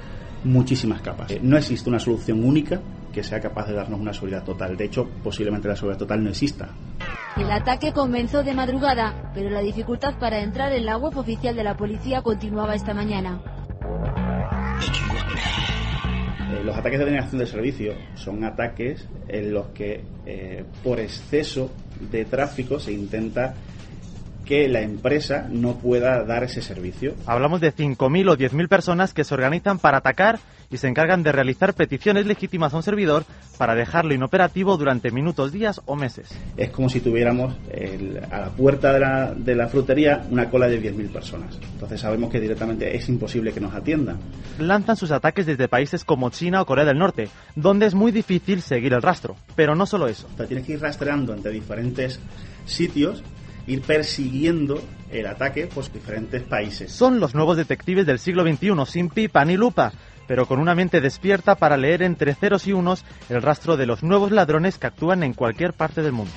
muchísimas 0.43 1.01
capas. 1.01 1.31
Eh, 1.31 1.39
no 1.41 1.57
existe 1.57 1.89
una 1.89 1.99
solución 1.99 2.43
única 2.43 2.81
que 3.11 3.23
sea 3.23 3.39
capaz 3.39 3.67
de 3.67 3.73
darnos 3.73 3.99
una 3.99 4.13
seguridad 4.13 4.43
total. 4.43 4.77
De 4.77 4.85
hecho, 4.85 5.07
posiblemente 5.23 5.67
la 5.67 5.75
seguridad 5.75 5.99
total 5.99 6.23
no 6.23 6.29
exista. 6.29 6.69
El 7.37 7.49
ataque 7.49 7.93
comenzó 7.93 8.43
de 8.43 8.53
madrugada, 8.53 9.31
pero 9.33 9.49
la 9.49 9.61
dificultad 9.61 10.15
para 10.19 10.39
entrar 10.41 10.73
en 10.73 10.85
la 10.85 10.97
web 10.97 11.17
oficial 11.17 11.55
de 11.55 11.63
la 11.63 11.77
policía 11.77 12.21
continuaba 12.21 12.75
esta 12.75 12.93
mañana. 12.93 13.41
Eh, 16.51 16.63
los 16.63 16.75
ataques 16.75 16.99
de 16.99 17.05
denegación 17.05 17.39
de 17.39 17.47
servicio 17.47 17.93
son 18.15 18.43
ataques 18.43 19.07
en 19.29 19.53
los 19.53 19.67
que 19.67 20.03
eh, 20.25 20.65
por 20.83 20.99
exceso 20.99 21.71
de 22.11 22.25
tráfico 22.25 22.79
se 22.79 22.91
intenta 22.91 23.53
que 24.43 24.67
la 24.67 24.81
empresa 24.81 25.47
no 25.49 25.77
pueda 25.77 26.25
dar 26.25 26.43
ese 26.43 26.61
servicio. 26.61 27.15
Hablamos 27.25 27.61
de 27.61 27.73
5.000 27.73 28.29
o 28.29 28.37
10.000 28.37 28.67
personas 28.67 29.13
que 29.13 29.23
se 29.23 29.33
organizan 29.33 29.79
para 29.79 29.99
atacar 29.99 30.39
y 30.71 30.77
se 30.77 30.87
encargan 30.87 31.21
de 31.21 31.31
realizar 31.31 31.73
peticiones 31.73 32.25
legítimas 32.25 32.73
a 32.73 32.77
un 32.77 32.83
servidor 32.83 33.25
para 33.57 33.75
dejarlo 33.75 34.13
inoperativo 34.13 34.77
durante 34.77 35.11
minutos, 35.11 35.51
días 35.51 35.81
o 35.85 35.95
meses. 35.95 36.29
Es 36.57 36.69
como 36.71 36.89
si 36.89 37.01
tuviéramos 37.01 37.55
el, 37.71 38.21
a 38.31 38.39
la 38.41 38.49
puerta 38.49 38.93
de 38.93 38.99
la, 38.99 39.33
de 39.35 39.55
la 39.55 39.67
frutería 39.67 40.25
una 40.29 40.49
cola 40.49 40.67
de 40.67 40.81
10.000 40.81 41.11
personas. 41.11 41.59
Entonces 41.73 41.99
sabemos 41.99 42.31
que 42.31 42.39
directamente 42.39 42.95
es 42.95 43.07
imposible 43.09 43.51
que 43.51 43.59
nos 43.59 43.73
atiendan. 43.73 44.17
Lanzan 44.59 44.95
sus 44.95 45.11
ataques 45.11 45.45
desde 45.45 45.67
países 45.67 46.05
como 46.05 46.29
China 46.29 46.61
o 46.61 46.65
Corea 46.65 46.85
del 46.85 46.97
Norte, 46.97 47.29
donde 47.55 47.85
es 47.85 47.93
muy 47.93 48.11
difícil 48.11 48.61
seguir 48.61 48.93
el 48.93 49.01
rastro. 49.01 49.35
Pero 49.55 49.75
no 49.75 49.85
solo 49.85 50.07
eso. 50.07 50.27
O 50.33 50.37
sea, 50.37 50.47
tienes 50.47 50.65
que 50.65 50.73
ir 50.73 50.81
rastreando 50.81 51.33
entre 51.33 51.51
diferentes 51.51 52.19
sitios 52.65 53.23
ir 53.67 53.81
persiguiendo 53.81 54.81
el 55.11 55.27
ataque 55.27 55.67
por 55.67 55.89
diferentes 55.91 56.41
países. 56.43 56.91
Son 56.91 57.19
los 57.19 57.35
nuevos 57.35 57.57
detectives 57.57 58.05
del 58.05 58.19
siglo 58.19 58.43
XXI, 58.43 58.71
sin 58.85 59.09
pipa 59.09 59.43
ni 59.45 59.57
lupa, 59.57 59.91
pero 60.31 60.45
con 60.45 60.59
una 60.59 60.75
mente 60.75 61.01
despierta 61.01 61.55
para 61.55 61.75
leer 61.75 62.01
entre 62.01 62.33
ceros 62.33 62.65
y 62.65 62.71
unos 62.71 63.03
el 63.27 63.41
rastro 63.41 63.75
de 63.75 63.85
los 63.85 64.01
nuevos 64.01 64.31
ladrones 64.31 64.77
que 64.77 64.87
actúan 64.87 65.23
en 65.23 65.33
cualquier 65.33 65.73
parte 65.73 66.01
del 66.01 66.13
mundo. 66.13 66.31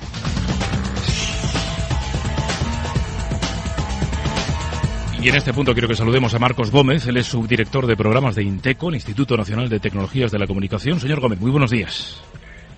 Y 5.21 5.29
en 5.29 5.35
este 5.35 5.53
punto 5.53 5.71
quiero 5.71 5.87
que 5.87 5.95
saludemos 5.95 6.33
a 6.33 6.39
Marcos 6.39 6.71
Gómez, 6.71 7.07
él 7.07 7.15
es 7.15 7.27
subdirector 7.27 7.87
de 7.87 7.95
programas 7.95 8.35
de 8.35 8.43
INTECO, 8.43 8.89
el 8.89 8.95
Instituto 8.95 9.37
Nacional 9.37 9.69
de 9.69 9.79
Tecnologías 9.79 10.29
de 10.29 10.39
la 10.39 10.45
Comunicación. 10.45 10.99
Señor 10.99 11.21
Gómez, 11.21 11.39
muy 11.39 11.51
buenos 11.51 11.71
días. 11.71 12.21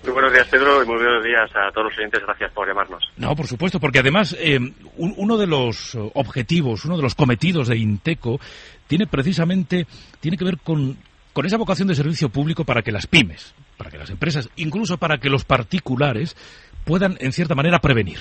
Muy 0.04 0.12
buenos 0.12 0.32
días, 0.32 0.46
Pedro, 0.46 0.84
y 0.84 0.86
muy 0.86 0.96
buenos 0.98 1.24
días 1.24 1.50
a 1.56 1.72
todos 1.72 1.88
los 1.88 1.98
oyentes. 1.98 2.22
Gracias 2.24 2.52
por 2.52 2.68
llamarnos. 2.68 3.02
No, 3.16 3.34
por 3.34 3.48
supuesto, 3.48 3.80
porque 3.80 3.98
además 3.98 4.36
eh, 4.38 4.56
un, 4.96 5.14
uno 5.16 5.36
de 5.36 5.48
los 5.48 5.98
objetivos, 6.14 6.84
uno 6.84 6.96
de 6.96 7.02
los 7.02 7.16
cometidos 7.16 7.66
de 7.66 7.76
Inteco 7.76 8.38
tiene 8.86 9.06
precisamente 9.06 9.86
tiene 10.20 10.36
que 10.36 10.44
ver 10.44 10.58
con, 10.58 10.96
con 11.38 11.46
esa 11.46 11.56
vocación 11.56 11.86
de 11.86 11.94
servicio 11.94 12.30
público 12.30 12.64
para 12.64 12.82
que 12.82 12.90
las 12.90 13.06
pymes, 13.06 13.54
para 13.76 13.92
que 13.92 13.96
las 13.96 14.10
empresas, 14.10 14.50
incluso 14.56 14.98
para 14.98 15.18
que 15.18 15.30
los 15.30 15.44
particulares 15.44 16.34
puedan, 16.84 17.14
en 17.20 17.30
cierta 17.30 17.54
manera, 17.54 17.78
prevenir. 17.78 18.18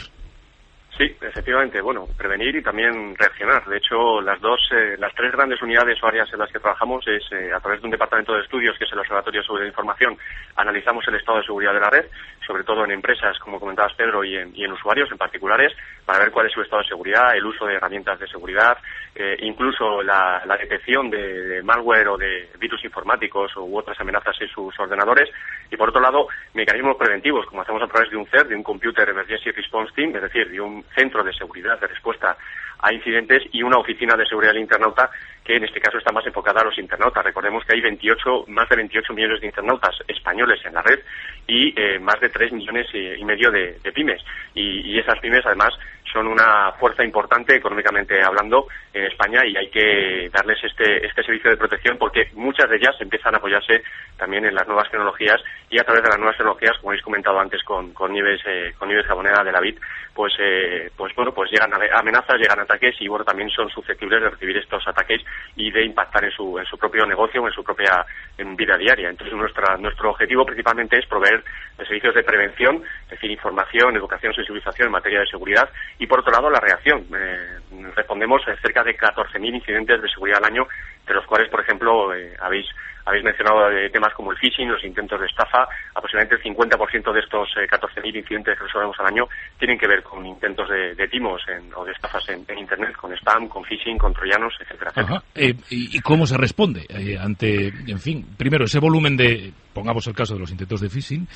Sí, 0.96 1.06
efectivamente. 1.22 1.82
Bueno, 1.82 2.06
prevenir 2.16 2.56
y 2.56 2.62
también 2.62 3.16
reaccionar. 3.16 3.66
De 3.66 3.78
hecho, 3.78 4.22
las 4.22 4.40
dos, 4.40 4.60
eh, 4.72 4.98
las 5.00 5.16
tres 5.16 5.32
grandes 5.32 5.60
unidades 5.64 5.98
o 6.04 6.06
áreas 6.06 6.32
en 6.32 6.38
las 6.38 6.52
que 6.52 6.60
trabajamos 6.60 7.08
es 7.08 7.24
eh, 7.32 7.50
a 7.56 7.60
través 7.60 7.82
de 7.82 7.86
un 7.86 7.92
departamento 7.92 8.36
de 8.36 8.42
estudios 8.42 8.78
que 8.78 8.86
es 8.86 8.92
el 8.92 9.00
Observatorio 9.00 9.42
sobre 9.42 9.64
la 9.64 9.70
Información. 9.70 10.16
Analizamos 10.56 11.04
el 11.08 11.16
estado 11.16 11.40
de 11.40 11.46
seguridad 11.46 11.74
de 11.74 11.80
la 11.80 11.90
red, 11.90 12.06
sobre 12.48 12.64
todo 12.64 12.86
en 12.86 12.92
empresas, 12.92 13.38
como 13.40 13.60
comentabas 13.60 13.94
Pedro, 13.94 14.24
y 14.24 14.38
en, 14.38 14.56
y 14.56 14.64
en 14.64 14.72
usuarios 14.72 15.12
en 15.12 15.18
particulares, 15.18 15.74
para 16.06 16.20
ver 16.20 16.32
cuál 16.32 16.48
es 16.48 16.54
su 16.54 16.62
estado 16.62 16.82
de 16.82 16.88
seguridad, 16.88 17.36
el 17.36 17.46
uso 17.46 17.66
de 17.66 17.76
herramientas 17.76 18.18
de 18.18 18.28
seguridad, 18.28 18.78
eh, 19.14 19.36
incluso 19.42 20.02
la, 20.02 20.42
la 20.46 20.56
detección 20.56 21.10
de, 21.10 21.62
malware 21.64 22.08
o 22.08 22.18
de 22.18 22.50
virus 22.58 22.84
informáticos 22.86 23.52
u 23.58 23.78
otras 23.78 24.00
amenazas 24.00 24.36
en 24.40 24.48
sus 24.48 24.80
ordenadores. 24.80 25.30
Y 25.70 25.76
por 25.76 25.90
otro 25.90 26.02
lado, 26.02 26.28
mecanismos 26.54 26.96
preventivos, 26.96 27.46
como 27.48 27.62
hacemos 27.62 27.84
a 27.84 27.88
través 27.88 28.10
de 28.10 28.16
un 28.16 28.26
CER, 28.28 28.48
de 28.48 28.56
un 28.56 28.64
Computer 28.64 29.10
Emergency 29.10 29.52
Response 29.52 29.92
Team, 29.94 30.16
es 30.16 30.22
decir, 30.22 30.50
de 30.50 30.62
un 30.62 30.86
centro 30.96 31.24
de 31.24 31.34
seguridad 31.34 31.78
de 31.80 31.88
respuesta 31.88 32.38
a 32.80 32.94
incidentes 32.94 33.44
y 33.52 33.64
una 33.64 33.78
oficina 33.78 34.16
de 34.16 34.26
seguridad 34.26 34.54
del 34.54 34.62
internauta 34.62 35.10
que 35.44 35.56
en 35.56 35.64
este 35.64 35.80
caso 35.80 35.98
está 35.98 36.12
más 36.12 36.26
enfocada 36.26 36.62
a 36.62 36.66
los 36.66 36.78
internautas. 36.78 37.24
Recordemos 37.24 37.64
que 37.66 37.76
hay 37.76 37.82
28, 37.82 38.46
más 38.48 38.68
de 38.68 38.76
28 38.76 39.14
millones 39.14 39.40
de 39.40 39.48
internautas 39.48 39.96
españoles 40.08 40.60
en 40.66 40.74
la 40.74 40.82
red 40.82 41.00
y 41.48 41.74
eh, 41.80 42.00
más 42.00 42.20
de 42.20 42.30
3 42.30 42.52
millones 42.52 42.88
y, 42.94 43.14
y 43.14 43.24
medio 43.24 43.50
de, 43.50 43.80
de 43.82 43.92
pymes. 43.94 44.22
Y, 44.54 44.92
y, 44.92 45.00
esas 45.00 45.20
pymes, 45.20 45.46
además, 45.46 45.74
son 46.18 46.28
una 46.28 46.72
fuerza 46.80 47.04
importante 47.04 47.56
económicamente 47.56 48.16
hablando 48.24 48.66
en 48.92 49.04
España 49.04 49.46
y 49.46 49.56
hay 49.56 49.70
que 49.70 50.30
darles 50.34 50.58
este, 50.64 51.06
este 51.06 51.22
servicio 51.22 51.52
de 51.52 51.58
protección 51.58 51.96
porque 52.00 52.30
muchas 52.34 52.68
de 52.68 52.78
ellas 52.78 52.96
empiezan 53.00 53.36
a 53.36 53.38
apoyarse 53.38 53.84
también 54.18 54.44
en 54.46 54.56
las 54.56 54.68
nuevas 54.68 54.90
tecnologías 54.90 55.40
y 55.70 55.80
a 55.80 55.84
través 55.84 56.02
de 56.02 56.10
las 56.10 56.18
nuevas 56.18 56.36
tecnologías, 56.36 56.76
como 56.78 56.90
habéis 56.90 57.04
comentado 57.04 57.40
antes 57.40 57.62
con, 57.64 57.94
con 57.94 58.12
Nieves, 58.12 58.42
eh, 58.48 58.74
con 58.80 58.88
Nieves 58.88 59.06
Jabonera 59.06 59.44
de 59.44 59.52
la 59.52 59.60
BIT, 59.60 59.80
pues, 60.18 60.34
eh, 60.40 60.90
pues 60.98 61.14
bueno, 61.16 61.32
pues 61.32 61.52
llegan 61.52 61.72
amenazas, 61.94 62.40
llegan 62.40 62.60
ataques 62.60 62.96
y 63.00 63.08
bueno, 63.08 63.24
también 63.24 63.52
son 63.52 63.70
susceptibles 63.70 64.20
de 64.20 64.32
recibir 64.32 64.58
estos 64.58 64.88
ataques 64.88 65.22
y 65.56 65.70
de 65.70 65.86
impactar 65.86 66.26
en 66.26 66.32
su, 66.32 66.58
en 66.58 66.66
su 66.66 66.76
propio 66.76 67.06
negocio 67.06 67.44
o 67.44 67.48
en 67.48 67.54
su 67.54 67.64
propia 67.64 68.04
en 68.36 68.56
vida 68.56 68.76
diaria. 68.78 69.10
Entonces 69.10 69.38
nuestra, 69.38 69.78
nuestro 69.78 70.10
objetivo 70.10 70.44
principalmente 70.44 70.98
es 70.98 71.06
proveer 71.06 71.44
servicios 71.78 72.16
de 72.16 72.24
prevención, 72.24 72.82
es 73.04 73.10
decir, 73.12 73.30
información, 73.30 73.96
educación, 73.96 74.34
sensibilización 74.34 74.88
en 74.88 74.94
materia 74.94 75.20
de 75.20 75.28
seguridad 75.28 75.70
y 76.00 76.07
por 76.08 76.20
otro 76.20 76.32
lado 76.32 76.50
la 76.50 76.60
reacción. 76.60 77.06
Eh, 77.16 77.60
respondemos 77.96 78.42
a 78.48 78.56
cerca 78.62 78.84
de 78.84 78.98
14.000 78.98 79.56
incidentes 79.56 80.02
de 80.02 80.10
seguridad 80.10 80.40
al 80.40 80.52
año, 80.52 80.68
de 81.06 81.14
los 81.14 81.26
cuales, 81.26 81.50
por 81.50 81.62
ejemplo, 81.62 82.14
eh, 82.14 82.36
habéis 82.40 82.68
habéis 83.08 83.24
mencionado 83.24 83.72
eh, 83.72 83.90
temas 83.90 84.14
como 84.14 84.32
el 84.32 84.38
phishing, 84.38 84.70
los 84.70 84.84
intentos 84.84 85.20
de 85.20 85.28
estafa. 85.28 85.66
Aproximadamente 85.96 86.36
el 86.36 86.56
50% 86.56 87.14
de 87.14 87.20
estos 87.22 87.48
eh, 87.56 87.68
14.000 87.68 88.16
incidentes 88.18 88.58
que 88.58 88.64
resolvemos 88.66 89.00
al 89.00 89.08
año 89.08 89.24
tienen 89.58 89.80
que 89.80 89.88
ver 89.88 90.04
con 90.04 90.26
intentos 90.26 90.68
de, 90.70 90.94
de 90.94 91.08
timos 91.08 91.42
en- 91.48 91.74
o 91.74 91.86
de 91.86 91.94
estafas 91.94 92.28
en, 92.30 92.46
Internet, 92.58 92.96
con 92.98 93.14
spam, 93.14 93.48
con 93.48 93.64
phishing, 93.64 93.98
con 93.98 94.14
troyanos, 94.14 94.54
etcétera, 94.60 94.92
etcétera. 94.94 95.24
Eh, 95.36 95.56
y, 95.70 96.00
cómo 96.02 96.28
se 96.28 96.38
responde 96.38 96.86
eh, 96.90 97.18
ante, 97.18 97.68
en 97.68 98.00
fin, 98.00 98.26
primero 98.38 98.66
ese 98.66 98.80
volumen 98.80 99.16
de, 99.16 99.54
pongamos 99.74 100.06
el 100.08 100.14
caso 100.14 100.34
de 100.34 100.42
los 100.42 100.52
intentos 100.52 100.82
de 100.82 100.90
phishing, 100.90 101.28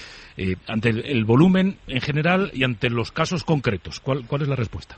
ante 0.67 0.89
el, 0.89 1.23
volumen 1.23 1.77
en 1.87 2.01
general 2.01 2.51
y 2.53 2.63
ante 2.65 2.89
los 2.89 3.11
casos 3.11 3.43
concretos? 3.45 3.99
¿Cuál, 4.01 4.25
cuál 4.27 4.41
es 4.41 4.47
la 4.49 4.55
respuesta? 4.55 4.97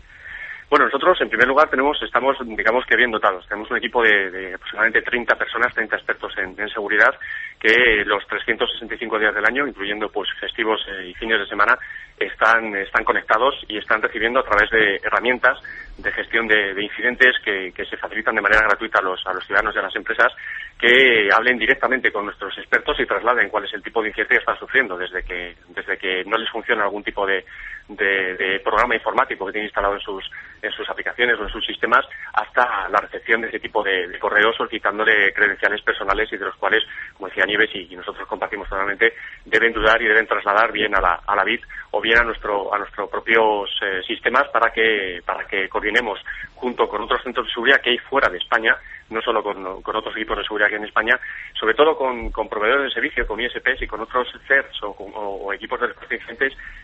Bueno, 0.70 0.86
nosotros 0.86 1.20
en 1.22 1.30
primer 1.30 1.48
lugar 1.48 1.70
tenemos, 1.70 2.02
estamos, 2.02 2.38
digamos 2.42 2.86
que 2.86 2.96
bien 2.96 3.12
dotados. 3.12 3.48
Tenemos 3.48 3.70
un 3.70 3.78
equipo 3.78 4.02
de, 4.02 4.32
de 4.32 4.54
aproximadamente 4.56 5.02
30 5.02 5.36
personas, 5.36 5.74
30 5.74 5.96
expertos 5.96 6.34
en, 6.38 6.70
seguridad, 6.70 7.14
que 7.60 8.04
los 8.06 8.26
365 8.28 9.20
días 9.20 9.36
del 9.36 9.46
año, 9.46 9.68
incluyendo 9.68 10.10
pues 10.10 10.30
festivos 10.40 10.82
eh, 10.88 11.10
y 11.10 11.14
fines 11.14 11.40
de 11.40 11.48
semana, 11.48 11.78
están, 12.20 12.76
están 12.76 13.04
conectados 13.04 13.56
y 13.68 13.78
están 13.78 14.02
recibiendo 14.02 14.40
a 14.40 14.44
través 14.44 14.70
de 14.72 14.96
herramientas 15.04 15.58
de 15.98 16.12
gestión 16.12 16.48
de, 16.48 16.74
de 16.74 16.84
incidentes 16.84 17.36
que, 17.44 17.72
se 17.86 17.98
facilitan 17.98 18.36
de 18.36 18.42
manera 18.42 18.62
gratuita 18.68 19.00
a 19.00 19.04
los, 19.04 19.22
a 19.28 19.34
los 19.34 19.46
ciudadanos 19.46 19.76
y 19.76 19.80
a 19.80 19.84
las 19.84 19.96
empresas 19.96 20.32
que 20.80 21.30
hablen 21.32 21.58
directamente 21.58 22.12
con 22.12 22.26
nuestros 22.26 22.58
expertos 22.58 23.00
y 23.00 23.06
trasladen 23.06 23.50
cuál 23.50 23.66
es 23.66 23.74
el 23.74 23.84
tipo 23.84 24.02
de 24.02 24.10
incidente 24.10 24.36
que 24.36 24.40
están 24.40 24.58
sufriendo 24.58 24.98
desde 24.98 25.24
que, 25.24 25.56
desde 25.70 25.98
que 25.98 26.24
no 26.26 26.38
les 26.38 26.50
funciona 26.50 26.84
algún 26.84 27.04
tipo 27.04 27.26
de, 27.26 27.46
de, 27.88 28.60
programa 28.64 28.96
informático 28.96 29.46
que 29.46 29.52
tienen 29.54 29.68
instalado 29.68 29.96
en 29.96 30.02
sus, 30.02 30.30
en 30.62 30.72
sus 30.72 30.90
aplicaciones 30.90 31.40
o 31.40 31.44
en 31.44 31.50
sus 31.50 31.66
sistemas 31.66 32.06
hasta 32.34 32.90
la 32.90 33.00
recepción 33.00 33.42
de 33.42 33.50
ese 33.50 33.60
tipo 33.60 33.84
de, 33.84 34.08
de 34.08 34.20
correos 34.20 34.56
solicitándole 34.58 35.32
credenciales 35.34 35.82
personales 35.84 36.32
y 36.32 36.38
de 36.38 36.46
los 36.46 36.56
cuales, 36.56 36.84
como 37.14 37.28
decía 37.28 37.46
Nieves 37.46 37.70
y, 37.74 37.94
y 37.94 37.96
nosotros 37.96 38.28
compartimos 38.28 38.68
totalmente, 38.68 39.14
deben 39.46 39.74
dudar 39.74 40.02
y 40.02 40.08
deben 40.08 40.28
trasladar 40.28 40.72
bien 40.72 40.96
a 40.96 41.02
la, 41.02 41.22
a 41.26 41.36
la 41.36 41.44
BID 41.44 41.62
o 41.92 42.02
bien 42.04 42.20
a 42.20 42.24
nuestro 42.24 42.72
a 42.74 42.78
nuestros 42.78 43.10
propios 43.10 43.70
eh, 43.82 44.02
sistemas 44.06 44.48
para 44.50 44.72
que 44.72 45.22
para 45.26 45.46
que 45.48 45.68
coordinemos 45.70 46.20
junto 46.56 46.88
con 46.88 47.02
otros 47.02 47.24
centros 47.24 47.48
de 47.48 47.54
seguridad 47.54 47.82
que 47.82 47.90
hay 47.92 47.98
fuera 47.98 48.30
de 48.30 48.38
España 48.38 48.78
no 49.10 49.22
solo 49.22 49.44
con, 49.44 49.82
con 49.82 49.96
otros 49.96 50.16
equipos 50.16 50.38
de 50.38 50.44
seguridad 50.44 50.70
que 50.70 50.78
en 50.78 50.86
España, 50.86 51.20
sobre 51.60 51.76
todo 51.76 51.96
con, 51.96 52.32
con 52.32 52.48
proveedores 52.50 52.86
de 52.86 52.94
servicio, 52.94 53.28
con 53.28 53.40
ISPs 53.40 53.82
y 53.82 53.88
con 53.88 54.00
otros 54.02 54.28
CERTs 54.48 54.82
o, 54.84 54.88
o- 54.90 55.46
o 55.46 55.54
equipos 55.54 55.80
de 55.82 55.88
respuesta 55.88 56.16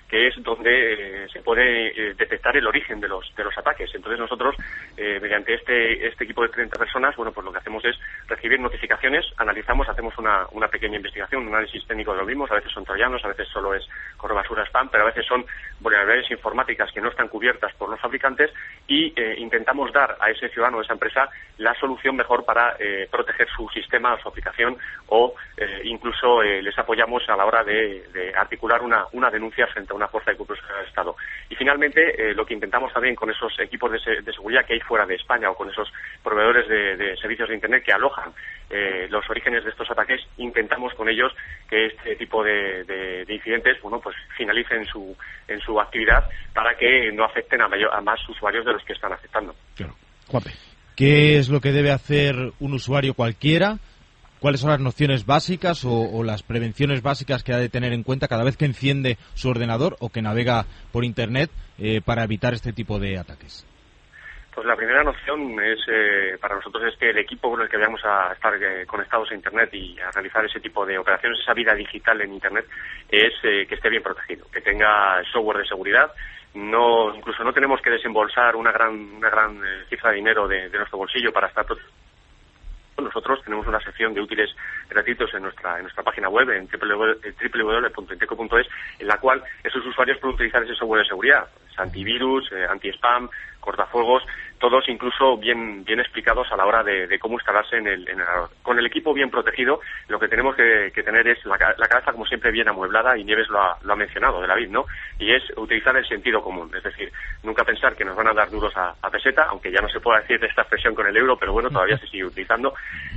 que 0.10 0.28
es 0.28 0.34
donde 0.42 1.24
eh, 1.24 1.28
se 1.32 1.42
puede 1.42 1.88
eh, 1.90 2.14
detectar 2.16 2.58
el 2.58 2.66
origen 2.66 3.00
de 3.00 3.08
los 3.08 3.32
de 3.36 3.44
los 3.44 3.56
ataques. 3.56 3.94
Entonces 3.94 4.20
nosotros, 4.20 4.56
eh, 4.98 5.20
mediante 5.22 5.54
este 5.54 6.08
este 6.08 6.24
equipo 6.24 6.42
de 6.42 6.50
30 6.50 6.78
personas, 6.80 7.16
bueno, 7.16 7.32
pues 7.32 7.46
lo 7.46 7.52
que 7.52 7.60
hacemos 7.60 7.86
es 7.86 7.96
recibir 8.28 8.60
notificaciones, 8.60 9.26
analizamos, 9.38 9.88
hacemos 9.88 10.18
una, 10.18 10.48
una 10.52 10.68
pequeña 10.68 10.98
investigación, 10.98 11.44
un 11.44 11.54
análisis 11.54 11.86
técnico 11.86 12.14
de 12.14 12.22
lo 12.22 12.26
mismo, 12.26 12.48
a 12.50 12.56
veces 12.56 12.72
son 12.72 12.84
troyanos, 12.84 13.24
a 13.24 13.28
veces 13.28 13.48
solo 13.50 13.76
es 13.76 13.88
correo 14.18 14.36
basura 14.36 14.66
spam, 14.66 14.90
pero 14.90 15.04
a 15.04 15.08
veces 15.08 15.26
son 15.28 15.46
vulnerabilidades 15.80 16.32
informáticas 16.32 16.92
que 16.92 17.02
no 17.02 17.10
están 17.10 17.28
cubiertas 17.28 17.74
por 17.76 17.90
los 17.90 18.00
fabricantes 18.00 18.52
y 18.88 19.14
eh, 19.16 19.36
intentamos 19.38 19.94
dar 19.94 20.18
a 20.20 20.32
ese 20.32 20.50
ciudadano 20.50 20.80
o 20.80 20.82
esa 20.82 20.94
empresa 20.94 21.30
la 21.58 21.76
solución 21.76 22.16
mejor 22.16 22.46
para 22.46 22.78
proteger 23.12 23.48
su 23.50 23.68
sistema 23.70 24.14
o 24.14 24.20
su 24.20 24.30
aplicación 24.30 24.78
o 25.08 25.36
incluso 25.84 26.42
les 26.42 26.78
apoyamos 26.78 27.28
a 27.28 27.36
la 27.36 27.46
hora 27.46 27.64
de, 27.64 28.08
de 28.14 28.34
articular 28.34 28.82
una, 28.82 29.06
una 29.12 29.30
denuncia 29.30 29.68
frente 29.68 29.92
a 29.92 29.99
una 30.00 30.08
fuerza 30.08 30.32
de 30.32 30.38
control 30.38 30.58
del 30.78 30.88
Estado. 30.88 31.16
Y 31.50 31.56
finalmente, 31.56 32.02
eh, 32.32 32.34
lo 32.34 32.46
que 32.46 32.54
intentamos 32.54 32.92
también 32.94 33.16
con 33.16 33.30
esos 33.30 33.54
equipos 33.60 33.92
de, 33.92 34.00
se- 34.00 34.22
de 34.22 34.34
seguridad 34.34 34.66
que 34.66 34.74
hay 34.74 34.80
fuera 34.80 35.06
de 35.06 35.16
España 35.16 35.50
o 35.52 35.56
con 35.56 35.70
esos 35.70 35.92
proveedores 36.24 36.68
de, 36.68 37.16
servicios 37.18 37.50
de 37.50 37.56
Internet 37.56 37.84
que 37.86 37.94
alojan 37.94 38.32
eh, 38.70 39.08
los 39.10 39.28
orígenes 39.30 39.64
de 39.64 39.70
estos 39.72 39.90
ataques, 39.92 40.22
intentamos 40.38 40.94
con 40.94 41.10
ellos 41.10 41.32
que 41.70 41.88
este 41.88 42.16
tipo 42.16 42.44
de, 42.44 42.84
de- 42.86 43.26
de 43.26 43.34
incidentes, 43.34 43.82
bueno, 43.82 44.00
pues 44.00 44.16
finalicen 44.38 44.86
su, 44.86 45.16
en 45.48 45.60
su 45.62 45.80
actividad 45.80 46.24
para 46.54 46.76
que 46.76 47.12
no 47.12 47.24
afecten 47.26 47.62
a, 47.62 47.68
mayor- 47.68 47.94
a 47.94 48.02
más 48.02 48.20
usuarios 48.30 48.66
de 48.66 48.74
los 48.74 48.84
que 48.84 48.94
están 48.94 49.14
afectando. 49.14 49.54
Juanpe. 50.28 50.52
¿Qué 50.96 51.38
es 51.38 51.50
lo 51.50 51.62
que 51.62 51.72
debe 51.72 51.92
hacer 51.92 52.36
un 52.60 52.74
usuario 52.74 53.14
cualquiera? 53.14 53.78
¿Cuáles 54.40 54.62
son 54.62 54.70
las 54.70 54.80
nociones 54.80 55.26
básicas 55.26 55.84
o, 55.84 55.92
o 55.92 56.24
las 56.24 56.44
prevenciones 56.44 57.02
básicas 57.02 57.44
que 57.44 57.54
ha 57.54 57.58
de 57.58 57.70
tener 57.70 57.94
en 57.94 58.04
cuenta 58.04 58.28
cada 58.28 58.44
vez 58.44 58.56
que 58.58 58.66
enciende 58.66 59.18
su 59.34 59.50
ordenador 59.50 59.98
o 60.00 60.10
que 60.10 60.22
navega 60.22 60.66
por 60.92 61.04
Internet 61.04 61.52
eh, 61.78 62.02
para 62.02 62.24
evitar 62.24 62.54
este 62.54 62.72
tipo 62.72 63.00
de 63.00 63.18
ataques? 63.18 63.66
Pues 64.60 64.68
la 64.68 64.76
primera 64.76 65.04
noción 65.04 65.58
es 65.64 65.80
eh, 65.88 66.38
para 66.42 66.56
nosotros 66.56 66.84
es 66.92 67.00
que 67.00 67.12
el 67.12 67.18
equipo 67.18 67.50
con 67.50 67.62
el 67.62 67.70
que 67.70 67.78
vamos 67.78 68.02
a 68.04 68.34
estar 68.34 68.54
eh, 68.62 68.86
conectados 68.86 69.32
a 69.32 69.36
Internet 69.36 69.74
y 69.74 69.98
a 70.00 70.12
realizar 70.12 70.44
ese 70.44 70.60
tipo 70.60 70.86
de 70.86 70.98
operaciones, 70.98 71.40
esa 71.40 71.54
vida 71.54 71.74
digital 71.74 72.20
en 72.20 72.34
Internet, 72.34 72.66
es 73.10 73.34
eh, 73.44 73.66
que 73.68 73.76
esté 73.76 73.90
bien 73.90 74.04
protegido, 74.04 74.46
que 74.52 74.60
tenga 74.60 75.24
software 75.32 75.60
de 75.60 75.66
seguridad. 75.66 76.12
No, 76.56 77.16
incluso 77.16 77.44
no 77.44 77.54
tenemos 77.54 77.80
que 77.82 77.92
desembolsar 77.92 78.56
una 78.56 78.72
gran, 78.72 78.94
una 78.94 79.30
gran 79.30 79.58
eh, 79.58 79.86
cifra 79.88 80.10
de 80.10 80.18
dinero 80.18 80.48
de, 80.48 80.70
nuestro 80.70 80.98
bolsillo 80.98 81.32
para 81.32 81.48
estar. 81.48 81.66
Nosotros 83.02 83.42
tenemos 83.44 83.68
una 83.68 83.80
sección 83.80 84.14
de 84.14 84.22
útiles 84.22 84.56
gratuitos 84.90 85.34
en 85.34 85.44
nuestra, 85.44 85.78
en 85.78 85.84
nuestra 85.84 86.04
página 86.04 86.30
web, 86.30 86.50
en 86.50 86.68
www.inteco.es, 86.68 88.68
en 89.00 89.08
la 89.08 89.18
cual 89.18 89.44
esos 89.64 89.86
usuarios 89.86 90.18
pueden 90.20 90.36
utilizar 90.36 90.64
ese 90.64 90.76
software 90.76 91.04
de 91.04 91.10
seguridad, 91.10 91.48
antivirus, 91.80 92.52
eh, 92.52 92.66
anti-spam, 92.70 93.30
cortafuegos, 93.60 94.24
todos 94.60 94.88
incluso 94.90 95.38
bien, 95.38 95.84
bien 95.84 96.00
explicados 96.00 96.52
a 96.52 96.58
la 96.58 96.66
hora 96.66 96.84
de, 96.84 97.08
de 97.08 97.20
cómo 97.20 97.36
instalarse 97.36 97.78
en 97.78 97.88
el, 97.88 98.08
en 98.10 98.20
el. 98.20 98.26
Con 98.62 98.78
el 98.78 98.86
equipo 98.86 99.14
bien 99.14 99.30
protegido, 99.30 99.80
lo 100.08 100.20
que 100.20 100.28
tenemos 100.28 100.56
que, 100.56 100.92
que 100.94 101.04
tener 101.04 101.28
es 101.28 101.44
la, 101.46 101.58
la 101.78 101.88
cabeza, 101.88 102.12
como 102.12 102.26
siempre, 102.26 102.52
bien 102.52 102.68
amueblada, 102.68 103.18
y 103.18 103.24
Nieves 103.24 103.48
lo 103.50 103.62
ha, 103.62 103.78
lo 103.84 103.94
ha 103.94 103.96
mencionado, 103.96 104.42
de 104.42 104.48
la 104.48 104.56
BID, 104.56 104.70
¿no? 104.70 104.86
Y 105.18 105.32
es 105.32 105.44
utilizar 105.56 105.96
el 105.96 106.08
sentido 106.08 106.42
común, 106.42 106.70
es 106.76 106.84
decir, 106.84 107.12
nunca 107.44 107.64
pensar 107.64 107.96
que 107.96 108.06
nos 108.06 108.16
van 108.16 108.28
a 108.28 108.34
dar 108.34 108.50
duros 108.50 108.76
a, 108.76 108.94
a 109.02 109.10
peseta, 109.10 109.44
aunque 109.50 109.72
ya 109.72 109.82
no 109.82 109.90
se 109.90 110.00
pueda 110.00 110.20
decir 110.20 110.40
de 110.40 110.48
esta 110.48 110.62
expresión 110.62 110.94
con 110.94 111.08
el 111.08 111.16
euro, 111.16 111.38
pero 111.38 111.54
bueno, 111.54 111.70
todavía 111.70 111.98
se 111.98 112.08
sigue 112.08 112.26
utilizando, 112.26 112.74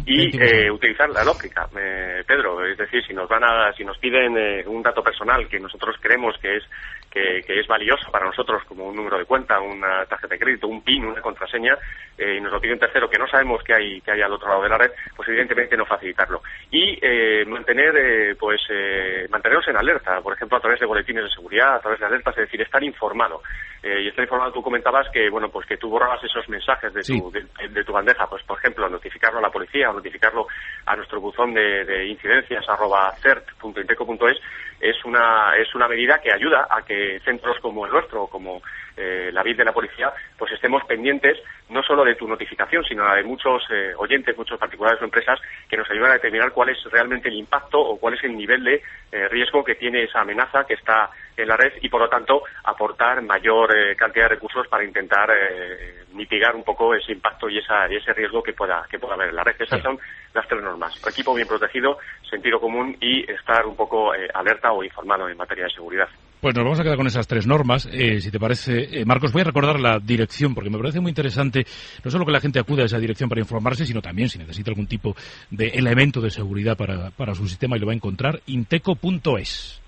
y 0.07 0.37
eh, 0.41 0.71
utilizar 0.71 1.11
la 1.11 1.25
lógica, 1.25 1.69
eh, 1.77 2.23
Pedro, 2.27 2.65
es 2.65 2.79
decir, 2.79 3.05
si 3.05 3.15
nos 3.15 3.29
van 3.29 3.45
a, 3.45 3.73
si 3.73 3.85
nos 3.85 3.99
piden 3.99 4.37
eh, 4.37 4.65
un 4.67 4.83
dato 4.83 5.03
personal 5.03 5.49
que 5.49 5.59
nosotros 5.59 5.97
creemos 6.01 6.37
que 6.39 6.57
es 6.57 6.65
que, 7.13 7.43
que 7.47 7.61
es 7.61 7.67
valioso 7.67 8.11
para 8.11 8.25
nosotros 8.25 8.63
como 8.65 8.87
un 8.87 8.97
número 8.97 9.19
de 9.19 9.27
cuenta, 9.27 9.61
una 9.61 10.05
tarjeta 10.07 10.35
de 10.35 10.39
crédito, 10.39 10.67
un 10.67 10.83
PIN, 10.83 11.05
una 11.05 11.21
contraseña, 11.21 11.77
eh, 12.17 12.37
y 12.39 12.41
nos 12.41 12.53
lo 12.53 12.61
pide 12.61 12.73
un 12.73 12.79
tercero 12.79 13.09
que 13.09 13.19
no 13.19 13.27
sabemos 13.27 13.63
que 13.63 13.75
hay, 13.75 14.01
que 14.01 14.13
hay 14.13 14.23
al 14.23 14.33
otro 14.33 14.49
lado 14.49 14.63
de 14.63 14.69
la 14.71 14.79
red, 14.79 14.91
pues 15.15 15.29
evidentemente 15.29 15.77
no 15.77 15.85
facilitarlo. 15.85 16.43
Y 16.71 16.99
eh, 17.03 17.45
mantener, 17.47 17.95
eh, 17.97 18.35
pues, 18.39 18.61
eh, 18.71 19.27
mantenernos 19.31 19.69
en 19.69 19.77
alerta, 19.77 20.21
por 20.23 20.33
ejemplo, 20.33 20.57
a 20.57 20.61
través 20.61 20.81
de 20.81 20.87
boletines 20.87 21.25
de 21.25 21.31
seguridad, 21.31 21.77
a 21.77 21.81
través 21.81 22.01
de 22.01 22.07
alertas, 22.07 22.37
es 22.39 22.45
decir, 22.45 22.63
estar 22.63 22.83
informado. 22.83 23.43
Eh, 23.83 24.03
y 24.03 24.09
estar 24.09 24.25
informado, 24.25 24.53
tú 24.53 24.63
comentabas 24.63 25.09
que, 25.13 25.29
bueno, 25.29 25.51
pues 25.51 25.67
que 25.67 25.77
tú 25.77 25.91
borrabas 25.91 26.23
esos 26.23 26.49
mensajes 26.49 26.95
de 26.95 27.03
tu, 27.03 27.31
de, 27.31 27.45
de 27.69 27.85
tu 27.85 27.93
bandeja, 27.93 28.27
pues, 28.29 28.43
por 28.45 28.59
ejemplo, 28.59 28.89
notificarlo 28.89 29.39
a 29.39 29.43
la 29.43 29.51
policía 29.51 29.91
o 29.91 29.95
notificarlo 29.95 30.47
a 30.87 30.97
nuestro 30.97 31.21
buzón 31.21 31.53
de, 31.53 31.85
de 31.85 32.07
incidencias 32.07 32.67
arroba 32.69 33.13
cert.inteco.es 33.21 34.39
es 34.83 34.97
una, 35.05 35.55
es 35.57 35.73
una 35.77 35.87
medida 35.87 36.19
que 36.19 36.33
ayuda 36.33 36.67
a 36.69 36.83
que 36.83 37.02
centros 37.25 37.59
como 37.61 37.87
el 37.87 37.93
nuestro, 37.93 38.27
como 38.27 38.63
eh, 38.97 39.31
la 39.33 39.43
BID 39.43 39.59
de 39.59 39.65
la 39.65 39.73
policía, 39.73 40.13
pues 40.37 40.53
estemos 40.53 40.85
pendientes 40.85 41.39
no 41.71 41.83
solo 41.83 42.05
de 42.05 42.15
tu 42.15 42.29
notificación, 42.29 42.85
sino 42.85 43.11
de 43.15 43.23
muchos 43.23 43.63
eh, 43.71 43.93
oyentes, 43.97 44.37
muchos 44.37 44.59
particulares 44.59 45.01
o 45.01 45.05
empresas 45.05 45.41
que 45.69 45.77
nos 45.77 45.91
ayudan 45.91 46.11
a 46.11 46.15
determinar 46.15 46.53
cuál 46.53 46.71
es 46.71 46.79
realmente 46.91 47.29
el 47.29 47.37
impacto 47.37 47.81
o 47.81 47.99
cuál 47.99 48.15
es 48.15 48.25
el 48.25 48.37
nivel 48.37 48.63
de 48.65 48.83
eh, 49.13 49.29
riesgo 49.29 49.65
que 49.65 49.77
tiene 49.77 50.05
esa 50.05 50.21
amenaza 50.21 50.65
que 50.65 50.75
está 50.75 51.11
en 51.37 51.49
la 51.49 51.57
red 51.57 51.73
y, 51.81 51.89
por 51.89 52.01
lo 52.01 52.09
tanto, 52.09 52.43
aportar 52.65 53.23
mayor 53.23 53.77
eh, 53.77 53.97
cantidad 53.97 54.25
de 54.25 54.35
recursos 54.35 54.67
para 54.69 54.85
intentar 54.85 55.31
eh, 55.31 56.05
mitigar 56.13 56.55
un 56.55 56.63
poco 56.63 56.95
ese 56.95 57.13
impacto 57.13 57.49
y, 57.49 57.59
esa, 57.59 57.91
y 57.91 57.97
ese 57.97 58.13
riesgo 58.13 58.43
que 58.43 58.53
pueda, 58.53 58.85
que 58.91 58.99
pueda 58.99 59.15
haber 59.15 59.31
en 59.31 59.37
la 59.37 59.45
red. 59.45 59.57
Esas 59.59 59.83
son 59.83 59.99
las 60.35 60.47
tres 60.47 60.63
normas. 60.63 60.95
Equipo 61.07 61.35
bien 61.35 61.49
protegido, 61.49 61.99
sentido 62.29 62.61
común 62.61 62.97
y 63.01 63.31
estar 63.31 63.67
un 63.67 63.77
poco 63.77 64.15
eh, 64.15 64.29
alerta 64.35 64.73
o 64.73 64.85
informado 64.85 65.29
en 65.29 65.37
materia 65.37 65.65
de 65.65 65.71
seguridad. 65.71 66.09
Pues 66.43 66.57
nos 66.57 66.64
vamos 66.64 66.80
a 66.80 66.82
quedar 66.82 66.97
con 66.97 67.07
esas 67.07 67.28
tres 67.28 67.47
normas. 67.47 67.88
Eh, 67.93 68.20
si 68.20 68.32
te 68.32 68.40
parece, 68.40 68.99
eh, 68.99 69.05
Marcos, 69.05 69.32
voy 69.32 69.43
a 69.43 69.45
recordar 69.45 69.78
la 69.78 70.01
dirección, 70.01 70.57
porque 70.57 70.70
me 70.70 70.76
parece 70.76 70.99
muy 70.99 71.11
interesante 71.11 71.64
no 72.05 72.11
solo 72.11 72.26
que 72.26 72.32
la 72.32 72.40
gente 72.40 72.59
acuda 72.59 72.82
a 72.82 72.86
esa 72.86 72.99
dirección 72.99 73.28
para 73.28 73.40
informarse, 73.40 73.86
sino 73.86 74.03
también 74.03 74.28
si 74.28 74.40
necesita 74.40 74.72
algún 74.72 74.88
tipo 74.88 75.14
de 75.53 75.68
elemento 75.68 76.20
de 76.20 76.30
seguridad 76.30 76.76
para, 76.76 77.12
para 77.12 77.36
su 77.36 77.47
sistema 77.47 77.76
y 77.76 77.78
lo 77.78 77.86
va 77.86 77.93
a 77.93 77.95
encontrar, 77.95 78.40
inteco.es. 78.47 79.80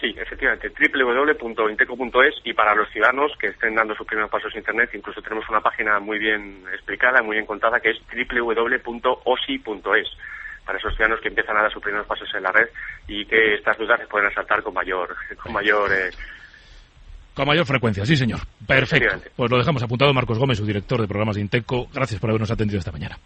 Sí, 0.00 0.12
efectivamente, 0.18 0.70
www.inteco.es 0.70 2.34
y 2.42 2.52
para 2.52 2.74
los 2.74 2.90
ciudadanos 2.90 3.30
que 3.38 3.46
estén 3.46 3.76
dando 3.76 3.94
sus 3.94 4.04
primeros 4.04 4.28
pasos 4.28 4.52
en 4.54 4.58
Internet, 4.58 4.90
incluso 4.94 5.22
tenemos 5.22 5.48
una 5.48 5.60
página 5.60 6.00
muy 6.00 6.18
bien 6.18 6.64
explicada, 6.72 7.22
muy 7.22 7.36
bien 7.36 7.46
contada, 7.46 7.78
que 7.78 7.90
es 7.90 7.98
www.osi.es 8.12 10.08
para 10.64 10.78
esos 10.78 10.94
ciudadanos 10.94 11.20
que 11.20 11.28
empiezan 11.28 11.56
a 11.56 11.62
dar 11.62 11.72
sus 11.72 11.82
primeros 11.82 12.06
pasos 12.06 12.28
en 12.34 12.42
la 12.42 12.52
red 12.52 12.68
y 13.08 13.24
que 13.26 13.54
estas 13.54 13.76
dudas 13.78 14.00
se 14.00 14.06
pueden 14.06 14.28
asaltar 14.28 14.62
con 14.62 14.74
mayor, 14.74 15.14
con 15.42 15.52
mayor 15.52 15.92
eh, 15.92 16.10
Con 17.34 17.46
mayor 17.46 17.66
frecuencia, 17.66 18.06
sí, 18.06 18.16
señor. 18.16 18.40
Perfecto. 18.66 19.30
Pues 19.36 19.50
lo 19.50 19.58
dejamos 19.58 19.82
apuntado. 19.82 20.12
Marcos 20.14 20.38
Gómez, 20.38 20.58
su 20.58 20.66
director 20.66 21.00
de 21.00 21.08
programas 21.08 21.36
de 21.36 21.42
Inteco. 21.42 21.88
Gracias 21.92 22.20
por 22.20 22.30
habernos 22.30 22.50
atendido 22.50 22.78
esta 22.78 22.92
mañana. 22.92 23.18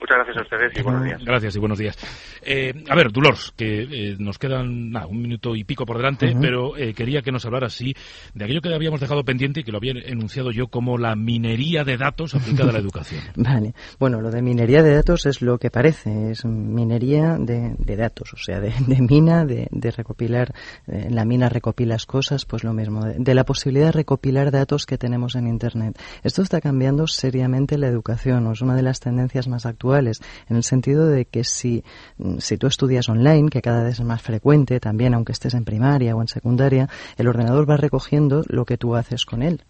Muchas 0.00 0.16
gracias 0.18 0.36
a 0.36 0.42
ustedes 0.42 0.78
y 0.78 0.82
buenos 0.82 1.04
días. 1.04 1.24
Gracias 1.24 1.56
y 1.56 1.58
buenos 1.58 1.78
días. 1.78 1.98
Eh, 2.42 2.84
a 2.88 2.94
ver, 2.94 3.10
Dolores, 3.10 3.52
que 3.56 3.82
eh, 3.82 4.16
nos 4.18 4.38
quedan 4.38 4.92
nada, 4.92 5.06
un 5.06 5.20
minuto 5.20 5.56
y 5.56 5.64
pico 5.64 5.84
por 5.84 5.96
delante, 5.96 6.36
pero 6.40 6.76
eh, 6.76 6.94
quería 6.94 7.20
que 7.22 7.32
nos 7.32 7.44
hablara 7.44 7.68
sí 7.68 7.94
de 8.32 8.44
aquello 8.44 8.60
que 8.60 8.72
habíamos 8.72 9.00
dejado 9.00 9.24
pendiente 9.24 9.60
y 9.60 9.64
que 9.64 9.72
lo 9.72 9.78
había 9.78 9.92
enunciado 9.92 10.52
yo 10.52 10.68
como 10.68 10.98
la 10.98 11.16
minería 11.16 11.82
de 11.82 11.96
datos 11.96 12.34
aplicada 12.34 12.70
a 12.70 12.72
la 12.74 12.78
educación. 12.78 13.22
Vale. 13.36 13.74
Bueno, 13.98 14.20
lo 14.20 14.30
de 14.30 14.40
minería 14.40 14.82
de 14.84 14.94
datos 14.94 15.26
es 15.26 15.42
lo 15.42 15.58
que 15.58 15.70
parece, 15.70 16.30
es 16.30 16.44
minería 16.44 17.36
de, 17.38 17.74
de 17.76 17.96
datos, 17.96 18.32
o 18.34 18.36
sea, 18.36 18.60
de, 18.60 18.72
de 18.86 19.02
mina, 19.02 19.44
de, 19.44 19.66
de 19.70 19.90
recopilar, 19.90 20.54
eh, 20.86 21.06
en 21.08 21.16
la 21.16 21.24
mina 21.24 21.48
recopilas 21.48 22.06
cosas, 22.06 22.44
pues 22.44 22.62
lo 22.62 22.72
mismo, 22.72 23.04
de, 23.04 23.16
de 23.18 23.34
la 23.34 23.44
posibilidad 23.44 23.86
de 23.86 23.92
recopilar 23.92 24.52
datos 24.52 24.86
que 24.86 24.96
tenemos 24.96 25.34
en 25.34 25.48
Internet. 25.48 25.98
Esto 26.22 26.42
está 26.42 26.60
cambiando 26.60 27.08
seriamente 27.08 27.78
la 27.78 27.88
educación, 27.88 28.46
o 28.46 28.52
es 28.52 28.60
una 28.60 28.76
de 28.76 28.82
las 28.82 29.00
tendencias 29.00 29.48
más 29.48 29.66
actuales, 29.66 29.87
en 29.96 30.56
el 30.56 30.62
sentido 30.62 31.06
de 31.08 31.24
que 31.24 31.44
si, 31.44 31.84
mm, 32.18 32.38
si 32.38 32.56
tú 32.56 32.66
estudias 32.66 33.08
online, 33.08 33.48
que 33.50 33.62
cada 33.62 33.82
vez 33.82 33.98
es 33.98 34.04
más 34.04 34.22
frecuente, 34.22 34.80
también 34.80 35.14
aunque 35.14 35.32
estés 35.32 35.54
en 35.54 35.64
primaria 35.64 36.14
o 36.14 36.20
en 36.20 36.28
secundaria, 36.28 36.88
el 37.16 37.28
ordenador 37.28 37.68
va 37.68 37.76
recogiendo 37.76 38.42
lo 38.48 38.64
que 38.64 38.76
tú 38.76 38.94
haces 38.94 39.24
con 39.24 39.42
él. 39.42 39.62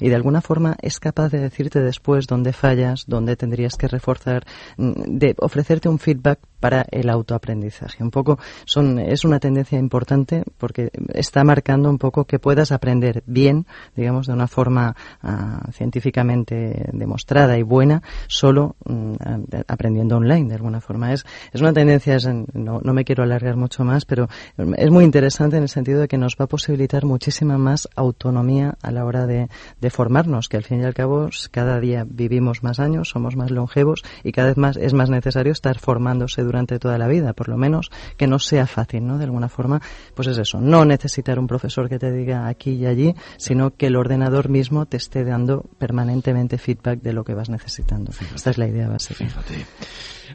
Y 0.00 0.08
de 0.08 0.14
alguna 0.14 0.40
forma 0.40 0.76
es 0.80 0.98
capaz 0.98 1.30
de 1.30 1.38
decirte 1.38 1.80
después 1.80 2.26
dónde 2.26 2.52
fallas, 2.52 3.04
dónde 3.06 3.36
tendrías 3.36 3.76
que 3.76 3.88
reforzar, 3.88 4.44
mm, 4.76 5.18
de 5.18 5.34
ofrecerte 5.38 5.88
un 5.88 5.98
feedback 5.98 6.40
para 6.60 6.86
el 6.90 7.10
autoaprendizaje. 7.10 8.02
Un 8.02 8.10
poco 8.10 8.38
son, 8.64 8.98
es 8.98 9.24
una 9.24 9.38
tendencia 9.38 9.78
importante 9.78 10.44
porque 10.56 10.90
está 11.12 11.44
marcando 11.44 11.90
un 11.90 11.98
poco 11.98 12.24
que 12.24 12.38
puedas 12.38 12.72
aprender 12.72 13.22
bien, 13.26 13.66
digamos, 13.94 14.26
de 14.26 14.32
una 14.32 14.48
forma 14.48 14.96
ah, 15.22 15.68
científicamente 15.72 16.88
demostrada 16.92 17.58
y 17.58 17.62
buena, 17.62 18.02
solo 18.28 18.76
mm, 18.86 19.14
aprendiendo 19.68 20.16
online, 20.16 20.48
de 20.48 20.54
alguna 20.54 20.80
forma. 20.80 21.12
Es, 21.12 21.24
es 21.52 21.60
una 21.60 21.72
tendencia, 21.72 22.16
es 22.16 22.26
no, 22.26 22.80
no 22.82 22.94
me 22.94 23.04
quiero 23.04 23.22
alargar 23.22 23.56
mucho 23.56 23.84
más, 23.84 24.04
pero 24.06 24.28
es 24.56 24.90
muy 24.90 25.04
interesante 25.04 25.58
en 25.58 25.64
el 25.64 25.68
sentido 25.68 26.00
de 26.00 26.08
que 26.08 26.16
nos 26.16 26.36
va 26.40 26.46
a 26.46 26.48
posibilitar 26.48 27.04
muchísima 27.04 27.58
más 27.58 27.88
autonomía 27.94 28.76
a 28.82 28.90
la 28.90 29.04
hora 29.04 29.26
de, 29.26 29.43
de 29.80 29.90
formarnos, 29.90 30.48
que 30.48 30.56
al 30.56 30.64
fin 30.64 30.80
y 30.80 30.84
al 30.84 30.94
cabo 30.94 31.28
cada 31.50 31.80
día 31.80 32.04
vivimos 32.06 32.62
más 32.62 32.80
años, 32.80 33.08
somos 33.08 33.36
más 33.36 33.50
longevos 33.50 34.02
y 34.22 34.32
cada 34.32 34.48
vez 34.48 34.56
más 34.56 34.76
es 34.76 34.94
más 34.94 35.10
necesario 35.10 35.52
estar 35.52 35.78
formándose 35.78 36.42
durante 36.42 36.78
toda 36.78 36.98
la 36.98 37.08
vida, 37.08 37.32
por 37.32 37.48
lo 37.48 37.56
menos 37.56 37.90
que 38.16 38.26
no 38.26 38.38
sea 38.38 38.66
fácil, 38.66 39.06
¿no? 39.06 39.18
De 39.18 39.24
alguna 39.24 39.48
forma, 39.48 39.80
pues 40.14 40.28
es 40.28 40.38
eso, 40.38 40.60
no 40.60 40.84
necesitar 40.84 41.38
un 41.38 41.46
profesor 41.46 41.88
que 41.88 41.98
te 41.98 42.12
diga 42.12 42.48
aquí 42.48 42.72
y 42.72 42.86
allí, 42.86 43.14
sino 43.36 43.74
que 43.74 43.86
el 43.86 43.96
ordenador 43.96 44.48
mismo 44.48 44.86
te 44.86 44.96
esté 44.96 45.24
dando 45.24 45.62
permanentemente 45.78 46.58
feedback 46.58 47.00
de 47.00 47.12
lo 47.12 47.24
que 47.24 47.34
vas 47.34 47.48
necesitando. 47.48 48.12
Esta 48.34 48.50
es 48.50 48.58
la 48.58 48.66
idea 48.66 48.88
básica. 48.88 49.26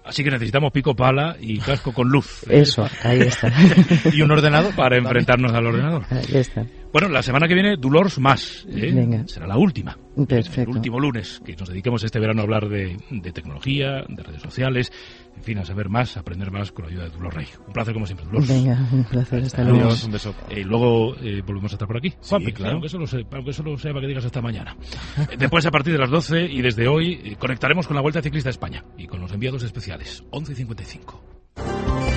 Así 0.05 0.24
que 0.24 0.32
necesitamos 0.32 0.72
pico 0.72 0.95
pala 0.95 1.36
y 1.39 1.60
casco 1.60 1.93
con 1.93 2.10
luz. 2.10 2.43
Eso, 2.49 2.88
ahí 3.03 3.22
está. 3.22 3.51
y 4.14 4.22
un 4.22 4.32
ordenador 4.32 4.74
para 4.76 4.97
enfrentarnos 4.97 5.51
al 5.53 5.66
ordenador. 5.66 6.05
Ahí 6.10 6.38
está. 6.38 6.66
Bueno, 6.91 7.07
la 7.09 7.21
semana 7.21 7.47
que 7.47 7.53
viene, 7.53 7.77
Dolores 7.77 8.17
más. 8.17 8.65
¿eh? 8.67 8.91
Venga. 8.91 9.27
Será 9.27 9.45
la 9.45 9.57
última. 9.57 9.97
Perfecto. 10.27 10.61
El 10.71 10.77
último 10.77 10.99
lunes, 10.99 11.39
que 11.45 11.55
nos 11.55 11.69
dediquemos 11.69 12.03
este 12.03 12.19
verano 12.19 12.41
a 12.41 12.43
hablar 12.43 12.67
de, 12.67 12.97
de 13.11 13.31
tecnología, 13.31 14.03
de 14.07 14.23
redes 14.23 14.41
sociales, 14.41 14.91
en 15.37 15.43
fin, 15.43 15.57
a 15.59 15.65
saber 15.65 15.87
más, 15.87 16.17
a 16.17 16.21
aprender 16.21 16.51
más 16.51 16.71
con 16.71 16.85
la 16.85 16.91
ayuda 16.91 17.03
de 17.03 17.09
Dolores 17.11 17.35
Rey. 17.35 17.47
Un 17.67 17.73
placer 17.73 17.93
como 17.93 18.05
siempre, 18.07 18.25
Dolores. 18.25 18.49
Venga, 18.49 18.87
un 18.91 19.03
placer, 19.03 19.43
hasta 19.43 19.63
luego. 19.63 19.81
Adiós, 19.81 20.03
un 20.03 20.11
beso. 20.11 20.35
Eh, 20.49 20.63
luego 20.63 21.15
eh, 21.17 21.41
volvemos 21.45 21.71
a 21.71 21.75
estar 21.75 21.87
por 21.87 21.97
aquí. 21.97 22.13
Juanpi, 22.21 22.53
claro. 22.53 22.73
aunque 22.73 22.89
solo, 22.89 23.05
sea, 23.05 23.21
aunque 23.31 23.53
solo 23.53 23.77
sea 23.77 23.91
para 23.91 24.01
que 24.01 24.07
digas 24.07 24.25
hasta 24.25 24.41
mañana. 24.41 24.75
Después, 25.37 25.65
a 25.67 25.71
partir 25.71 25.93
de 25.93 25.99
las 25.99 26.09
12 26.09 26.45
y 26.45 26.61
desde 26.61 26.87
hoy, 26.87 27.21
eh, 27.23 27.35
conectaremos 27.37 27.87
con 27.87 27.95
la 27.95 28.01
Vuelta 28.01 28.21
Ciclista 28.21 28.49
a 28.49 28.51
España 28.51 28.83
y 28.97 29.05
con 29.05 29.21
los 29.21 29.31
enviados 29.31 29.61
especiales. 29.61 30.23
11 30.31 30.53
y 30.53 30.55
55. 30.55 32.09